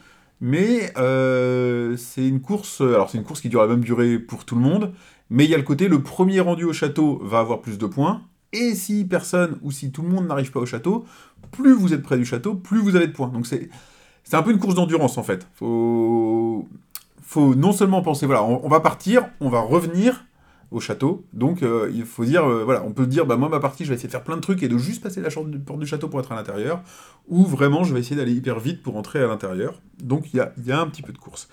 [0.41, 4.43] mais euh, c'est une course, alors c'est une course qui dure la même durée pour
[4.45, 4.91] tout le monde,
[5.29, 7.85] mais il y a le côté, le premier rendu au château va avoir plus de
[7.85, 8.23] points,
[8.53, 11.05] et si personne ou si tout le monde n'arrive pas au château,
[11.51, 13.29] plus vous êtes près du château, plus vous avez de points.
[13.29, 13.69] Donc c'est
[14.23, 15.47] c'est un peu une course d'endurance en fait.
[15.53, 16.67] Faut,
[17.21, 20.25] faut non seulement penser, voilà, on, on va partir, on va revenir
[20.71, 21.25] au château.
[21.33, 23.89] Donc euh, il faut dire, euh, voilà, on peut dire, bah moi ma partie, je
[23.89, 26.07] vais essayer de faire plein de trucs et de juste passer la porte du- château
[26.07, 26.81] pour être à l'intérieur,
[27.27, 29.81] ou vraiment je vais essayer d'aller hyper vite pour entrer à l'intérieur.
[30.01, 31.49] Donc il y a, un petit peu de course.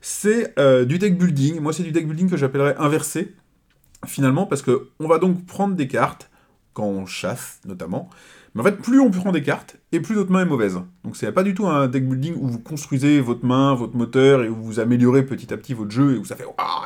[0.00, 1.60] C'est euh, du deck building.
[1.60, 3.34] Moi c'est du deck building que j'appellerais inversé
[4.06, 6.30] finalement parce que on va donc prendre des cartes
[6.74, 8.10] quand on chasse notamment.
[8.54, 10.78] Mais en fait, plus on prend des cartes, et plus notre main est mauvaise.
[11.02, 14.44] Donc c'est pas du tout un deck building où vous construisez votre main, votre moteur,
[14.44, 16.44] et où vous améliorez petit à petit votre jeu, et où ça fait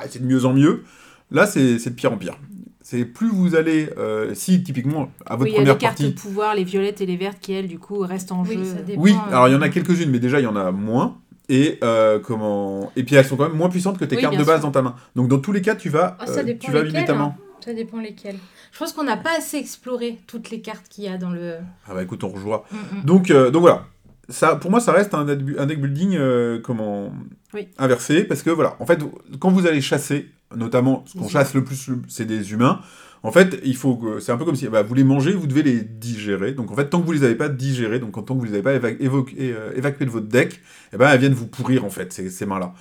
[0.08, 0.84] c'est de mieux en mieux.
[1.30, 2.36] Là, c'est de pire en pire.
[2.82, 5.78] C'est plus vous allez, euh, si typiquement à votre Oui, il y a première des
[5.80, 8.42] cartes partie, de pouvoir, les violettes et les vertes qui, elles, du coup, restent en
[8.44, 8.64] Oui, jeu.
[8.64, 9.02] ça dépend.
[9.02, 11.18] Oui, euh, alors il y en a quelques-unes, mais déjà il y en a moins.
[11.50, 14.36] Et euh, comment Et puis elles sont quand même moins puissantes que tes Oui, cartes
[14.38, 14.68] de base sûr.
[14.68, 14.94] dans ta main.
[15.16, 17.14] Donc dans tous les cas, tu vas, Ah, ça euh, dépend tu vas lesquelles, ta
[17.14, 17.34] main.
[17.38, 17.42] hein.
[17.64, 18.36] Ça dépend lesquelles.
[18.72, 21.56] Je pense qu'on n'a pas assez exploré toutes les cartes qu'il y a dans le.
[21.86, 22.64] Ah bah écoute, on rejouera.
[22.70, 23.04] Mm, mm.
[23.04, 23.84] Donc, euh, donc voilà.
[24.30, 27.12] Ça, pour moi, ça reste un, deck bu- un deck building euh, comment
[27.54, 27.68] Oui.
[27.78, 28.98] inversé, parce que voilà, en fait,
[29.40, 32.80] quand vous allez chasser, notamment ce qu'on chasse le plus, c'est des humains.
[33.24, 35.48] En fait, il faut que c'est un peu comme si bah, vous les mangez, vous
[35.48, 36.52] devez les digérer.
[36.52, 38.54] Donc en fait, tant que vous les avez pas digérés, donc tant que vous les
[38.54, 40.60] avez pas éva- euh, évacués de votre deck,
[40.92, 42.74] eh ben elles viennent vous pourrir en fait ces, ces mains-là.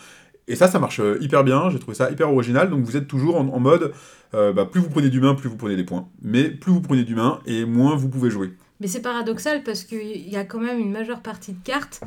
[0.47, 1.69] Et ça, ça marche euh, hyper bien.
[1.71, 2.69] J'ai trouvé ça hyper original.
[2.69, 3.91] Donc vous êtes toujours en, en mode,
[4.35, 6.07] euh, bah, plus vous prenez d'humains, plus vous prenez des points.
[6.21, 8.53] Mais plus vous prenez d'humains et moins vous pouvez jouer.
[8.79, 12.01] Mais c'est paradoxal parce qu'il y a quand même une majeure partie de cartes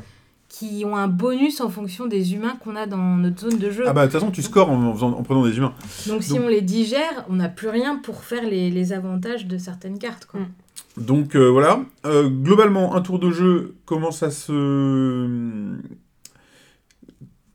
[0.53, 3.85] qui ont un bonus en fonction des humains qu'on a dans notre zone de jeu.
[3.87, 5.73] Ah bah de toute façon, tu scores en, en faisant- en prenant des humains.
[6.07, 9.47] Donc si donc- on les digère, on n'a plus rien pour faire les, les avantages
[9.47, 10.25] de certaines cartes.
[10.25, 10.41] Quoi.
[10.41, 11.03] Mm.
[11.03, 15.77] Donc euh, voilà, Euh, globalement, un tour de jeu, comment ça se...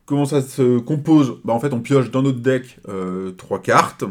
[0.05, 1.37] Comment ça se compose?
[1.43, 4.05] Bah, En fait, on pioche dans notre deck euh, trois cartes.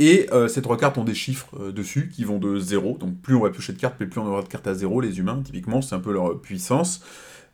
[0.00, 2.96] Et euh, ces trois cartes ont des chiffres euh, dessus qui vont de 0.
[2.98, 5.02] Donc plus on va piocher de cartes, plus on aura de cartes à 0.
[5.02, 7.04] Les humains, typiquement, c'est un peu leur puissance,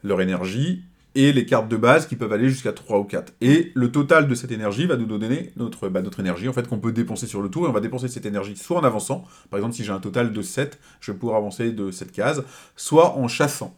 [0.05, 0.85] leur énergie.
[1.17, 3.33] Et les cartes de base qui peuvent aller jusqu'à 3 ou 4.
[3.41, 6.69] Et le total de cette énergie va nous donner notre, bah, notre énergie en fait
[6.69, 7.67] qu'on peut dépenser sur le tour.
[7.67, 10.33] Et on va dépenser cette énergie soit en avançant, par exemple si j'ai un total
[10.33, 12.45] de 7, je vais pouvoir avancer de cette case,
[12.77, 13.75] soit en chassant.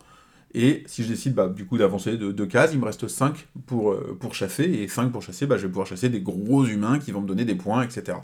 [0.54, 3.48] Et si je décide bah, du coup d'avancer de 2 cases, il me reste 5
[3.66, 6.64] pour, euh, pour chasser, et 5 pour chasser, bah, je vais pouvoir chasser des gros
[6.64, 8.16] humains qui vont me donner des points, etc.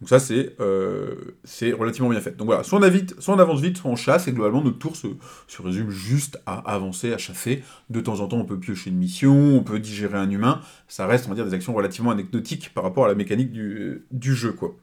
[0.00, 2.36] Donc ça c'est euh, c'est relativement bien fait.
[2.36, 4.96] Donc voilà, soit on, soit on avance vite, soit on chasse, et globalement notre tour
[4.96, 5.06] se,
[5.46, 7.62] se résume juste à avancer, à chasser.
[7.90, 11.06] De temps en temps on peut piocher une mission, on peut digérer un humain, ça
[11.06, 14.34] reste on va dire des actions relativement anecdotiques par rapport à la mécanique du, du
[14.34, 14.76] jeu quoi.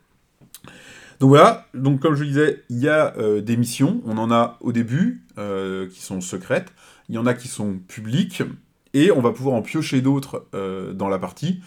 [1.21, 4.57] Donc voilà, donc comme je disais, il y a euh, des missions, on en a
[4.59, 6.73] au début euh, qui sont secrètes,
[7.09, 8.41] il y en a qui sont publiques,
[8.95, 11.61] et on va pouvoir en piocher d'autres euh, dans la partie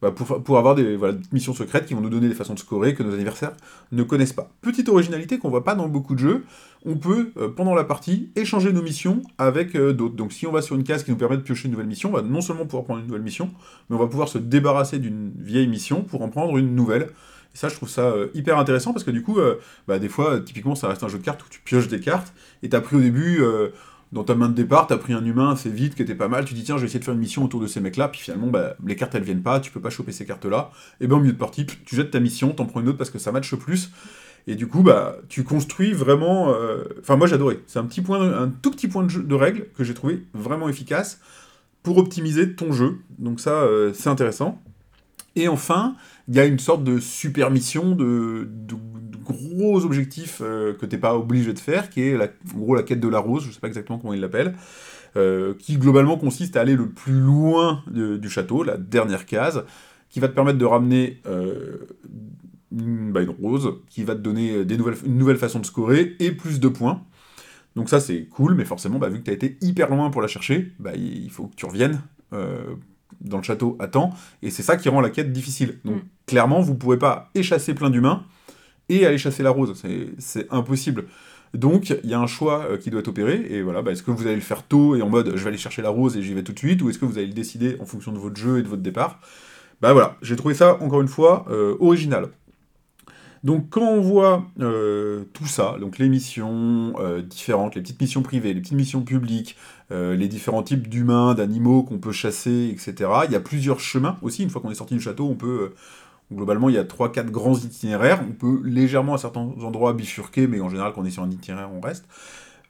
[0.00, 0.96] bah, pour, avoir des
[1.32, 3.52] missions secrètes qui vont nous donner des façons de scorer que nos adversaires
[3.90, 4.52] ne connaissent pas.
[4.62, 6.44] Petite originalité qu'on voit pas dans beaucoup de jeux,
[6.86, 10.14] on peut, pendant la partie, échanger nos missions avec d'autres.
[10.14, 12.10] Donc si on va sur une case qui nous permet de piocher une nouvelle mission,
[12.10, 13.50] on va non seulement pouvoir prendre une nouvelle mission,
[13.90, 17.10] mais on va pouvoir se débarrasser d'une vieille mission pour en prendre une nouvelle.
[17.54, 19.56] Et ça, je trouve ça euh, hyper intéressant parce que du coup, euh,
[19.88, 22.32] bah, des fois, typiquement, ça reste un jeu de cartes où tu pioches des cartes
[22.62, 23.70] et t'as pris au début, euh,
[24.12, 26.44] dans ta main de départ, t'as pris un humain assez vite qui était pas mal.
[26.44, 28.08] Tu dis, tiens, je vais essayer de faire une mission autour de ces mecs-là.
[28.08, 30.70] Puis finalement, bah, les cartes elles viennent pas, tu peux pas choper ces cartes-là.
[31.00, 33.10] Et ben au milieu de partie, tu jettes ta mission, t'en prends une autre parce
[33.10, 33.90] que ça matche plus.
[34.46, 36.54] Et du coup, bah, tu construis vraiment.
[37.00, 37.60] Enfin, moi, j'adorais.
[37.66, 40.24] C'est un petit point, un tout petit point de, jeu- de règle que j'ai trouvé
[40.34, 41.20] vraiment efficace
[41.82, 42.98] pour optimiser ton jeu.
[43.18, 44.60] Donc ça, c'est intéressant.
[45.36, 45.94] Et enfin,
[46.30, 48.76] il y a une sorte de super mission, de, de-
[49.24, 53.00] gros objectifs euh, que t'es pas obligé de faire, qui est en gros la quête
[53.00, 54.54] de la rose, je sais pas exactement comment il l'appelle,
[55.16, 59.64] euh, qui globalement consiste à aller le plus loin du château, la dernière case,
[60.08, 61.78] qui va te permettre de ramener euh,
[62.72, 66.58] une, bah, une rose, qui va te donner une nouvelle façon de scorer et plus
[66.58, 67.02] de points.
[67.76, 70.22] Donc ça c'est cool, mais forcément, bah, vu que tu as été hyper loin pour
[70.22, 72.00] la chercher, bah, il faut que tu reviennes
[72.32, 72.74] euh,
[73.20, 74.12] dans le château à temps,
[74.42, 75.78] et c'est ça qui rend la quête difficile.
[75.84, 76.06] Donc Mm.
[76.26, 78.24] clairement, vous pourrez pas échasser plein d'humains
[78.88, 81.04] et aller chasser la rose, c'est- c'est impossible.
[81.54, 84.02] Donc il y a un choix euh, qui doit être opéré, et voilà, bah, est-ce
[84.02, 86.16] que vous allez le faire tôt et en mode je vais aller chercher la rose
[86.16, 88.12] et j'y vais tout de suite, ou est-ce que vous allez le décider en fonction
[88.12, 89.20] de votre jeu et de votre départ?
[89.80, 92.28] Bah voilà, j'ai trouvé ça encore une fois euh, original.
[93.42, 98.22] Donc quand on voit euh, tout ça, donc les missions euh, différentes, les petites missions
[98.22, 99.56] privées, les petites missions publiques,
[99.92, 103.10] euh, les différents types d'humains, d'animaux qu'on peut chasser, etc.
[103.24, 105.72] Il y a plusieurs chemins aussi, une fois qu'on est sorti du château, on peut...
[106.30, 110.60] globalement, il y a 3-4 grands itinéraires, on peut légèrement à certains endroits bifurquer, mais
[110.60, 112.04] en général quand on est sur un itinéraire, on reste.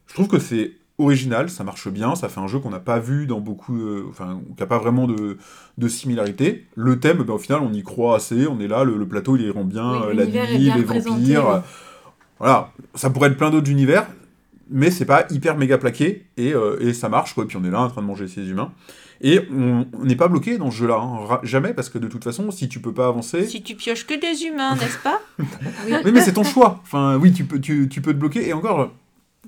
[0.06, 2.98] Je trouve que c'est original, ça marche bien, ça fait un jeu qu'on n'a pas
[2.98, 3.76] vu dans beaucoup...
[3.78, 5.38] euh, enfin, qui n'a pas vraiment de,
[5.78, 6.66] de similarité.
[6.76, 9.36] Le thème, ben, au final, on y croit assez, on est là, le, le plateau,
[9.36, 11.48] il rend bien, Oui, la l'univers est nuit, bien les vampires...
[11.48, 11.58] euh,
[12.38, 14.06] voilà, ça pourrait être plein d'autres univers,
[14.70, 17.46] mais c'est pas hyper méga plaqué, et, euh, et ça marche, quoi.
[17.46, 18.72] Puis on est là en train de manger ces humains.
[19.22, 22.50] Et on n'est pas bloqué dans ce jeu-là, hein, jamais, parce que de toute façon,
[22.50, 23.44] si tu peux pas avancer...
[23.46, 25.20] Si tu pioches que des humains, n'est-ce pas
[26.04, 26.80] Oui, mais c'est ton choix.
[26.82, 28.48] Enfin, oui, tu peux, tu, tu peux te bloquer.
[28.48, 28.90] Et encore,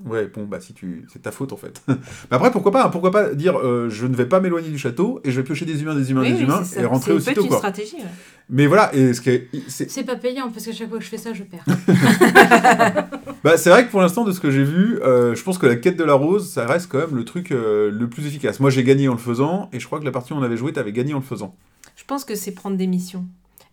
[0.05, 1.05] Ouais, bon, bah si tu.
[1.13, 1.81] C'est ta faute en fait.
[1.87, 1.95] mais
[2.31, 5.19] après, pourquoi pas hein, Pourquoi pas dire euh, je ne vais pas m'éloigner du château
[5.23, 7.25] et je vais piocher des humains, des humains, Oui, des oui, humains et rentrer C'est
[7.25, 7.57] peut-être aussitôt une quoi.
[7.57, 7.95] stratégie.
[7.97, 8.01] ouais.
[8.49, 11.03] Mais voilà, et ce qui est- c'est C'est pas payant parce que chaque fois que
[11.03, 11.63] je fais ça, je perds.
[13.43, 15.65] bah, c'est vrai que pour l'instant, de ce que j'ai vu, euh, je pense que
[15.65, 18.59] la quête de la rose, ça reste quand même le truc euh, le plus efficace.
[18.59, 20.57] Moi, j'ai gagné en le faisant et je crois que la partie où on avait
[20.57, 21.55] joué, t'avais gagné en le faisant.
[21.95, 23.25] Je pense que c'est prendre des missions.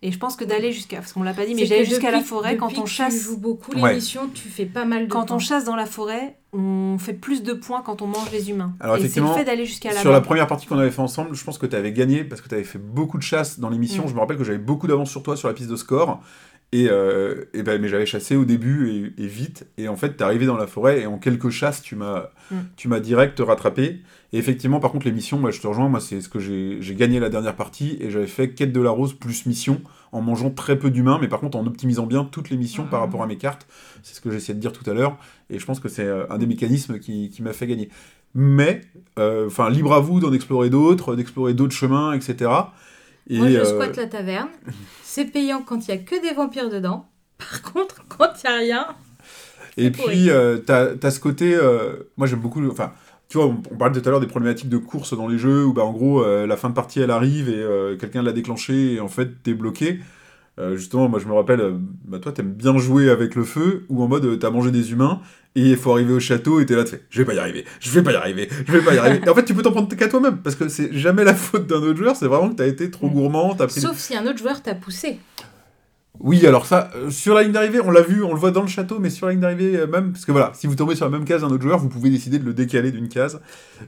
[0.03, 0.97] Et je pense que d'aller jusqu'à.
[0.97, 3.13] Parce qu'on l'a pas dit, mais j'allais jusqu'à la forêt quand on chasse.
[3.15, 3.89] Tu joues beaucoup Ouais.
[3.89, 5.35] l'émission, tu fais pas mal de Quand points.
[5.35, 8.73] on chasse dans la forêt, on fait plus de points quand on mange les humains.
[8.79, 10.89] Alors, et c'est le effectivement, fait d'aller jusqu'à la Sur la première partie qu'on avait
[10.89, 13.23] fait ensemble, je pense que tu avais gagné parce que tu avais fait beaucoup de
[13.23, 14.05] chasse dans l'émission.
[14.05, 14.07] Mm.
[14.09, 16.19] Je me rappelle que j'avais beaucoup d'avance sur toi sur la piste de score.
[16.73, 19.67] Et, euh, et ben, mais j'avais chassé au début et, et vite.
[19.77, 22.55] Et en fait, t'es arrivé dans la forêt et en quelques chasses, tu m'as Mm.
[22.75, 24.01] tu m'as direct rattrapé.
[24.33, 25.89] Et effectivement, par contre, les missions, moi, je te rejoins.
[25.89, 28.89] Moi, c'est ce que j'ai gagné la dernière partie et j'avais fait quête de la
[28.89, 29.81] rose plus mission
[30.13, 32.99] en mangeant très peu d'humains, mais par contre en optimisant bien toutes les missions par
[33.01, 33.67] rapport à mes cartes.
[34.03, 35.17] C'est ce que j'essayais de dire tout à l'heure.
[35.49, 37.89] Et je pense que c'est euh, un des mécanismes qui, qui m'a fait gagner.
[38.33, 38.81] Mais,
[39.19, 42.51] euh, enfin, libre à vous d'en explorer d'autres, d'explorer d'autres chemins, etc.
[43.29, 44.49] Et, Moi, je euh, squatte la taverne.
[45.03, 47.09] C'est payant quand il y a que des vampires dedans.
[47.37, 48.87] Par contre, quand il y a rien,
[49.77, 51.53] Et puis, euh, t'as as ce côté.
[51.53, 52.65] euh, moi, j'aime beaucoup.
[52.69, 52.93] Enfin,
[53.31, 55.63] tu vois, on, on parlait tout à l'heure des problématiques de course dans les jeux
[55.65, 58.33] où, bah, en gros, euh, la fin de partie, elle arrive et euh, quelqu'un l'a
[58.33, 59.99] déclenché et en fait, t'es bloqué.
[60.59, 61.61] Euh, justement, moi, je me rappelle,
[62.05, 65.21] bah, toi, t'aimes bien jouer avec le feu ou en mode, t'as mangé des humains
[65.55, 67.39] et il faut arriver au château et t'es là, tu fais, je vais pas y
[67.39, 69.21] arriver, je vais pas y arriver, je vais pas y arriver.
[69.25, 71.67] Et en fait, tu peux t'en prendre qu'à toi-même parce que c'est jamais la faute
[71.67, 73.13] d'un autre joueur, c'est vraiment que t'as été trop Mm.
[73.13, 73.79] gourmand, t'as pris.
[73.79, 75.19] sauf si un autre joueur t'a poussé.
[76.23, 78.61] Oui, alors ça, euh, sur la ligne d'arrivée, on l'a vu, on le voit dans
[78.61, 80.95] le château, mais sur la ligne d'arrivée euh, même, parce que voilà, si vous tombez
[80.95, 83.41] sur la même case d'un autre joueur, vous pouvez décider de le décaler d'une case.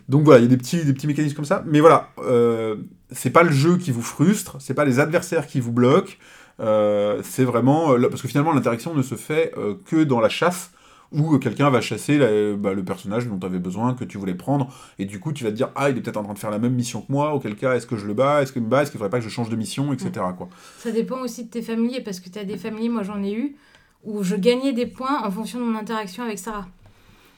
[0.09, 1.63] Donc voilà, il y a des petits, mécanismes comme ça.
[1.67, 2.75] Mais voilà, euh,
[3.11, 6.13] c'est pas le jeu qui vous frustre, c'est pas les adversaires qui vous bloquent,
[6.57, 7.93] c'est vraiment...
[8.09, 9.53] parce que finalement, l'interaction ne se fait
[9.85, 10.71] que dans la chasse,
[11.13, 14.17] où euh, quelqu'un va chasser la- bah, le personnage dont tu avais besoin, que tu
[14.17, 16.33] voulais prendre, et du coup, tu vas te dire, ah, il est peut-être en train
[16.33, 18.51] de faire la même mission que moi, auquel cas, est-ce que je le bats, est-ce
[18.53, 20.11] qu'il me bat, est-ce qu'il faudrait pas que je change de mission, etc.
[20.37, 20.49] Quoi.
[20.79, 23.33] Ça dépend aussi de tes familiers, parce que tu as des familiers, moi j'en ai
[23.33, 23.55] eu,
[24.03, 26.67] où je gagnais des points en fonction de mon interaction avec Sarah.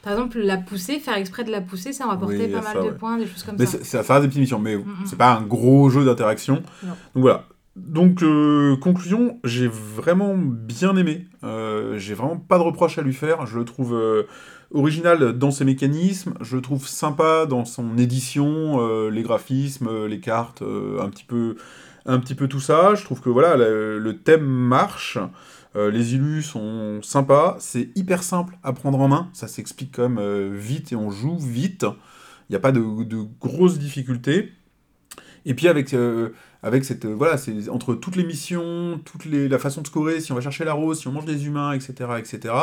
[0.04, 2.92] Par exemple, la pousser, faire exprès de la pousser, ça Oui, a pas mal de
[2.92, 3.80] points, des choses comme Mais ça.
[3.80, 6.56] c'est- ça, ça des petites missions, mais Mm, c'est pas un gros jeu d'interaction.
[6.84, 7.46] Donc voilà.
[7.76, 11.28] Donc, euh, conclusion, j'ai vraiment bien aimé.
[11.44, 13.46] Euh, j'ai vraiment pas de reproche à lui faire.
[13.46, 14.24] Je le trouve euh,
[14.74, 16.36] original dans ses mécanismes.
[16.40, 21.58] Je le trouve sympa dans son édition, les graphismes, les cartes, un petit peu,
[22.06, 22.96] un petit peu tout ça.
[22.96, 25.18] Je trouve que voilà, le, thème marche.
[25.76, 27.58] Les illus sont sympas.
[27.60, 29.30] C'est hyper simple à prendre en main.
[29.34, 31.86] Ça s'explique quand même vite et on joue vite.
[32.50, 34.54] Il n'y a pas de, de grosses difficultés.
[35.46, 35.94] Et puis avec,
[36.66, 37.06] avec cette...
[37.06, 40.36] euh, voilà, c'est entre toutes les missions, toute les, la façon de scorer, si on
[40.36, 42.54] va chercher la rose, si on mange des humains, etc., etc.,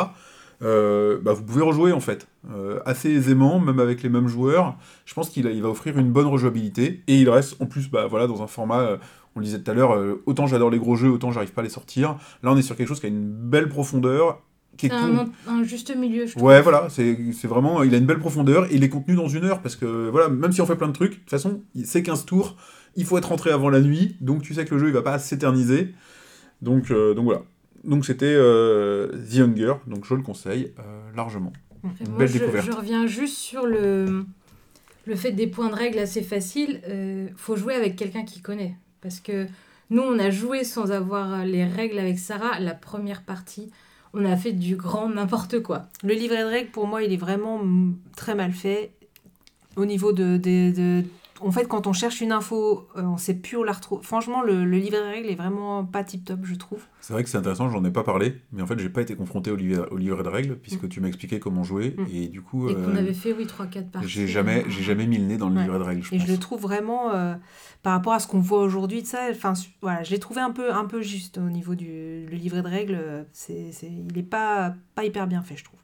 [0.61, 2.27] euh, bah, vous pouvez rejouer en fait.
[2.51, 4.77] Euh, assez aisément, même avec les mêmes joueurs.
[5.05, 7.01] Je pense qu'il il va offrir une bonne rejouabilité.
[7.07, 8.79] Et il reste en plus bah, voilà, dans un format...
[8.81, 8.97] euh,
[9.35, 9.97] on le disait tout à l'heure,
[10.27, 12.17] autant j'adore les gros jeux, autant j'arrive pas à les sortir.
[12.43, 14.39] Là, on est sur quelque chose qui a une belle profondeur,
[14.77, 16.43] qui est C'est un, un juste milieu, je trouve.
[16.43, 19.27] Ouais, voilà, c'est c'est vraiment, il a une belle profondeur, et il est contenu dans
[19.27, 21.61] une heure, parce que, voilà, même si on fait plein de trucs, de toute façon,
[21.83, 22.55] c'est 15 tours,
[22.95, 25.01] il faut être rentré avant la nuit, donc tu sais que le jeu, il va
[25.01, 25.93] pas s'éterniser.
[26.61, 27.41] Donc, euh, donc voilà.
[27.83, 31.51] Donc c'était euh, The Hunger, donc je le conseille euh, largement.
[31.83, 32.65] Moi, Belle je, découverte.
[32.65, 34.23] je reviens juste sur le,
[35.05, 36.81] le fait des points de règle assez faciles.
[36.87, 38.77] Euh, faut jouer avec quelqu'un qui connaît.
[39.01, 39.47] Parce que
[39.89, 42.57] nous, on a joué sans avoir les règles avec Sarah.
[42.61, 43.69] La première partie,
[44.13, 45.89] on a fait du grand n'importe quoi.
[46.05, 47.61] Le livret de règles, pour moi, il est vraiment
[48.15, 48.91] très mal fait.
[49.75, 51.03] Au niveau de, de, de-
[51.45, 54.03] En fait, quand on cherche une info, euh, on sait plus où la retrouver.
[54.03, 56.85] Franchement, le, le livret de règles est vraiment pas tip-top, je trouve.
[57.01, 59.15] C'est vrai que c'est intéressant, j'en ai pas parlé, mais en fait, j'ai pas été
[59.15, 62.05] confronté au livret, au livret de règles, puisque tu m'as expliqué comment jouer, Mm.
[62.13, 64.07] et du coup, Et qu'on euh, avait fait, oui, 3-4 parties.
[64.07, 65.63] j'ai jamais, j'ai jamais mis le nez dans le Ouais.
[65.63, 66.27] livret de règles, je Et pense.
[66.27, 67.35] je le trouve vraiment, euh,
[67.83, 70.51] par rapport à ce qu'on voit aujourd'hui, de ça, enfin, voilà, je l'ai trouvé un
[70.51, 73.25] peu, un peu juste au niveau du le livret de règles.
[73.33, 75.79] C'est, c'est, il est pas, pas hyper bien fait, je trouve.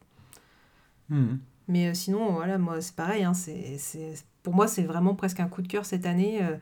[1.09, 1.39] Mhm.
[1.69, 3.23] Mais euh, sinon, voilà, moi, c'est pareil.
[3.23, 6.39] Hein, c'est, c'est, pour moi, c'est vraiment presque un coup de cœur cette année.
[6.41, 6.55] euh,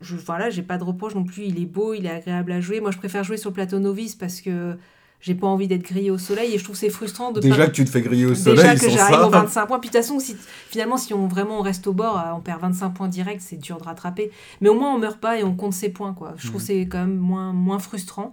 [0.00, 1.44] je, voilà, j'ai pas de reproche non plus.
[1.44, 2.80] Il est beau, il est agréable à jouer.
[2.80, 4.76] Moi, je préfère jouer sur le plateau novice parce que
[5.20, 7.56] j'ai pas envie d'être grillé au soleil et je trouve que c'est frustrant de Déjà
[7.56, 7.66] pas...
[7.66, 9.26] que tu te fais griller au soleil, Déjà que j'arrive ça.
[9.26, 9.78] aux 25 points.
[9.78, 10.34] Puis de toute façon, si,
[10.70, 13.58] finalement, si on vraiment on reste au bord, euh, on perd 25 points direct, c'est
[13.58, 14.30] dur de rattraper.
[14.62, 16.14] Mais au moins, on meurt pas et on compte ses points.
[16.14, 16.32] Quoi.
[16.38, 16.66] Je trouve Mhm.
[16.66, 18.32] que c'est quand même moins, moins frustrant.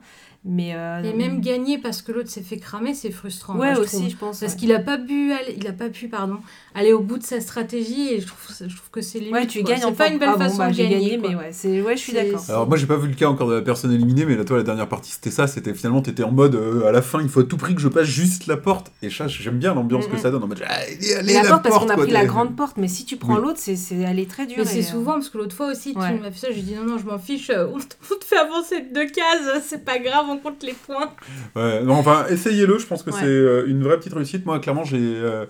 [0.49, 3.56] Mais, euh, Et même gagner parce que l'autre s'est fait cramer, c'est frustrant.
[3.57, 4.10] Ouais, moi, je aussi, trouve.
[4.10, 4.40] je pense.
[4.40, 4.60] Parce ouais.
[4.60, 6.38] qu'il a pas pu aller, il a pas pu pardon,
[6.74, 9.34] aller au bout de sa stratégie et je trouve, je trouve que c'est limite.
[9.34, 9.72] Ouais, tu quoi.
[9.72, 10.95] gagnes C'est en pas une belle ah bon, façon bah, de gagner.
[11.10, 11.30] gagné, quoi.
[11.30, 11.82] mais ouais, c'est...
[11.82, 12.41] ouais, je suis d'accord.
[12.48, 14.56] Alors moi j'ai pas vu le cas encore de la personne éliminée, mais là toi
[14.56, 17.28] la dernière partie c'était ça, c'était finalement t'étais en mode euh, à la fin, il
[17.28, 18.91] faut à tout prix que je passe juste la porte.
[19.02, 20.18] Et ça, j'aime bien l'ambiance que Mhm.
[20.19, 20.44] ça donne.
[20.44, 22.78] En mode, allez, allez, la, la, porte, parce qu'on a quoi, pris la grande porte,
[22.78, 23.41] mais si tu prends Oui.
[23.41, 24.60] l'autre, c'est, c'est, elle est très dure.
[24.60, 26.74] Mais c'est euh, souvent, parce que l'autre fois aussi, tu m'as fait ça, j'ai dit
[26.76, 29.64] non, non, je m'en fiche, euh, on te, on te fait avancer de deux cases,
[29.68, 31.11] c'est pas grave, on compte les points.
[31.55, 33.18] Ouais, non, enfin, essayez-le, je pense que Ouais.
[33.19, 34.45] c'est euh, une vraie petite réussite.
[34.45, 34.97] Moi, clairement, j'ai.
[35.01, 35.45] euh,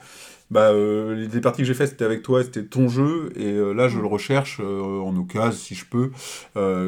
[0.49, 3.73] bah, euh, les parties que j'ai faites, c'était avec toi, c'était ton jeu, et euh,
[3.73, 6.11] là, je le recherche en occasion, si je peux,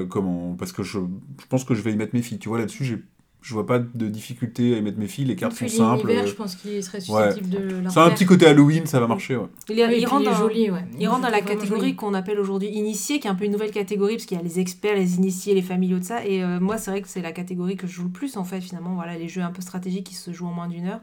[0.08, 1.00] comment, parce que je,
[1.42, 2.40] je pense que je vais y mettre mes filles.
[2.40, 3.00] Tu vois, là-dessus, j'ai,
[3.42, 6.10] je vois pas de difficulté à y mettre mes filles, les cartes sont simples.
[6.10, 8.16] euh, je pense qu'il serait susceptible de leur C'est un plaire.
[8.16, 9.48] petit côté Halloween, ça va marcher, ouais.
[9.70, 10.84] Il, est- Oui, il rentre il est dans, joli, ouais.
[11.00, 13.72] il rentre dans la catégorie qu'on appelle aujourd'hui initié, qui est un peu une nouvelle
[13.72, 16.26] catégorie, parce qu'il y a les experts, les initiés, les familiaux de ça.
[16.26, 18.44] Et euh, moi, c'est vrai que c'est la catégorie que je joue le plus, en
[18.44, 18.94] fait, finalement.
[18.96, 21.00] Voilà, les jeux un peu stratégiques qui se jouent en moins d'une heure.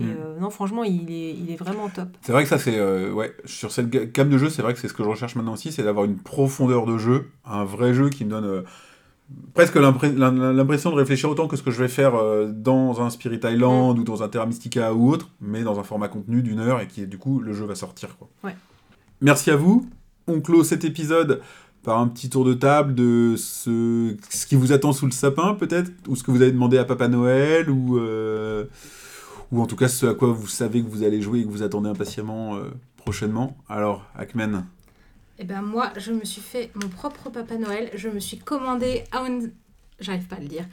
[0.00, 0.06] Et Mm.
[0.08, 2.08] euh, non, franchement, il est, il est vraiment top.
[2.22, 2.76] C'est vrai que ça, c'est.
[2.78, 5.08] euh, ouais, sur cette ga- gamme de jeux, c'est vrai que c'est ce que je
[5.08, 8.64] recherche maintenant aussi, c'est d'avoir une profondeur de jeu, un vrai jeu qui me donne.
[9.54, 13.40] Presque l'impression de réfléchir autant que ce que je vais faire euh, dans un Spirit
[13.44, 16.80] Island ou dans un Terra Mystica ou autre, mais dans un format contenu d'une heure
[16.80, 18.16] et qui, du coup, le jeu va sortir.
[18.18, 18.28] Quoi.
[18.42, 18.56] Ouais.
[19.20, 19.88] Merci à vous.
[20.26, 21.40] On clôt cet épisode
[21.84, 25.54] par un petit tour de table de ce, ce qui vous attend sous le sapin,
[25.54, 28.64] peut-être, ou ce que vous avez demandé à Papa Noël, ou, euh,
[29.52, 31.50] ou en tout cas ce à quoi vous savez que vous allez jouer et que
[31.50, 33.56] vous attendez impatiemment euh, prochainement.
[33.68, 34.64] Alors, Hackman,
[35.38, 37.90] Eh ben moi, je me suis fait mon propre Papa Noël.
[37.94, 39.50] Je me suis commandé Aon...
[39.98, 40.64] J'arrive pas à le dire.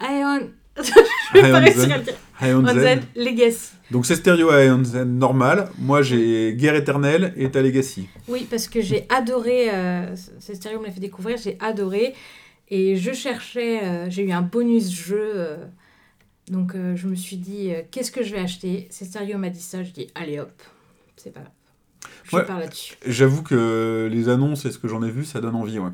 [0.00, 0.50] Aeon...
[0.76, 2.14] je vais pas Aeon réussir à le dire.
[2.42, 3.02] Ion Aeon Zen.
[3.16, 3.72] Legacy.
[3.90, 5.70] Donc c'est stéréo à Ion Zen normal.
[5.78, 8.08] Moi j'ai Guerre éternelle et ta Legacy.
[8.28, 9.70] Oui, parce que j'ai adoré...
[9.72, 12.14] Euh, stéréo me l'a fait découvrir, j'ai adoré.
[12.68, 13.82] Et je cherchais...
[13.84, 15.32] euh, j'ai eu un bonus jeu...
[15.34, 15.56] euh,
[16.48, 18.86] donc euh, je me suis dit, qu'est-ce que je vais acheter?
[18.90, 20.52] C'est stéréo m'a dit ça, je dis, allez hop,
[21.16, 21.52] c'est pas grave.
[22.24, 22.44] Je Ouais.
[22.44, 22.94] pars là-dessus.
[23.06, 25.90] J'avoue que les annonces et ce que j'en ai vu, ça donne envie, ouais.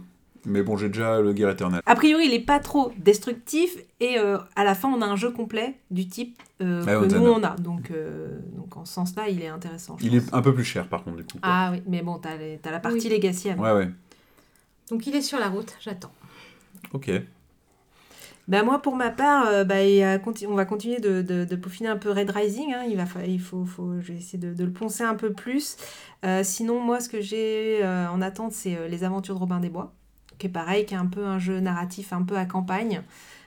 [0.47, 1.82] Mais bon, j'ai déjà le Guerre éternelle.
[1.85, 5.16] A priori, il est pas trop destructif et euh, à la fin, on a un
[5.16, 7.31] jeu complet du type euh, Ah, que nous a.
[7.31, 7.57] on a.
[7.57, 9.99] Donc, euh, donc en ce sens-là, il est intéressant.
[10.01, 10.28] je Il pense.
[10.28, 11.32] est un peu plus cher par contre, du coup.
[11.32, 11.41] quoi.
[11.43, 13.15] Ah oui, mais bon, t'as, les- t'as la partie Oui.
[13.15, 13.91] Legacy à Ouais, ouais.
[14.91, 16.12] Donc il est sur la route, j'attends.
[16.95, 17.11] Ok.
[18.51, 19.77] Bah moi, pour ma part, euh, bah,
[20.49, 22.75] on va continuer de, de- peaufiner un peu Red Rising.
[22.75, 22.83] hein.
[22.89, 25.77] Il, va il faut, faut, je vais essayer de, le poncer un peu plus.
[26.25, 29.69] Euh, sinon, moi, ce que j'ai euh, en attente, c'est Les Aventures de Robin des
[29.69, 29.93] Bois,
[30.39, 33.03] qui est pareil, qui est un peu un jeu narratif, un peu à campagne.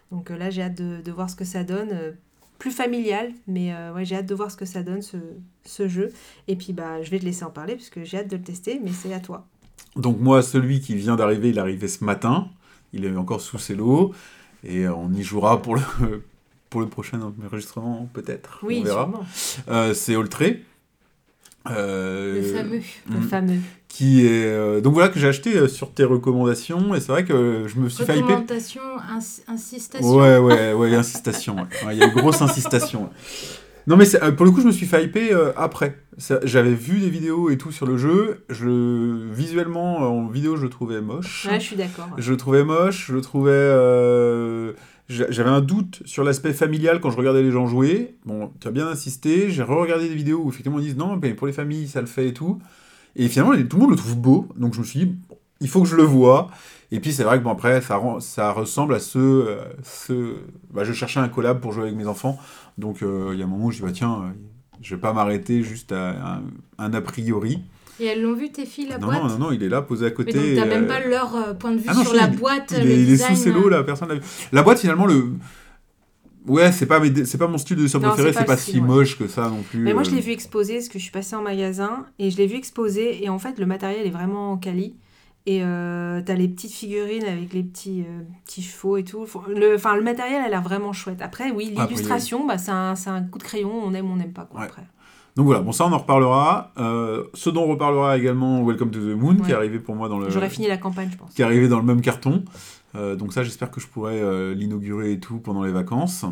[0.10, 2.16] Donc là, j'ai hâte de, de voir ce que ça donne.
[2.58, 5.18] plus familial, mais ouais, j'ai hâte de voir ce que ça donne, ce,
[5.66, 6.14] ce jeu.
[6.48, 8.44] Et puis, bah, je vais te laisser en parler, parce que j'ai hâte de le
[8.44, 9.46] tester, mais c'est à toi.
[9.98, 12.48] Donc moi, celui qui vient d'arriver, il est arrivé ce matin.
[12.94, 14.14] Il est encore sous ses lots.
[14.64, 15.81] Et on y jouera pour le,
[16.69, 18.60] pour le prochain enregistrement, peut-être.
[18.64, 19.11] Oui, on verra.
[19.69, 20.64] Euh, c'est Oltré.
[21.69, 22.81] Euh, Le fameux.
[23.10, 23.60] Le mm, fameux.
[23.88, 26.94] Qui est, euh, donc voilà, que j'ai acheté euh, sur tes recommandations.
[26.95, 28.27] Et c'est vrai que je me suis fait hyper.
[28.40, 30.15] Recommandation, ins- insistation.
[30.15, 31.56] Ouais, ouais, ouais, insistation.
[31.56, 31.85] ouais.
[31.85, 33.03] Ouais, Il y a une grosse insistation.
[33.03, 33.10] ouais.
[33.88, 35.97] Non, mais euh, pour le coup, je me suis fait hyper euh, après.
[36.43, 38.45] J'avais vu des vidéos et tout sur le jeu.
[38.49, 41.47] Je, le- visuellement, en vidéo, je le trouvais moche.
[41.49, 42.07] Ouais, je suis d'accord.
[42.18, 43.07] Je le trouvais moche.
[43.07, 43.51] Je le trouvais.
[43.51, 44.73] euh,
[45.10, 48.15] j'a- J'avais un doute sur l'aspect familial quand je regardais les gens jouer.
[48.26, 49.49] Bon, tu as bien insisté.
[49.49, 52.07] J'ai re-regardé des vidéos où effectivement ils disent non, mais pour les familles, ça le
[52.07, 52.60] fait et tout.
[53.15, 54.47] Et finalement, tout le monde le trouve beau.
[54.57, 56.49] Donc je me suis dit, bon, il faut que je le voie.
[56.95, 59.18] Et puis c'est vrai que bon, après, ça, rend- ça ressemble à ce.
[59.18, 60.36] euh, ce...
[60.72, 62.38] Bah, je cherchais un collab pour jouer avec mes enfants.
[62.78, 64.30] Donc euh, il y a un moment où je dis, bah, tiens, euh,
[64.82, 66.44] je vais pas m'arrêter juste à un,
[66.78, 67.60] un a priori.
[67.99, 69.82] Et elles l'ont vu tes filles la non, boîte non, non, non, il est là,
[69.82, 70.34] posé à Mais côté.
[70.56, 72.84] donc t'as même pas leur point de vue ah non, sur la il- boîte, il
[72.84, 74.22] le est, il est sous ses lots, là, personne l'a vu.
[74.52, 75.34] La boîte, finalement, le.
[76.45, 78.82] Ouais, c'est pas, c'est pas mon style de dessin préféré, c'est pas pas si ouais.
[78.86, 79.80] moche que ça non plus.
[79.80, 82.38] Mais moi, je l'ai vu exposer parce que je suis passée en magasin et je
[82.38, 83.24] l'ai vu exposer.
[83.24, 84.95] Et en fait, le matériel est vraiment quali.
[85.45, 89.26] Et euh, t'as les petites figurines avec les petits, euh, petits chevaux et tout.
[89.49, 91.22] Le, enfin, le matériel a l'air vraiment chouette.
[91.22, 93.72] Après, oui, l'illustration, bah, c'est un, c'est un coup de crayon.
[93.84, 94.45] On aime, on n'aime pas.
[94.45, 94.65] Quoi, Ouais.
[94.68, 94.84] après.
[95.36, 96.72] Donc voilà, bon, ça, on en reparlera.
[96.78, 100.07] Euh, ce dont on reparlera également, Welcome to the Moon, qui est arrivé pour moi
[100.07, 100.30] dans le.
[100.30, 101.34] J'aurais fini la campagne, je pense.
[101.34, 102.45] qui est arrivé dans le même carton.
[102.95, 106.24] Euh, donc ça, j'espère que je pourrai l'inaugurer et tout pendant les vacances.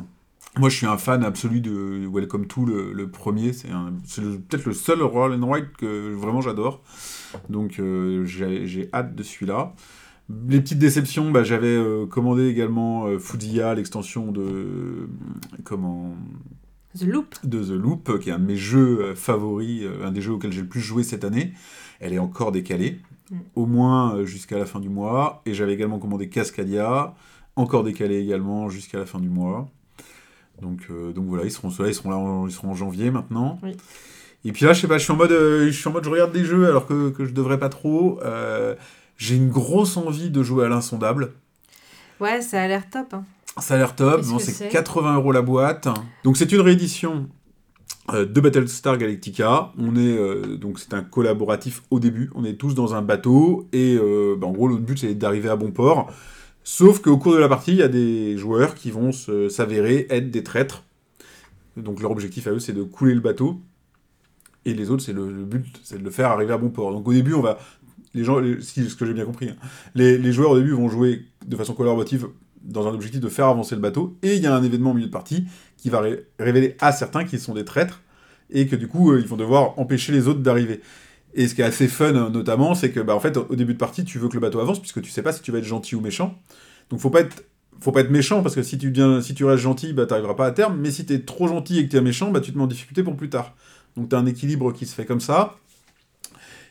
[0.57, 3.51] Moi, je suis un fan absolu de Welcome to, le, le premier.
[3.53, 6.81] C'est un- c'est le- peut-être le seul Roll and Ride que vraiment j'adore.
[7.49, 9.73] Donc euh, j'ai hâte de celui-là.
[10.49, 14.41] Les petites déceptions, bah, j'avais euh, commandé également euh, Fujiya, l'extension de...
[14.41, 15.07] euh,
[15.63, 16.15] comment?
[16.97, 17.35] The Loop.
[17.43, 20.51] de The Loop, qui est un de mes jeux euh, favoris, un des jeux auxquels
[20.53, 21.53] j'ai le plus joué cette année.
[21.99, 22.99] Elle est encore décalée,
[23.31, 23.35] Mm.
[23.55, 25.41] au moins jusqu'à la fin du mois.
[25.45, 27.13] Et j'avais également commandé Cascadia,
[27.55, 29.69] encore décalé également jusqu'à la fin du mois.
[30.61, 33.09] Donc, euh, donc voilà, ils seront, ceux-là, ils seront là, en, ils seront en janvier
[33.09, 33.57] maintenant.
[33.63, 33.71] Oui.
[34.43, 36.03] Et puis là, je sais pas, je suis en mode, euh, je suis en mode,
[36.03, 38.19] je regarde des jeux alors que, que je devrais pas trop.
[38.23, 38.75] Euh,
[39.17, 41.33] j'ai une grosse envie de jouer à l'insondable.
[42.19, 43.13] Ouais, ça a l'air top.
[43.13, 43.23] hein.
[43.59, 44.21] Ça a l'air top.
[44.25, 44.69] Bon, c'est c'est?
[44.69, 45.87] 80 euros la boîte.
[46.23, 47.27] Donc c'est une réédition
[48.13, 49.71] euh, de Battlestar Galactica.
[49.77, 52.31] On est donc c'est un collaboratif au début.
[52.33, 53.97] On est tous dans un bateau et
[54.37, 56.11] bah, en gros le but c'est d'arriver à bon port.
[56.63, 60.05] Sauf qu'au cours de la partie, il y a des joueurs qui vont se- s'avérer
[60.11, 60.83] être des traîtres.
[61.75, 63.59] Donc leur objectif à eux c'est de couler le bateau.
[64.65, 66.91] Et les autres, c'est le, but, c'est de le faire arriver à bon port.
[66.91, 67.57] Donc au début, on va.
[68.13, 69.55] Les gens, ce que j'ai bien compris, hein,
[69.95, 72.27] les, joueurs au début vont jouer de façon collaborative
[72.61, 74.17] dans un objectif de faire avancer le bateau.
[74.21, 75.45] Et il y a un événement au milieu de partie
[75.77, 78.01] qui va ré- révéler à certains qu'ils sont des traîtres
[78.49, 80.81] et que du coup, euh, ils vont devoir empêcher les autres d'arriver.
[81.33, 83.73] Et ce qui est assez fun, euh, notamment, c'est que bah, en fait, au début
[83.73, 85.59] de partie, tu veux que le bateau avance puisque tu sais pas si tu vas
[85.59, 86.37] être gentil ou méchant.
[86.89, 87.45] Donc faut pas être
[87.79, 90.35] faut pas être méchant parce que si tu deviens, si tu restes gentil, bah t'arriveras
[90.35, 90.77] pas à terme.
[90.79, 93.01] Mais si t'es trop gentil et que t'es méchant, bah tu te mets en difficulté
[93.01, 93.55] pour plus tard.
[93.97, 95.55] Donc t'as un équilibre qui se fait comme ça.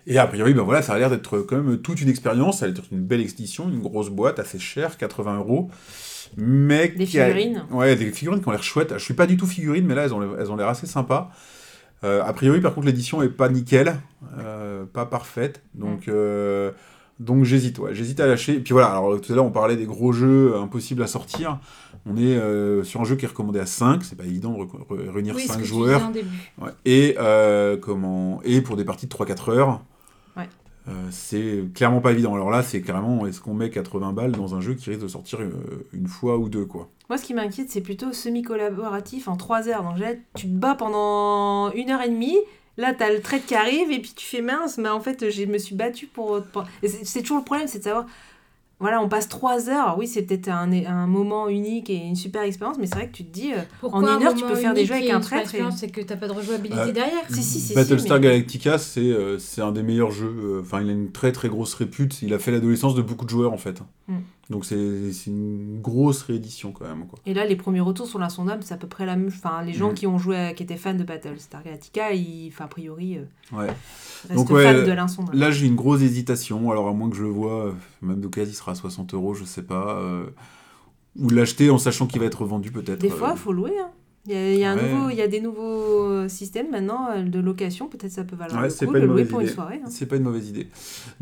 [0.07, 2.59] Et a priori, ben voilà, ça a l'air d'être quand même toute une expérience.
[2.61, 5.71] Ça a l'air d'être une belle expédition, une grosse boîte assez chère, 80 euros.
[6.37, 7.65] Mais Des qui a- figurines.
[7.71, 8.95] Ouais, des figurines qui ont l'air chouettes.
[8.95, 10.87] Je suis pas du tout figurine, mais là elles ont l'air- elles ont l'air assez
[10.87, 11.31] sympas.
[12.03, 13.95] Euh, a priori, par contre, l'édition est pas nickel,
[14.39, 15.61] euh, pas parfaite.
[15.75, 16.71] Donc, euh,
[17.21, 18.55] donc j'hésite, ouais, j'hésite à lâcher.
[18.55, 21.59] Et puis voilà, alors tout à l'heure on parlait des gros jeux impossibles à sortir.
[22.07, 25.09] On est euh, sur un jeu qui est recommandé à 5, c'est pas évident de
[25.11, 26.11] réunir Oui, ce 5 que tu joueurs.
[26.59, 26.71] Ouais.
[26.87, 28.41] Et, euh, comment...
[28.43, 29.81] et pour des parties de 3-4 heures,
[30.37, 30.49] Ouais.
[30.89, 32.35] euh, c'est clairement pas évident.
[32.35, 35.09] Alors là, c'est carrément, est-ce qu'on met 80 balles dans un jeu qui risque de
[35.09, 35.41] sortir
[35.93, 36.89] une fois ou deux, quoi?
[37.11, 39.83] Moi, ce qui m'inquiète, c'est plutôt semi-collaboratif en 3 heures.
[39.83, 42.39] Donc, là, tu te bats pendant une heure et demie.
[42.81, 45.45] Là, t'as le trait qui arrive et puis tu fais mince, mais en fait, je
[45.45, 46.41] me suis battue pour.
[46.83, 48.07] C'est toujours le problème, c'est de savoir.
[48.83, 49.85] Voilà, on passe 3 heures.
[49.85, 53.09] Alors oui, c'est peut-être un, un moment unique et une super expérience, mais c'est vrai
[53.09, 53.53] que tu te dis.
[53.53, 55.63] euh, Pourquoi En un une heure, tu peux faire des jeux avec un traître et-
[55.77, 57.21] C'est que t'as pas de rejouabilité Euh, derrière.
[57.29, 60.35] Si, si, si, Battlestar mais- Galactica, c'est euh, c'est un des meilleurs jeux.
[60.43, 62.23] euh, Enfin, il a une très très grosse répute.
[62.23, 63.83] Il a fait l'adolescence de beaucoup de joueurs, en fait.
[64.09, 64.15] Mm.
[64.51, 64.75] Donc c'est
[65.29, 67.19] une grosse réédition, quand même, quoi.
[67.25, 69.29] Et là, les premiers retours sur l'insondable, c'est à peu près la même.
[69.29, 69.95] Enfin, les gens Mhm.
[69.95, 73.69] qui ont joué, à- qui étaient fans de Battlestar Galactica, ils, a priori, euh, Ouais.
[74.29, 75.39] restent Donc, ouais, fans de l'insondable.
[75.39, 76.71] Là, j'ai une grosse hésitation.
[76.73, 77.73] Alors, à moins que je le vois, euh,
[78.03, 79.97] même d'occasion, il sera à 60 euros, je sais pas.
[80.01, 80.27] euh,
[81.19, 83.01] ou l'acheter en sachant qu'il va être vendu, peut-être.
[83.01, 83.73] Des fois, il faut louer.
[83.81, 83.91] hein.
[84.27, 84.93] Il y a, il y a un Ouais.
[84.93, 87.89] nouveau, il y a des nouveaux euh, systèmes maintenant euh, de location.
[87.89, 89.81] Peut-être ça peut valoir Ouais, le coup pas de une louer mauvaise pour une soirée.
[89.83, 89.89] hein.
[89.89, 90.69] C'est pas une mauvaise idée.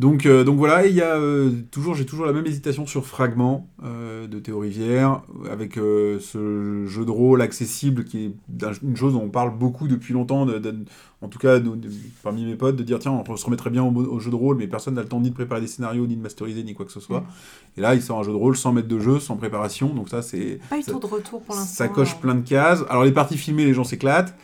[0.00, 3.06] Donc, euh, donc voilà, il y a euh, toujours, j'ai toujours la même hésitation sur
[3.06, 8.32] Fragment euh, de Théo Rivière, avec ce jeu de rôle accessible qui est
[8.82, 10.84] une chose dont on parle beaucoup depuis longtemps, de- de-
[11.20, 11.58] en tout cas
[12.22, 14.66] parmi mes potes, de dire tiens, on se remettrait bien au, jeu de rôle, mais
[14.68, 16.92] personne n'a le temps ni de préparer des scénarios, ni de masteriser, ni quoi que
[16.92, 17.24] ce soit.
[17.76, 20.08] Et là, il sort un jeu de rôle sans maître de jeu, sans préparation, donc
[20.08, 21.74] ça c'est Pas eu ça- de retour pour l'instant.
[21.74, 22.18] ça coche hein.
[22.22, 22.84] plein de cases.
[22.88, 24.36] Alors les parties filmées, les gens s'éclatent,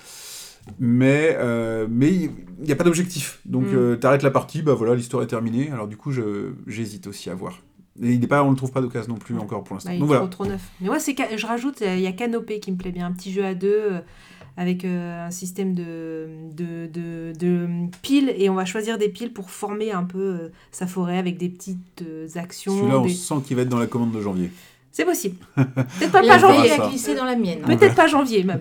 [0.79, 2.31] mais euh, mais il
[2.65, 3.41] n'y a pas d'objectif.
[3.45, 3.75] Donc Mm.
[3.75, 5.71] euh, t'arrêtes la partie, bah voilà, l'histoire est terminée.
[5.71, 6.11] Alors du coup,
[6.67, 7.61] j'hésite aussi à voir.
[8.03, 9.91] Et il est pas, on ne trouve pas d'occasion non plus encore pour l'instant.
[9.91, 10.23] Bah, il est Donc voilà.
[10.23, 10.63] trop, trop neuf.
[10.81, 13.13] Mais c'est ca- je rajoute, euh, il y a Canopé qui me plaît bien, un
[13.13, 14.01] petit jeu à deux euh,
[14.57, 17.69] avec euh, un système de, de, de, de
[18.03, 21.39] piles et on va choisir des piles pour former un peu euh, sa forêt avec
[21.39, 22.77] des petites euh, actions.
[22.77, 24.51] Celui-là, on des- sent qu'il va être dans la commande de janvier.
[24.93, 25.37] C'est possible.
[25.57, 26.71] Peut-être pas, pas janvier.
[26.71, 27.63] a glissé dans la mienne.
[27.63, 28.61] Peut-être pas janvier même.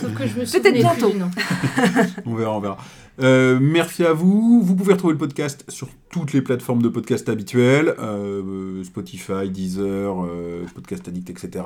[0.00, 1.10] Sauf que je me Peut-être bientôt.
[1.10, 1.30] plus nom.
[2.24, 2.78] On verra, on verra.
[3.20, 4.62] Euh, merci à vous.
[4.62, 10.24] Vous pouvez retrouver le podcast sur toutes les plateformes de podcast habituelles euh, Spotify, Deezer,
[10.24, 11.62] euh, Podcast Addict, etc.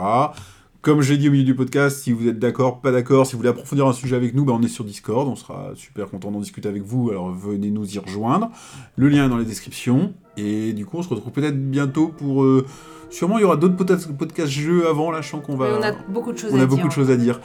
[0.88, 3.40] Comme j'ai dit au milieu du podcast, si vous êtes d'accord, pas d'accord, si vous
[3.40, 5.28] voulez approfondir un sujet avec nous, bah, on est sur Discord.
[5.28, 7.10] On sera super content d'en discuter avec vous.
[7.10, 8.50] Alors venez nous y rejoindre.
[8.96, 10.14] Le lien est dans la description.
[10.38, 12.42] Et du coup, on se retrouve peut-être bientôt pour.
[12.42, 12.64] euh,
[13.10, 15.10] sûrement, il y aura d'autres podcasts podcasts jeux avant.
[15.10, 15.68] Là, je sens qu'on va.
[15.68, 16.74] Mais on a beaucoup de choses on à a dire.
[16.74, 17.38] beaucoup de choses à dire.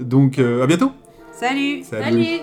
[0.00, 0.90] Donc, euh, à bientôt.
[1.32, 2.40] Salut Salut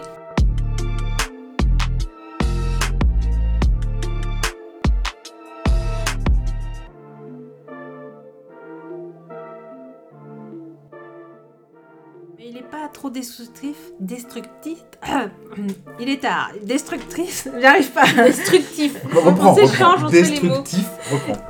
[12.87, 13.75] pas trop destructif.
[13.99, 14.77] Destructif.
[15.99, 16.51] il est tard.
[16.63, 17.47] Destructif.
[17.61, 18.05] J'arrive pas.
[18.05, 18.95] Destructif.
[19.13, 20.09] Reprends, On s'échange mots.
[20.09, 21.41] Destructif, reprends.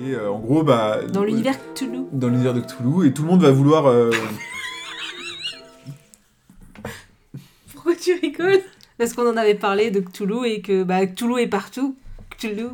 [0.00, 1.00] Et euh, en gros, bah.
[1.12, 2.00] Dans l'univers Cthulhu.
[2.12, 3.86] Dans l'univers de Cthulhu, et tout le monde va vouloir.
[3.86, 4.10] euh,
[7.72, 8.60] Pourquoi tu rigoles?
[8.98, 11.96] Parce qu'on en avait parlé de Cthulhu et que bah, Cthulhu est partout.
[12.30, 12.68] Cthulhu.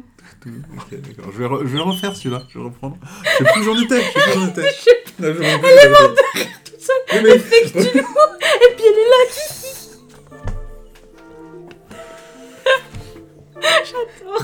[0.46, 1.32] Ok, d'accord.
[1.32, 2.96] Je vais, re- je vais le refaire celui-là, je vais reprendre.
[3.24, 4.60] Je sais plus où j'en étais, je sais plus où j'en étais.
[4.62, 4.68] Là,
[5.18, 6.18] je me rappelle, Elle est morte
[6.64, 7.22] toute seule.
[7.22, 7.84] Mais- Elle fait Cthulhu.
[7.84, 9.20] Et puis elle est là.
[13.84, 14.42] J'adore.